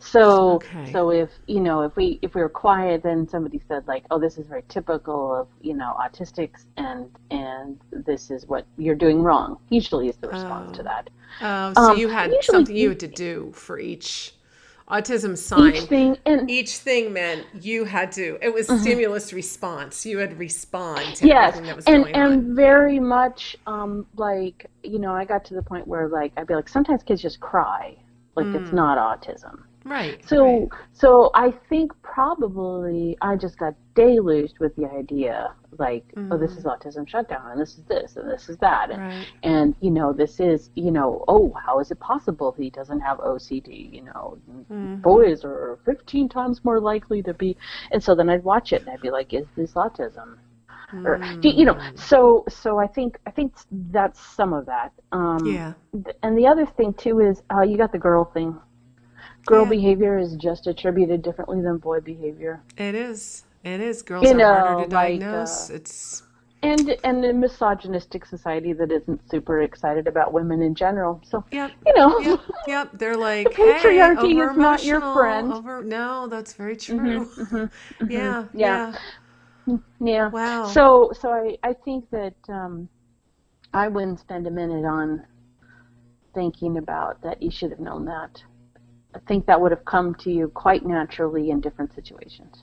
So 0.00 0.64
Okay. 0.64 0.84
so 0.84 1.10
if 1.10 1.30
you 1.46 1.60
know 1.60 1.82
if 1.82 1.96
we 1.96 2.18
if 2.22 2.34
we 2.34 2.42
were 2.42 2.50
quiet, 2.50 3.02
then 3.02 3.28
somebody 3.28 3.60
said 3.68 3.86
like, 3.88 4.04
oh, 4.10 4.18
this 4.20 4.38
is 4.38 4.46
very 4.46 4.64
typical 4.68 5.34
of 5.34 5.48
you 5.60 5.74
know 5.74 5.94
autistics, 6.00 6.66
and 6.76 7.10
and 7.30 7.80
this 7.92 8.30
is 8.30 8.46
what 8.46 8.66
you're 8.78 8.96
doing 8.96 9.22
wrong. 9.22 9.58
Usually, 9.70 10.08
is 10.08 10.18
the 10.18 10.28
response 10.28 10.70
to 10.72 10.82
Oh. 10.82 10.84
that. 10.84 11.10
Oh, 11.40 11.74
so 11.74 11.92
Um, 11.92 11.92
you 11.92 12.08
had 12.08 12.44
something 12.44 12.76
you 12.76 12.90
had 12.90 13.00
to 13.00 13.08
do 13.08 13.52
for 13.54 13.78
each 13.78 14.34
autism 14.90 15.36
sign. 15.38 15.74
Each 15.74 15.82
thing 15.84 16.18
and 16.26 16.50
Each 16.50 16.78
thing 16.78 17.12
meant 17.12 17.46
you 17.60 17.84
had 17.84 18.12
to. 18.12 18.38
It 18.42 18.52
was 18.52 18.66
stimulus 18.66 19.32
response. 19.32 20.04
You 20.04 20.18
had 20.18 20.30
to 20.30 20.36
respond 20.36 21.16
to 21.16 21.26
yes 21.26 21.54
everything 21.56 21.66
that 21.66 21.76
was 21.76 21.84
and 21.86 22.06
and 22.08 22.32
on. 22.32 22.54
very 22.54 22.98
much 22.98 23.56
um 23.66 24.06
like 24.16 24.66
you 24.82 24.98
know 24.98 25.12
i 25.12 25.24
got 25.24 25.44
to 25.44 25.54
the 25.54 25.62
point 25.62 25.86
where 25.86 26.08
like 26.08 26.32
i'd 26.36 26.46
be 26.46 26.54
like 26.54 26.68
sometimes 26.68 27.02
kids 27.02 27.22
just 27.22 27.40
cry 27.40 27.96
like 28.36 28.46
it's 28.46 28.72
not 28.72 28.98
autism 28.98 29.62
Right. 29.84 30.22
so 30.28 30.44
right. 30.44 30.68
so 30.92 31.30
i 31.34 31.50
think 31.68 31.90
probably 32.02 33.16
i 33.22 33.34
just 33.34 33.58
got 33.58 33.74
deluged 33.94 34.58
with 34.60 34.74
the 34.76 34.84
idea 34.86 35.54
like 35.78 36.04
oh 36.30 36.36
this 36.36 36.58
is 36.58 36.64
autism 36.64 37.08
shutdown 37.08 37.50
and 37.50 37.60
this 37.60 37.78
is 37.78 37.84
this 37.84 38.16
and 38.16 38.30
this 38.30 38.48
is 38.48 38.56
that 38.58 38.90
and 38.90 39.00
Right. 39.00 39.26
and 39.42 39.74
you 39.80 39.90
know 39.90 40.12
this 40.12 40.38
is 40.38 40.70
you 40.74 40.90
know 40.90 41.24
oh 41.28 41.52
how 41.64 41.78
is 41.80 41.90
it 41.90 41.98
possible 42.00 42.52
he 42.58 42.68
doesn't 42.70 43.00
have 43.00 43.18
ocd 43.18 43.92
you 43.92 44.02
know 44.02 44.38
boys 45.02 45.44
are 45.44 45.78
15 45.86 46.28
times 46.28 46.62
more 46.64 46.80
likely 46.80 47.22
to 47.22 47.32
be 47.32 47.56
and 47.90 48.02
so 48.02 48.14
then 48.14 48.28
i'd 48.28 48.44
watch 48.44 48.72
it 48.72 48.82
and 48.82 48.90
i'd 48.90 49.00
be 49.00 49.10
like 49.10 49.32
is 49.32 49.46
this 49.56 49.72
autism 49.72 50.36
or 51.04 51.20
do 51.40 51.48
you 51.48 51.64
know 51.64 51.78
so 51.94 52.44
so 52.48 52.78
i 52.78 52.86
think 52.86 53.18
i 53.26 53.30
think 53.30 53.54
that's 53.90 54.20
some 54.20 54.52
of 54.52 54.66
that 54.66 54.92
um 55.12 55.38
Yeah. 55.46 55.72
and 56.22 56.36
the 56.36 56.46
other 56.46 56.66
thing 56.66 56.92
too 56.94 57.20
is 57.20 57.42
uh 57.54 57.62
you 57.62 57.76
got 57.78 57.92
the 57.92 57.98
girl 57.98 58.24
thing 58.24 58.58
girl 59.46 59.64
Yeah. 59.64 59.70
behavior 59.70 60.18
is 60.18 60.36
just 60.36 60.66
attributed 60.66 61.22
differently 61.22 61.60
than 61.60 61.78
boy 61.78 62.00
behavior 62.00 62.60
It 62.76 62.94
is. 62.94 63.44
It 63.64 63.80
is. 63.80 64.02
Girls 64.02 64.24
You 64.30 64.40
are 64.40 64.62
harder 64.62 64.86
to 64.88 64.94
like, 64.94 65.20
diagnose. 65.20 65.70
uh, 65.70 65.74
it's 65.74 66.22
and 66.62 66.94
and 67.04 67.24
a 67.24 67.32
misogynistic 67.32 68.26
society 68.26 68.74
that 68.74 68.92
isn't 68.92 69.20
super 69.30 69.62
excited 69.62 70.06
about 70.06 70.32
women 70.32 70.60
in 70.60 70.74
general 70.74 71.20
so 71.24 71.42
yep. 71.50 71.70
you 71.86 71.94
know 71.96 72.18
Yep, 72.20 72.40
yep. 72.68 72.88
They're 72.92 73.16
like, 73.30 73.54
patriarchy 73.54 74.34
hey, 74.34 74.50
is 74.50 74.56
not 74.56 74.84
your 74.84 75.00
friend." 75.00 75.52
Over, 75.52 75.82
no, 75.82 76.26
that's 76.26 76.52
very 76.52 76.76
true. 76.76 77.26
Yeah, 78.08 78.44
Yeah. 78.54 78.94
yeah, 79.64 79.76
yeah 80.00 80.30
Wow. 80.30 80.66
so 80.66 81.12
so 81.18 81.30
i 81.32 81.56
i 81.62 81.72
think 81.72 82.10
that 82.10 82.34
um 82.48 82.88
i 83.72 83.88
wouldn't 83.88 84.18
spend 84.20 84.46
a 84.46 84.50
minute 84.50 84.84
on 84.84 85.24
thinking 86.34 86.76
about 86.78 87.20
that 87.22 87.42
you 87.42 87.50
should 87.50 87.70
have 87.70 87.80
known 87.80 88.04
that 88.04 88.42
i 89.14 89.18
think 89.20 89.46
that 89.46 89.60
would 89.60 89.70
have 89.72 89.84
come 89.84 90.14
to 90.14 90.30
you 90.30 90.48
quite 90.48 90.84
naturally 90.86 91.50
in 91.50 91.60
different 91.60 91.92
situations 91.94 92.62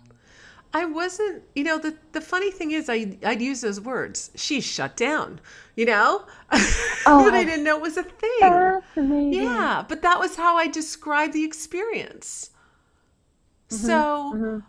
I 0.73 0.85
wasn't, 0.85 1.43
you 1.55 1.63
know, 1.63 1.77
the 1.79 1.95
the 2.11 2.21
funny 2.21 2.51
thing 2.51 2.71
is 2.71 2.89
I 2.89 3.17
I'd 3.23 3.41
use 3.41 3.61
those 3.61 3.79
words. 3.79 4.31
She's 4.35 4.65
shut 4.65 4.95
down, 4.97 5.39
you 5.75 5.85
know? 5.85 6.25
Oh, 7.09 7.23
but 7.23 7.33
I 7.33 7.45
didn't 7.45 7.63
know 7.63 7.77
it 7.77 7.81
was 7.81 7.95
a 7.95 8.03
thing. 8.03 8.39
fascinating 8.41 9.33
Yeah, 9.33 9.85
but 9.87 10.01
that 10.01 10.19
was 10.19 10.35
how 10.35 10.57
I 10.57 10.67
described 10.67 11.31
the 11.33 11.45
experience. 11.45 12.51
Mm-hmm, 13.69 13.85
so, 13.85 14.33
mm-hmm. 14.35 14.59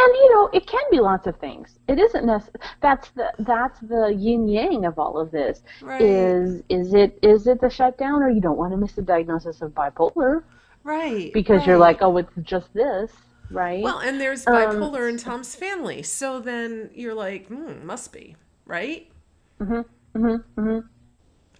and 0.00 0.14
you 0.22 0.34
know 0.34 0.50
it 0.52 0.66
can 0.66 0.82
be 0.90 1.00
lots 1.00 1.26
of 1.26 1.36
things 1.36 1.78
it 1.88 1.98
isn't 1.98 2.26
necessary 2.26 2.60
that's 2.82 3.08
the 3.10 3.32
that's 3.38 3.80
the 3.80 4.14
yin 4.14 4.46
yang 4.46 4.84
of 4.84 4.98
all 4.98 5.18
of 5.18 5.30
this 5.30 5.62
Right. 5.80 6.02
is 6.02 6.62
is 6.68 6.92
it 6.92 7.18
is 7.22 7.46
it 7.46 7.62
the 7.62 7.70
shutdown 7.70 8.22
or 8.22 8.28
you 8.28 8.42
don't 8.42 8.58
want 8.58 8.72
to 8.72 8.76
miss 8.76 8.92
the 8.92 9.00
diagnosis 9.00 9.62
of 9.62 9.72
bipolar 9.72 10.44
right. 10.84 11.32
because 11.32 11.66
you're 11.66 11.78
like 11.78 11.98
oh 12.02 12.16
it's 12.18 12.30
just 12.42 12.72
this 12.74 13.10
right 13.50 13.82
Well, 13.82 13.98
and 13.98 14.20
there's 14.20 14.46
Um, 14.46 14.54
bipolar 14.54 15.08
in 15.08 15.16
Tom's 15.18 15.54
family. 15.54 16.02
So 16.02 16.40
then 16.40 16.90
you're 16.94 17.14
like, 17.14 17.48
hmm, 17.48 17.84
must 17.86 18.12
be, 18.12 18.36
right? 18.66 19.10
mm-hmm, 19.60 19.80
mm-hmm. 20.60 20.80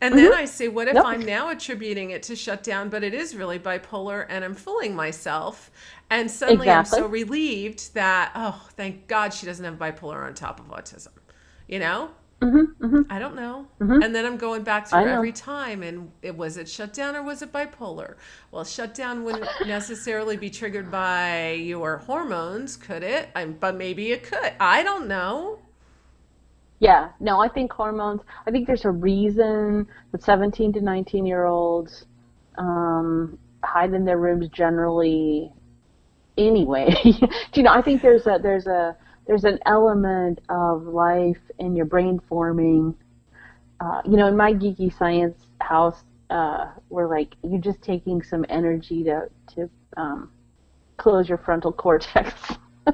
And 0.00 0.18
then 0.18 0.32
I 0.32 0.46
say, 0.46 0.68
what 0.68 0.88
if 0.88 0.96
Yep. 0.96 1.04
I'm 1.04 1.24
now 1.24 1.50
attributing 1.50 2.10
it 2.10 2.24
to 2.24 2.34
shutdown, 2.36 2.88
but 2.88 3.04
it 3.04 3.14
is 3.14 3.36
really 3.36 3.58
bipolar 3.58 4.26
and 4.28 4.44
I'm 4.44 4.54
fooling 4.54 4.96
myself? 4.96 5.70
And 6.10 6.30
suddenly 6.30 6.70
Exactly. 6.70 6.70
I'm 6.70 6.84
so 7.04 7.06
relieved 7.06 7.94
that, 7.94 8.32
oh, 8.34 8.66
thank 8.76 9.06
God 9.06 9.32
she 9.32 9.46
doesn't 9.46 9.64
have 9.64 9.76
bipolar 9.76 10.26
on 10.26 10.34
top 10.34 10.58
of 10.60 10.66
autism. 10.66 11.12
You 11.68 11.78
know? 11.78 12.10
I 13.11 13.18
don't 13.18 13.36
know. 13.36 13.68
And 14.01 14.14
then 14.14 14.26
I'm 14.26 14.36
going 14.36 14.64
back 14.64 14.88
Mm-hmm, 14.90 14.99
through 15.03 15.09
every 15.09 15.32
time 15.32 15.82
and 15.82 16.11
it 16.22 16.36
was 16.36 16.57
it 16.57 16.68
shutdown 16.68 17.14
or 17.16 17.22
was 17.22 17.43
it 17.43 17.53
bipolar? 17.53 18.16
Well, 18.51 18.64
shutdown 18.64 19.24
wouldn't 19.24 19.49
necessarily 19.64 20.36
be 20.36 20.51
triggered 20.51 20.90
by 20.90 21.53
your 21.53 21.99
hormones, 21.99 22.76
could 22.76 23.03
it? 23.05 23.30
i 23.34 23.45
but 23.47 23.76
maybe 23.76 24.12
it 24.12 24.24
could. 24.24 24.53
I 24.61 24.82
don't 24.82 25.07
know. 25.09 25.61
Yeah, 26.80 27.11
no, 27.20 27.40
I 27.40 27.49
think 27.49 27.72
hormones. 27.72 28.22
I 28.47 28.51
think 28.51 28.66
there's 28.66 28.84
a 28.84 28.90
reason 28.90 29.86
that 30.12 30.22
17 30.22 30.72
to 30.74 30.80
19 30.80 31.26
year 31.26 31.45
olds 31.45 32.07
um, 32.59 33.38
hide 33.64 33.95
in 33.95 34.05
their 34.05 34.18
rooms 34.18 34.49
generally. 34.49 35.53
Anyway, 36.36 36.95
Do 37.05 37.61
you 37.61 37.62
know, 37.62 37.72
I 37.72 37.82
think 37.82 38.03
there's 38.03 38.26
a 38.26 38.38
there's 38.43 38.66
a 38.66 38.97
there's 39.26 39.44
an 39.44 39.58
element 39.66 40.40
of 40.48 40.84
life 40.84 41.40
in 41.58 41.76
your 41.76 41.86
brain 41.86 42.20
forming. 42.28 42.94
Uh, 43.80 44.02
you 44.04 44.16
know, 44.16 44.26
in 44.26 44.36
my 44.36 44.52
geeky 44.52 44.96
science 44.96 45.46
house, 45.60 46.04
uh, 46.30 46.70
we're 46.88 47.08
like 47.08 47.34
you're 47.42 47.60
just 47.60 47.82
taking 47.82 48.22
some 48.22 48.44
energy 48.48 49.04
to 49.04 49.28
to 49.54 49.70
um, 49.96 50.30
close 50.96 51.28
your 51.28 51.38
frontal 51.38 51.72
cortex. 51.84 52.32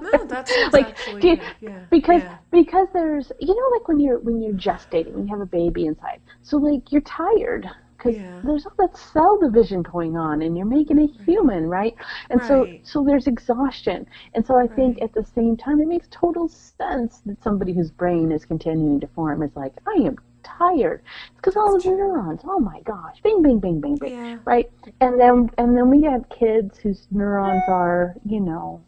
No, 0.01 0.25
that 0.27 0.49
sounds 0.49 0.73
like 0.73 0.97
you-. 1.23 1.41
Yeah. 1.61 1.85
because 1.91 2.23
yeah. 2.23 2.39
because 2.51 2.89
there's 2.93 3.33
you 3.41 3.55
know 3.55 3.77
like 3.77 3.89
when 3.89 4.01
you're 4.01 4.19
when 4.19 4.43
you're 4.43 4.53
gestating 4.53 5.13
when 5.13 5.27
you 5.27 5.33
have 5.33 5.41
a 5.41 5.47
baby 5.47 5.87
inside 5.87 6.21
so 6.43 6.59
like 6.59 6.93
you're 6.93 7.01
tired 7.03 7.67
because 7.99 8.17
Yeah. 8.17 8.41
there's 8.43 8.67
all 8.67 8.73
that 8.79 8.97
cell 8.97 9.39
division 9.39 9.83
going 9.83 10.17
on 10.17 10.43
and 10.43 10.57
you're 10.57 10.67
making 10.67 10.99
a 11.01 11.07
human 11.27 11.69
right 11.69 11.95
and 12.31 12.43
so 12.43 12.71
Right. 12.71 12.81
so 12.83 13.05
there's 13.05 13.27
exhaustion 13.27 14.07
and 14.35 14.47
so 14.47 14.57
i 14.57 14.67
think 14.69 15.03
at 15.03 15.13
the 15.15 15.25
same 15.25 15.57
time 15.57 15.81
it 15.81 15.89
makes 15.89 16.09
total 16.11 16.49
sense 16.49 17.21
that 17.27 17.43
somebody 17.43 17.73
whose 17.75 17.91
brain 17.91 18.33
is 18.33 18.45
continuing 18.47 19.01
to 19.01 19.09
form 19.09 19.43
is 19.43 19.55
like 19.57 19.75
i 19.89 20.01
am 20.03 20.17
tired 20.45 21.03
it's 21.31 21.37
because 21.37 21.57
all 21.57 21.77
of 21.77 21.83
the 21.85 21.91
neurons 21.91 22.41
oh 22.45 22.61
my 22.61 22.81
gosh 22.83 23.21
bing 23.23 23.43
bing 23.43 23.59
bing 23.59 23.81
bing 23.81 23.97
bing 23.97 24.13
Yeah. 24.13 24.39
right 24.47 24.71
and 25.01 25.21
then 25.21 25.51
and 25.59 25.77
then 25.77 25.91
we 25.91 26.03
have 26.03 26.29
kids 26.31 26.79
whose 26.79 27.07
neurons 27.11 27.65
are 27.69 28.15
you 28.25 28.41
know 28.41 28.81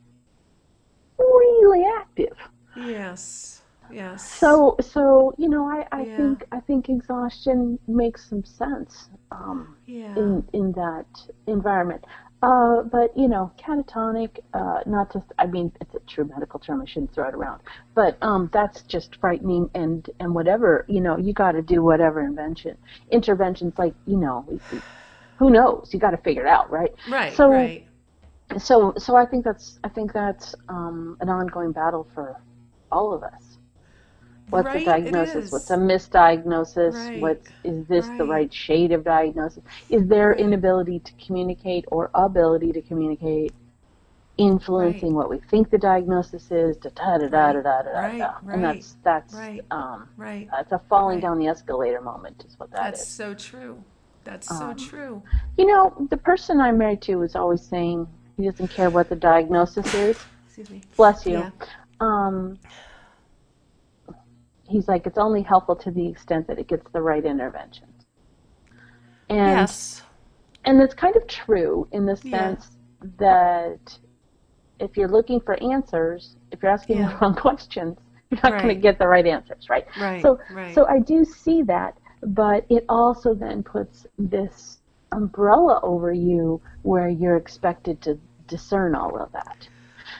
really 1.19 1.85
active. 1.99 2.37
Yes. 2.75 3.60
Yes. 3.93 4.25
So, 4.39 4.77
so 4.81 5.35
you 5.39 5.49
know, 5.49 5.65
I, 5.69 5.87
I 5.93 6.05
Yeah. 6.05 6.17
think 6.17 6.45
I 6.53 6.61
think 6.61 6.89
exhaustion 6.89 7.79
makes 7.89 8.29
some 8.29 8.45
sense 8.45 9.11
um, 9.31 9.77
yeah. 9.87 10.15
in 10.17 10.45
in 10.53 10.73
that 10.73 11.07
environment. 11.47 12.05
Uh, 12.43 12.83
but 12.85 13.17
you 13.17 13.29
know, 13.29 13.53
catatonic, 13.59 14.39
uh, 14.55 14.81
not 14.87 15.13
just 15.13 15.27
I 15.39 15.47
mean, 15.47 15.73
it's 15.81 15.95
a 15.95 16.01
true 16.01 16.25
medical 16.25 16.59
term. 16.59 16.81
I 16.81 16.87
shouldn't 16.87 17.13
throw 17.15 17.29
it 17.29 17.35
around, 17.35 17.61
but 17.95 18.17
um, 18.23 18.49
that's 18.53 18.83
just 18.83 19.17
frightening. 19.21 19.71
And 19.75 20.09
and 20.21 20.35
whatever 20.35 20.85
you 20.89 21.01
know, 21.01 21.19
you 21.19 21.33
got 21.35 21.53
to 21.53 21.63
do 21.63 21.83
whatever 21.83 22.21
invention 22.23 22.77
interventions 23.11 23.75
like 23.79 23.95
you 24.07 24.17
know, 24.17 24.47
who 25.39 25.51
knows? 25.51 25.91
You 25.93 25.99
got 26.01 26.11
to 26.13 26.17
figure 26.19 26.43
it 26.43 26.49
out, 26.49 26.71
right? 26.71 26.93
right. 27.09 27.33
so- 27.35 27.51
right. 27.51 27.87
So 28.59 28.95
so 28.99 29.15
I 29.17 29.27
think 29.27 29.45
that's 29.45 29.79
I 29.85 29.89
think 29.89 30.13
that's 30.13 30.55
um, 30.69 31.17
an 31.21 31.29
ongoing 31.29 31.73
battle 31.73 32.09
for 32.15 32.41
all 32.91 33.13
of 33.13 33.23
us. 33.23 33.50
What's 34.51 34.67
Right, 34.67 34.83
a 34.83 34.85
diagnosis? 34.85 35.53
What's 35.53 35.71
a 35.71 35.77
misdiagnosis? 35.77 36.95
Right, 36.95 37.21
What 37.21 37.43
is 37.65 37.87
this 37.87 38.11
the 38.11 38.25
right. 38.25 38.31
right 38.31 38.55
shade 38.55 38.93
of 38.93 39.05
diagnosis? 39.05 39.63
Is 39.91 40.07
their 40.09 40.31
Right. 40.31 40.41
inability 40.41 41.01
to 41.01 41.13
communicate 41.25 41.85
or 41.89 42.11
ability 42.15 42.73
to 42.73 42.83
communicate 42.83 43.53
influencing 44.39 45.11
Right. 45.11 45.17
what 45.17 45.31
we 45.31 45.39
think 45.51 45.71
the 45.71 45.79
diagnosis 45.79 46.51
is? 46.51 46.77
Da 46.79 46.91
da 46.97 47.19
da 47.19 47.29
da 47.29 47.53
da 47.53 47.63
da 47.63 47.83
da 47.83 47.93
Right, 47.93 48.19
da. 48.19 48.33
right, 48.43 48.55
And 48.55 48.65
that's 48.65 48.97
that's 49.05 49.35
right. 49.35 49.65
um, 49.71 50.09
Right. 50.17 50.49
that's 50.51 50.73
a 50.73 50.81
falling 50.89 51.17
Right. 51.17 51.23
down 51.23 51.39
the 51.39 51.47
escalator 51.49 52.01
moment 52.01 52.45
is 52.47 52.59
what 52.59 52.71
that 52.73 52.85
That's 52.85 53.03
is. 53.03 53.09
so 53.09 53.35
true. 53.35 53.85
That's 54.25 54.49
so 54.49 54.73
Um, 54.73 54.77
true. 54.77 55.23
You 55.59 55.67
know, 55.67 56.07
the 56.11 56.17
person 56.17 56.61
I'm 56.61 56.79
married 56.79 57.03
to 57.03 57.23
is 57.23 57.37
always 57.37 57.63
saying 57.63 58.09
he 58.37 58.45
doesn't 58.47 58.69
care 58.69 58.91
what 58.91 59.09
the 59.09 59.17
diagnosis 59.17 59.95
is. 59.95 60.17
Excuse 60.47 60.71
me. 60.71 60.83
Bless 60.97 61.27
you. 61.27 61.39
Yeah. 61.39 61.51
Um, 62.01 62.59
he's 64.71 64.89
like, 64.89 65.07
it's 65.07 65.19
only 65.19 65.43
helpful 65.43 65.77
to 65.77 65.91
the 65.91 66.07
extent 66.09 66.47
that 66.49 66.59
it 66.59 66.69
gets 66.69 66.87
the 66.93 67.03
right 67.03 67.25
interventions. 67.25 68.07
And 69.29 69.69
yes. 69.69 70.03
and 70.65 70.81
it's 70.83 70.95
kind 70.95 71.17
of 71.17 71.27
true 71.27 71.89
in 71.93 72.07
the 72.07 72.19
Yeah. 72.23 72.55
sense 72.55 72.77
that 73.19 73.99
if 74.81 74.97
you're 74.97 75.09
looking 75.09 75.41
for 75.41 75.63
answers, 75.63 76.37
if 76.53 76.63
you're 76.63 76.73
asking 76.73 76.99
the 77.03 77.17
wrong 77.21 77.35
questions, 77.47 77.99
you're 78.31 78.41
not 78.43 78.61
going 78.63 78.75
to 78.75 78.81
get 78.81 78.99
the 78.99 79.07
right 79.09 79.27
answers, 79.27 79.69
right? 79.71 79.87
Right. 79.97 80.23
So 80.23 80.39
right. 80.51 80.75
so 80.75 80.87
I 80.87 81.01
do 81.01 81.25
see 81.25 81.63
that, 81.65 81.99
but 82.23 82.67
it 82.71 82.85
also 82.89 83.35
then 83.35 83.63
puts 83.63 84.07
this 84.19 84.79
umbrella 85.13 85.81
over 85.83 86.13
you 86.13 86.61
where 86.83 87.09
you're 87.09 87.37
expected 87.37 88.01
to 88.03 88.19
discern 88.47 88.95
all 88.95 89.17
of 89.21 89.33
that. 89.33 89.69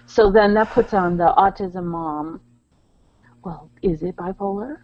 So 0.07 0.31
then 0.31 0.55
that 0.55 0.71
puts 0.71 0.95
on 0.95 1.17
the 1.17 1.33
autism 1.37 1.85
mom. 1.87 2.41
Well, 3.45 3.71
is 3.83 4.03
it 4.03 4.17
bipolar? 4.17 4.79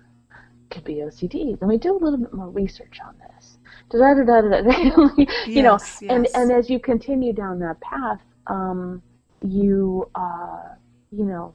Could 0.71 0.85
be 0.85 0.95
OCD. 0.97 1.59
Let 1.61 1.69
me 1.69 1.79
do 1.79 1.93
a 1.97 1.99
little 1.99 2.19
bit 2.19 2.33
more 2.33 2.49
research 2.49 2.99
on 3.07 3.15
this. 3.19 3.59
Da 3.91 3.99
da 3.99 4.15
da 4.25 4.41
da 4.41 4.63
da. 4.63 5.25
you 5.47 5.63
know, 5.63 5.79
Yes, 5.79 6.03
and 6.09 6.25
yes. 6.25 6.35
and 6.35 6.51
as 6.51 6.69
you 6.71 6.81
continue 6.81 7.33
down 7.33 7.59
that 7.61 7.81
path, 7.81 8.21
um, 8.49 9.03
you 9.43 10.09
uh, 10.15 10.75
you 11.13 11.25
know, 11.25 11.55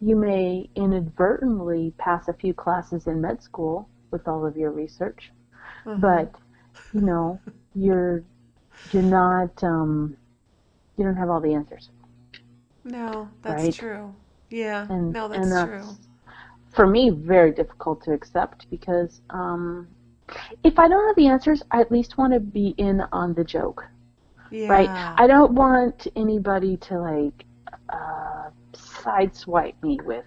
you 0.00 0.14
may 0.16 0.68
inadvertently 0.76 1.92
pass 1.98 2.28
a 2.28 2.32
few 2.32 2.54
classes 2.54 3.06
in 3.06 3.20
med 3.20 3.42
school 3.42 3.88
with 4.10 4.28
all 4.28 4.46
of 4.46 4.56
your 4.56 4.70
research, 4.70 5.32
Mhm. 5.86 6.00
but 6.00 6.34
you 6.92 7.00
know, 7.00 7.40
you're 7.74 8.22
you're 8.92 9.02
not 9.02 9.62
um, 9.64 10.16
you 10.96 11.04
don't 11.04 11.16
have 11.16 11.30
all 11.30 11.40
the 11.40 11.54
answers. 11.54 11.90
no, 12.84 13.28
that's 13.42 13.62
right. 13.64 13.74
true. 13.74 14.14
Yeah. 14.52 14.88
And, 14.90 15.12
no, 15.12 15.28
that's, 15.28 15.46
and 15.46 15.52
that's 15.52 15.70
true. 15.70 15.98
for 16.70 16.86
me 16.86 17.10
very 17.10 17.52
difficult 17.52 18.02
to 18.04 18.12
accept 18.12 18.70
because 18.70 19.22
um, 19.30 19.88
if 20.64 20.78
I 20.78 20.88
don't 20.88 21.06
have 21.08 21.16
the 21.16 21.28
answers, 21.28 21.62
I 21.72 21.80
at 21.80 21.92
least 21.92 22.18
want 22.18 22.32
to 22.34 22.40
be 22.40 22.74
in 22.78 23.02
on 23.12 23.34
the 23.34 23.44
joke, 23.44 23.84
Yeah. 24.50 24.68
right? 24.70 24.92
I 25.16 25.26
don't 25.26 25.52
want 25.54 26.06
anybody 26.16 26.76
to 26.78 26.98
like 27.00 27.44
uh, 27.90 28.50
sideswipe 28.74 29.82
me 29.82 30.00
with, 30.04 30.24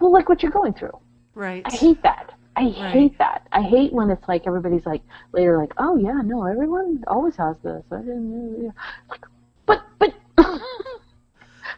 well, 0.00 0.12
like 0.12 0.28
what 0.28 0.42
you're 0.42 0.52
going 0.52 0.74
through. 0.74 0.98
right. 1.34 1.62
I 1.66 1.70
hate 1.76 2.02
that. 2.02 2.32
I 2.56 2.64
Right. 2.64 2.92
hate 2.92 3.18
that. 3.18 3.46
I 3.52 3.62
hate 3.62 3.92
when 3.92 4.10
it's 4.10 4.28
like 4.28 4.46
everybody's 4.46 4.86
like 4.86 5.02
later 5.32 5.58
like, 5.58 5.72
oh 5.78 5.96
yeah, 5.96 6.20
no, 6.24 6.44
everyone 6.44 7.02
always 7.08 7.36
has 7.36 7.56
this. 7.62 7.84
I 7.92 7.98
didn't 7.98 8.30
know. 8.30 8.64
Yeah. 8.64 8.70
Like, 9.10 9.24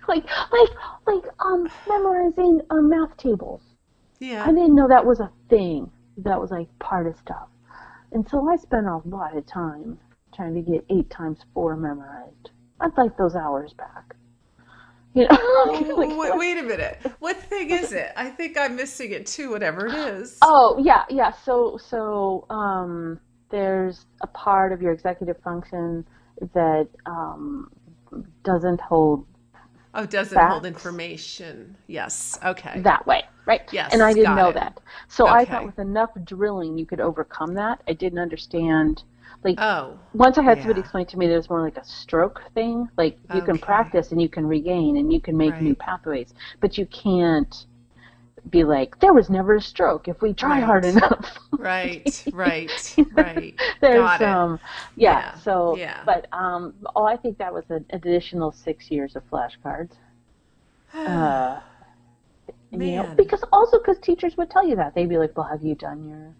like 0.08 0.24
like 0.52 0.70
like 1.06 1.24
um 1.40 1.68
memorizing 1.88 2.60
um, 2.70 2.88
math 2.88 3.16
tables. 3.16 3.62
yeah. 4.20 4.44
I 4.44 4.48
didn't 4.48 4.74
know 4.74 4.88
that 4.88 5.04
was 5.04 5.20
a 5.20 5.30
thing. 5.48 5.90
That 6.18 6.40
was 6.40 6.50
like 6.50 6.68
part 6.78 7.06
of 7.06 7.16
stuff. 7.16 7.48
And 8.12 8.28
so 8.28 8.48
I 8.48 8.56
spent 8.56 8.86
a 8.86 9.00
lot 9.04 9.36
of 9.36 9.44
time 9.46 9.98
trying 10.34 10.54
to 10.54 10.60
get 10.60 10.84
eight 10.90 11.10
times 11.10 11.38
four 11.52 11.76
memorized. 11.76 12.50
I'd 12.80 12.96
like 12.96 13.16
those 13.16 13.34
hours 13.34 13.72
back. 13.72 14.14
You 15.14 15.28
know, 15.28 15.94
like, 15.96 16.16
wait, 16.16 16.36
wait 16.36 16.58
a 16.58 16.62
minute. 16.62 16.98
What 17.20 17.36
thing 17.36 17.70
is 17.70 17.92
it? 17.92 18.12
I 18.16 18.30
think 18.30 18.58
I'm 18.58 18.74
missing 18.76 19.12
it 19.12 19.26
too, 19.26 19.50
whatever 19.50 19.86
it 19.86 19.94
is. 19.94 20.38
Oh 20.42 20.76
yeah, 20.82 21.04
yeah. 21.08 21.30
So 21.30 21.78
so 21.78 22.46
um, 22.50 23.20
there's 23.50 24.06
a 24.22 24.26
part 24.26 24.72
of 24.72 24.82
your 24.82 24.92
executive 24.92 25.40
function 25.42 26.04
that 26.52 26.88
um, 27.06 27.70
doesn't 28.42 28.80
hold 28.80 29.26
Oh, 29.94 30.04
doesn't 30.06 30.38
hold 30.38 30.66
information. 30.66 31.76
Yes. 31.86 32.38
Okay. 32.44 32.80
that 32.80 33.06
way, 33.06 33.22
right? 33.46 33.62
Yes, 33.72 33.92
And 33.92 34.02
I 34.02 34.12
didn't 34.12 34.34
know 34.36 34.48
it. 34.48 34.54
that. 34.54 34.80
So 35.08 35.26
I 35.28 35.44
thought 35.44 35.64
with 35.64 35.78
enough 35.78 36.10
drilling 36.24 36.76
you 36.76 36.84
could 36.86 37.00
overcome 37.00 37.54
that. 37.54 37.80
I 37.88 37.92
didn't 37.92 38.18
understand. 38.18 39.04
Like 39.44 39.56
Oh. 39.60 39.98
once 40.14 40.38
I 40.38 40.42
had 40.42 40.58
somebody 40.58 40.80
explain 40.80 41.06
to 41.06 41.18
me 41.18 41.26
that 41.28 41.36
it's 41.36 41.50
more 41.50 41.60
like 41.62 41.76
a 41.76 41.84
stroke 41.84 42.42
thing. 42.54 42.88
Like 42.96 43.18
you 43.34 43.42
can 43.42 43.58
practice 43.58 44.10
and 44.10 44.20
you 44.20 44.28
can 44.28 44.46
regain 44.46 44.96
and 44.96 45.12
you 45.12 45.20
can 45.20 45.36
make 45.36 45.60
new 45.60 45.74
pathways, 45.74 46.32
but 46.60 46.76
you 46.78 46.86
can't 46.86 47.66
be 48.50 48.64
like 48.64 48.98
there 49.00 49.12
was 49.14 49.30
never 49.30 49.54
a 49.56 49.60
stroke 49.60 50.08
if 50.08 50.20
we 50.22 50.32
try 50.34 50.60
hard 50.60 50.84
enough. 50.84 51.38
Right. 51.56 52.24
Right. 52.32 52.70
Right. 53.12 53.54
There's 53.80 53.98
Got 54.00 54.22
um 54.22 54.60
yeah, 54.96 55.20
Yeah, 55.20 55.34
so 55.34 55.76
yeah. 55.76 56.00
but 56.04 56.26
um 56.32 56.74
oh 56.96 57.04
I 57.04 57.16
think 57.16 57.38
that 57.38 57.52
was 57.54 57.64
an 57.70 57.84
additional 57.90 58.52
six 58.52 58.90
years 58.90 59.16
of 59.16 59.22
flashcards. 59.30 59.92
Uh 60.94 61.60
you 62.70 62.78
know, 62.96 63.14
because 63.16 63.42
also 63.52 63.78
because 63.78 63.98
teachers 64.00 64.36
would 64.36 64.50
tell 64.50 64.66
you 64.66 64.76
that 64.76 64.94
they'd 64.94 65.08
be 65.08 65.18
like, 65.18 65.36
"Well, 65.36 65.46
have 65.46 65.62
you 65.62 65.74
done 65.76 66.08
your, 66.08 66.34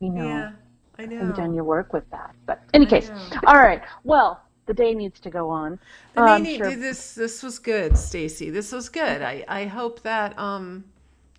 you 0.00 0.10
know, 0.10 0.26
yeah. 0.26 0.52
I 0.98 1.06
know. 1.06 1.18
have 1.18 1.28
you 1.28 1.32
done 1.32 1.54
your 1.54 1.64
work 1.64 1.92
with 1.92 2.08
that?" 2.10 2.34
But 2.46 2.62
any 2.74 2.86
I 2.86 2.88
case, 2.88 3.08
know. 3.08 3.40
all 3.46 3.54
right. 3.60 3.82
Well, 4.04 4.42
the 4.66 4.74
day 4.74 4.94
needs 4.94 5.20
to 5.20 5.30
go 5.30 5.48
on. 5.48 5.78
The 6.14 6.20
Um, 6.22 6.44
sure. 6.44 6.70
this 6.76 7.14
this 7.14 7.42
was 7.42 7.58
good, 7.58 7.96
Stacy. 7.96 8.50
This 8.50 8.72
was 8.72 8.88
good. 8.88 9.22
I 9.22 9.44
I 9.48 9.66
hope 9.66 10.02
that 10.02 10.38
um 10.38 10.84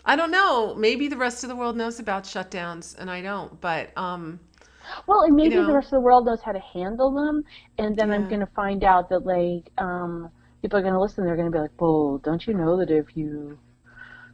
I 0.10 0.16
don't 0.16 0.32
know, 0.32 0.74
maybe 0.74 1.08
the 1.08 1.18
rest 1.18 1.44
of 1.44 1.50
the 1.50 1.56
world 1.56 1.78
knows 1.78 2.00
about 2.00 2.24
shutdowns 2.24 2.98
and 2.98 3.12
I 3.12 3.22
don't, 3.22 3.62
but 3.62 3.96
um 3.96 4.40
Well, 5.06 5.22
and 5.22 5.36
maybe 5.36 5.56
know. 5.56 5.68
the 5.68 5.74
rest 5.74 5.88
of 5.88 5.98
the 6.00 6.00
world 6.00 6.26
knows 6.26 6.42
how 6.42 6.52
to 6.52 6.60
handle 6.60 7.12
them, 7.12 7.44
and 7.78 7.96
then 7.96 8.10
I'm 8.12 8.28
going 8.28 8.40
to 8.40 8.52
find 8.56 8.84
out 8.84 9.10
that 9.10 9.20
like 9.20 9.70
um, 9.78 10.32
people 10.62 10.80
are 10.80 10.82
going 10.82 10.96
to 10.96 11.00
listen. 11.00 11.26
They're 11.26 11.36
going 11.36 11.52
to 11.52 11.56
be 11.56 11.62
like, 11.62 11.80
"Well, 11.80 12.18
don't 12.24 12.46
you 12.48 12.56
know 12.56 12.78
that 12.78 12.90
if 12.90 13.16
you, 13.16 13.60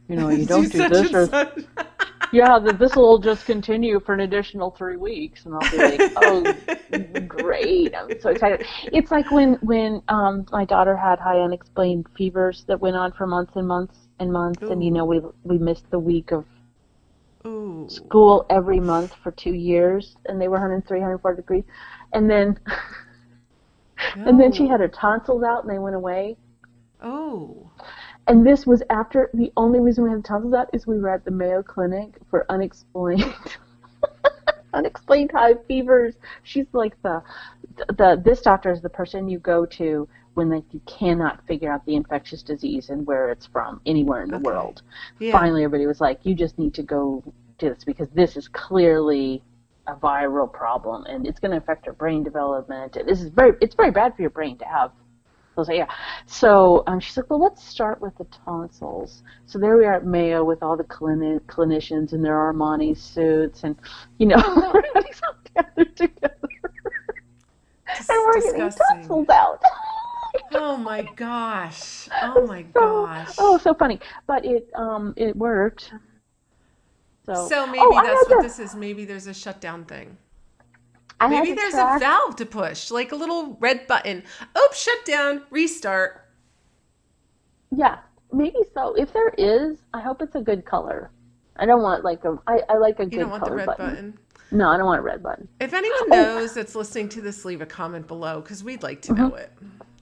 you 0.08 0.16
know, 0.16 0.30
you 0.30 0.46
don't 0.54 0.72
do 0.72 0.78
such 0.78 0.92
this 0.92 1.14
or 1.14 1.26
such. 1.26 1.64
yeah, 2.32 2.58
that 2.58 2.78
this 2.78 2.96
will 2.96 3.18
just 3.18 3.44
continue 3.44 4.00
for 4.00 4.14
an 4.14 4.20
additional 4.20 4.70
three 4.70 4.96
weeks," 4.96 5.44
and 5.44 5.54
I'll 5.54 5.70
be 5.70 5.76
like, 5.76 6.12
"Oh, 6.16 6.54
great! 7.28 7.94
I'm 7.94 8.18
so 8.20 8.30
excited." 8.30 8.66
It's 8.98 9.10
like 9.10 9.30
when 9.30 9.54
when 9.60 10.02
um, 10.08 10.46
my 10.50 10.64
daughter 10.64 10.96
had 10.96 11.18
high 11.18 11.40
unexplained 11.40 12.06
fevers 12.16 12.64
that 12.68 12.80
went 12.80 12.96
on 12.96 13.12
for 13.12 13.26
months 13.26 13.56
and 13.56 13.68
months 13.68 14.05
and 14.18 14.32
months, 14.32 14.62
and 14.62 14.82
you 14.82 14.90
know 14.90 15.04
we 15.04 15.20
we 15.44 15.58
missed 15.58 15.90
the 15.90 15.98
week 15.98 16.32
of 16.32 16.44
Ooh. 17.46 17.86
school 17.88 18.46
every 18.50 18.80
month 18.80 19.12
for 19.22 19.30
two 19.32 19.54
years, 19.54 20.16
and 20.26 20.40
they 20.40 20.48
were 20.48 20.56
103, 20.56 20.98
104 20.98 21.34
degrees, 21.34 21.64
and 22.12 22.30
then 22.30 22.58
and 24.16 24.40
then 24.40 24.52
she 24.52 24.66
had 24.66 24.80
her 24.80 24.88
tonsils 24.88 25.42
out, 25.42 25.64
and 25.64 25.72
they 25.72 25.78
went 25.78 25.96
away. 25.96 26.36
Oh. 27.02 27.70
And 28.28 28.44
this 28.44 28.66
was 28.66 28.82
after 28.90 29.30
the 29.34 29.52
only 29.56 29.78
reason 29.78 30.02
we 30.02 30.10
had 30.10 30.18
the 30.18 30.26
tonsils 30.26 30.54
out 30.54 30.68
is 30.72 30.86
we 30.86 30.98
were 30.98 31.10
at 31.10 31.24
the 31.24 31.30
Mayo 31.30 31.62
Clinic 31.62 32.14
for 32.28 32.44
unexplained 32.48 33.32
unexplained 34.74 35.30
high 35.32 35.54
fevers. 35.68 36.14
She's 36.42 36.66
like 36.72 37.00
the 37.02 37.22
the 37.96 38.20
this 38.24 38.40
doctor 38.42 38.72
is 38.72 38.80
the 38.80 38.88
person 38.88 39.28
you 39.28 39.38
go 39.38 39.66
to 39.66 40.08
when 40.36 40.50
like 40.50 40.64
you 40.72 40.80
cannot 40.86 41.44
figure 41.46 41.72
out 41.72 41.84
the 41.86 41.94
infectious 41.96 42.42
disease 42.42 42.90
and 42.90 43.06
where 43.06 43.30
it's 43.30 43.46
from 43.46 43.80
anywhere 43.86 44.22
in 44.22 44.30
the 44.30 44.36
Okay. 44.36 44.44
world. 44.44 44.82
Yeah. 45.18 45.32
Finally, 45.32 45.64
everybody 45.64 45.86
was 45.86 46.00
like, 46.00 46.20
"You 46.24 46.34
just 46.34 46.58
need 46.58 46.74
to 46.74 46.82
go 46.82 47.22
to 47.58 47.70
this 47.70 47.84
because 47.84 48.08
this 48.10 48.36
is 48.36 48.48
clearly 48.48 49.42
a 49.86 49.94
viral 49.94 50.52
problem 50.52 51.04
and 51.06 51.26
it's 51.26 51.38
going 51.38 51.52
to 51.52 51.56
affect 51.56 51.86
your 51.86 51.94
brain 51.94 52.22
development. 52.22 52.98
This 53.06 53.22
is 53.22 53.30
very 53.30 53.52
it's 53.60 53.74
very 53.74 53.90
bad 53.90 54.14
for 54.14 54.22
your 54.22 54.30
brain 54.30 54.58
to 54.58 54.64
have 54.64 54.90
I 55.56 55.60
was 55.60 55.68
like, 55.68 55.78
yeah. 55.78 55.86
So 56.26 56.82
um, 56.86 57.00
she's 57.00 57.16
like, 57.16 57.30
well, 57.30 57.40
let's 57.42 57.64
start 57.64 57.98
with 58.02 58.14
the 58.18 58.26
tonsils. 58.44 59.22
So 59.46 59.58
there 59.58 59.78
we 59.78 59.86
are 59.86 59.94
at 59.94 60.04
Mayo 60.04 60.44
with 60.44 60.62
all 60.62 60.76
the 60.76 60.84
clini- 60.84 61.40
clinicians 61.46 62.12
in 62.12 62.20
their 62.20 62.34
Armani 62.34 62.94
suits, 62.94 63.64
and 63.64 63.74
you 64.18 64.26
know, 64.26 64.36
everybody's 64.66 65.22
all 65.26 65.34
gathered 65.54 65.96
together, 65.96 66.38
and 67.88 68.06
we're 68.10 68.40
getting 68.42 68.70
tonsils 68.70 69.28
out. 69.30 69.62
Oh 70.54 70.76
my 70.76 71.02
gosh. 71.16 72.08
Oh 72.22 72.46
my 72.46 72.62
So- 72.74 73.06
gosh. 73.06 73.34
Oh, 73.38 73.58
so 73.58 73.74
funny. 73.74 74.00
But 74.26 74.44
it 74.44 74.68
um 74.74 75.14
it 75.16 75.36
worked. 75.36 75.92
So, 77.24 77.48
So 77.48 77.66
maybe 77.66 77.80
oh, 77.80 78.00
that's 78.02 78.28
what 78.30 78.36
to- 78.36 78.42
this 78.42 78.58
is. 78.58 78.74
Maybe 78.74 79.04
there's 79.04 79.26
a 79.26 79.34
shutdown 79.34 79.84
thing. 79.84 80.16
I 81.18 81.28
Maybe 81.28 81.54
there's 81.54 81.72
track- 81.72 81.96
a 81.96 81.98
valve 82.00 82.36
to 82.36 82.46
push, 82.46 82.90
like 82.90 83.10
a 83.10 83.16
little 83.16 83.56
red 83.58 83.86
button. 83.86 84.22
Oops, 84.56 84.78
shut 84.80 85.04
down, 85.06 85.42
restart. 85.50 86.28
Yeah, 87.74 87.98
maybe 88.32 88.58
so. 88.74 88.94
If 88.94 89.12
there 89.12 89.30
is, 89.38 89.78
I 89.94 90.00
hope 90.00 90.20
it's 90.22 90.34
a 90.36 90.40
good 90.40 90.64
color. 90.64 91.10
I 91.56 91.64
don't 91.66 91.82
want 91.82 92.04
like 92.04 92.24
a. 92.24 92.38
I, 92.46 92.60
I 92.68 92.76
like 92.76 93.00
a 93.00 93.04
You 93.04 93.10
good 93.10 93.18
don't 93.20 93.30
want 93.30 93.42
the 93.44 93.48
color 93.48 93.56
red 93.58 93.66
button. 93.66 93.86
button. 93.88 94.18
No, 94.52 94.68
I 94.68 94.76
don't 94.76 94.86
want 94.86 95.00
a 95.00 95.02
red 95.02 95.22
button. 95.22 95.48
If 95.58 95.72
anyone 95.74 95.98
Oh. 96.02 96.06
knows 96.08 96.54
that's 96.54 96.74
listening 96.76 97.08
to 97.10 97.20
this, 97.20 97.44
leave 97.44 97.60
a 97.62 97.66
comment 97.66 98.06
below 98.06 98.40
because 98.40 98.62
we'd 98.62 98.82
like 98.82 99.02
to 99.02 99.14
know 99.14 99.34
it. 99.34 99.50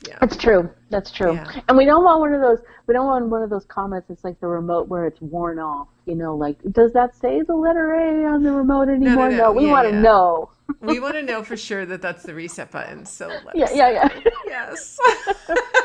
Yeah. 0.06 0.18
That's 0.20 0.36
true. 0.36 0.70
That's 0.90 1.10
true. 1.10 1.34
Yeah. 1.34 1.50
And 1.68 1.76
we 1.76 1.84
don't 1.84 2.04
want 2.04 2.20
one 2.20 2.34
of 2.34 2.40
those. 2.40 2.58
We 2.86 2.94
don't 2.94 3.06
want 3.06 3.26
one 3.28 3.42
of 3.42 3.50
those 3.50 3.64
comments. 3.64 4.10
It's 4.10 4.24
like 4.24 4.38
the 4.40 4.46
remote 4.46 4.88
where 4.88 5.06
it's 5.06 5.20
worn 5.20 5.58
off. 5.58 5.88
You 6.06 6.14
know, 6.14 6.36
like 6.36 6.56
does 6.72 6.92
that 6.92 7.14
say 7.16 7.42
the 7.42 7.54
letter 7.54 7.94
A 7.94 8.26
on 8.26 8.42
the 8.42 8.52
remote 8.52 8.88
anymore? 8.88 9.30
no. 9.30 9.36
No. 9.36 9.52
we 9.52 9.66
Yeah, 9.66 9.70
want 9.72 9.88
to 9.88 10.00
know. 10.00 10.50
We 10.80 10.98
want 10.98 11.14
to 11.14 11.22
know 11.22 11.42
for 11.42 11.58
sure 11.58 11.84
that 11.84 12.00
that's 12.00 12.22
the 12.22 12.32
reset 12.34 12.70
button. 12.70 13.04
So 13.04 13.28
Yeah, 13.54 13.70
yeah, 13.72 13.90
yeah. 13.90 14.08
Yes. 14.46 14.96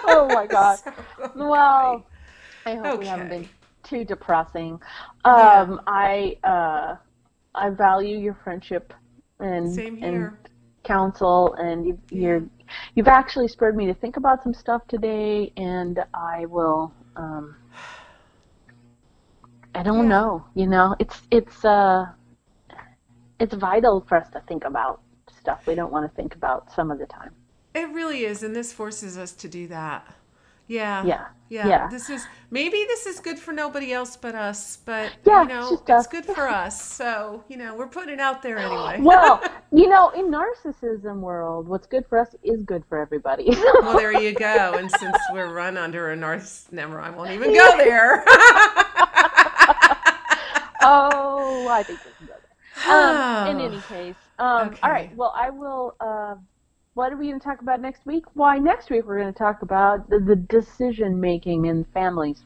oh 0.05 0.29
my 0.33 0.47
gosh. 0.47 0.79
So, 0.79 0.93
Well, 1.35 2.05
I 2.65 2.75
hope 2.75 2.99
we 2.99 3.05
haven't 3.07 3.29
been 3.29 3.49
too 3.83 4.05
depressing. 4.05 4.79
Um, 5.25 5.81
I 5.87 6.37
uh, 6.43 6.95
I 7.55 7.69
value 7.71 8.17
your 8.17 8.37
friendship 8.43 8.93
and 9.39 9.73
Same 9.73 10.01
and 10.03 10.31
counsel, 10.83 11.53
and 11.55 11.85
you, 11.85 11.99
you're 12.09 12.43
you've 12.95 13.07
actually 13.07 13.47
spurred 13.47 13.75
me 13.75 13.87
to 13.87 13.93
think 13.93 14.17
about 14.17 14.43
some 14.43 14.53
stuff 14.53 14.87
today, 14.87 15.51
and 15.57 15.99
I 16.13 16.45
will. 16.45 16.93
Um, 17.15 17.55
I 19.75 19.83
don't 19.83 20.07
Yeah. 20.07 20.09
know. 20.09 20.45
You 20.55 20.67
know, 20.67 20.95
it's 20.99 21.21
it's 21.31 21.63
uh, 21.65 22.05
it's 23.39 23.53
vital 23.55 24.01
for 24.07 24.17
us 24.17 24.29
to 24.31 24.41
think 24.47 24.65
about 24.65 25.01
stuff 25.39 25.61
we 25.67 25.75
don't 25.75 25.91
want 25.91 26.09
to 26.09 26.15
think 26.15 26.35
about 26.35 26.71
some 26.73 26.91
of 26.91 26.99
the 26.99 27.05
time. 27.05 27.31
It 27.73 27.89
really 27.93 28.25
is, 28.25 28.43
and 28.43 28.55
this 28.55 28.73
forces 28.73 29.17
us 29.17 29.33
to 29.33 29.47
do 29.47 29.67
that. 29.67 30.15
Yeah. 30.69 31.03
Yeah. 31.03 31.25
Yeah. 31.49 31.67
Yeah. 31.67 31.87
This 31.89 32.11
is 32.11 32.27
maybe 32.51 32.85
this 32.87 33.07
is 33.07 33.19
good 33.19 33.39
for 33.39 33.51
nobody 33.51 33.91
else 33.91 34.15
but 34.15 34.35
us, 34.35 34.77
but 34.85 35.11
Yeah, 35.25 35.41
you 35.41 35.49
know, 35.49 35.73
it's 35.73 35.81
it's, 35.87 36.07
good 36.07 36.25
for 36.25 36.47
us. 36.47 36.79
So, 36.79 37.43
you 37.49 37.57
know, 37.57 37.75
we're 37.75 37.87
putting 37.87 38.13
it 38.13 38.19
out 38.19 38.43
there 38.43 38.59
anyway. 38.59 38.99
well, 39.01 39.43
you 39.71 39.89
know, 39.89 40.11
in 40.11 40.31
narcissism 40.31 41.21
world, 41.21 41.67
what's 41.67 41.87
good 41.87 42.05
for 42.07 42.19
us 42.19 42.35
is 42.43 42.61
good 42.61 42.83
for 42.87 42.99
everybody. 42.99 43.49
Well, 43.81 43.97
there 43.97 44.21
you 44.21 44.33
go. 44.33 44.75
And 44.77 44.91
since 44.91 45.17
we're 45.31 45.51
run 45.51 45.75
under 45.77 46.11
a 46.11 46.15
north, 46.15 46.67
never, 46.71 47.01
I 47.01 47.09
won't 47.09 47.31
even 47.31 47.51
go 47.53 47.77
there. 47.77 48.23
oh, 50.83 51.67
I 51.69 51.83
think 51.83 51.99
we 52.05 52.11
can 52.17 52.27
go 52.27 52.33
there. 52.85 52.93
Um, 52.93 53.47
in 53.57 53.61
any 53.71 53.81
case, 53.81 54.15
um, 54.37 54.75
all 54.83 54.91
right. 54.91 55.15
Well, 55.15 55.33
I 55.35 55.49
will. 55.49 55.95
Uh, 55.99 56.35
what 56.99 57.13
are 57.13 57.15
we 57.15 57.27
going 57.27 57.39
to 57.39 57.43
talk 57.45 57.61
about 57.61 57.79
next 57.79 58.05
week? 58.05 58.25
Why, 58.33 58.57
next 58.57 58.89
week 58.89 59.05
we're 59.05 59.21
going 59.21 59.31
to 59.31 59.39
talk 59.39 59.61
about 59.61 60.09
the, 60.09 60.19
the 60.19 60.35
decision 60.35 61.17
making 61.17 61.65
in 61.67 61.85
families, 61.93 62.41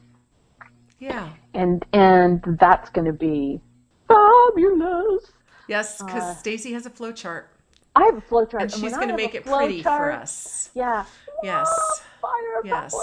yeah. 1.00 1.30
and 1.56 1.84
and 1.92 2.40
that's 2.60 2.92
going 2.92 3.06
to 3.08 3.14
be 3.14 3.60
fabulous. 4.08 5.32
Yes, 5.68 5.98
because 6.04 6.22
Uh, 6.22 6.36
Stacy 6.36 6.72
has 6.74 6.86
a 6.86 6.92
flow 6.92 7.12
chart, 7.12 7.50
I 7.96 8.04
have 8.04 8.18
a 8.18 8.22
flow 8.22 8.46
chart, 8.46 8.62
and 8.62 8.72
she's 8.72 8.94
going 8.96 9.08
to 9.08 9.16
make 9.16 9.34
it 9.34 9.44
pretty 9.44 9.82
for 9.82 10.12
us. 10.12 10.70
Yeah. 10.76 11.06
Yes. 11.42 11.68
Firepower. 12.22 12.62
Yes. 12.64 12.94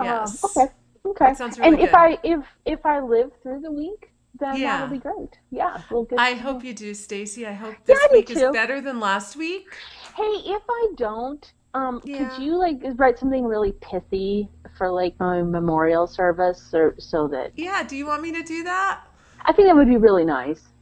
Um, 0.00 0.06
Yes. 0.06 0.44
okay. 0.44 0.72
Okay. 1.06 1.24
That 1.26 1.38
sounds 1.38 1.56
really 1.60 1.74
and 1.74 1.80
if 1.84 1.90
good. 1.92 1.96
I 1.96 2.18
if 2.24 2.40
if 2.64 2.84
I 2.84 2.98
live 2.98 3.30
through 3.44 3.60
the 3.60 3.70
week, 3.70 4.10
then 4.40 4.56
Yeah. 4.56 4.78
that'll 4.78 4.88
be 4.88 4.98
great. 4.98 5.38
Yeah, 5.52 5.80
we'll. 5.88 6.06
I 6.18 6.34
hope 6.34 6.64
you 6.64 6.74
do, 6.74 6.94
Stacy. 6.94 7.46
I 7.46 7.52
hope 7.52 7.76
this 7.84 8.00
do 8.00 8.08
week 8.12 8.28
is 8.30 8.42
better 8.52 8.80
than 8.80 8.98
last 8.98 9.36
week. 9.36 9.68
Hey, 10.18 10.50
if 10.50 10.62
I 10.68 10.88
don't, 10.96 11.52
um, 11.74 12.00
Yeah. 12.04 12.18
could 12.18 12.42
you 12.42 12.58
like 12.58 12.82
write 12.96 13.20
something 13.20 13.44
really 13.44 13.70
pithy 13.80 14.50
for 14.76 14.90
like 14.90 15.14
my 15.20 15.42
memorial 15.42 16.08
service, 16.08 16.74
or 16.74 16.96
so 16.98 17.28
that 17.28 17.52
Yeah, 17.54 17.84
do 17.84 17.94
you 17.94 18.04
want 18.04 18.22
me 18.22 18.32
to 18.32 18.42
do 18.42 18.64
that? 18.64 19.02
I 19.46 19.52
think 19.52 19.68
that 19.68 19.76
would 19.76 19.86
be 19.86 19.96
really 19.96 20.24
nice. 20.24 20.72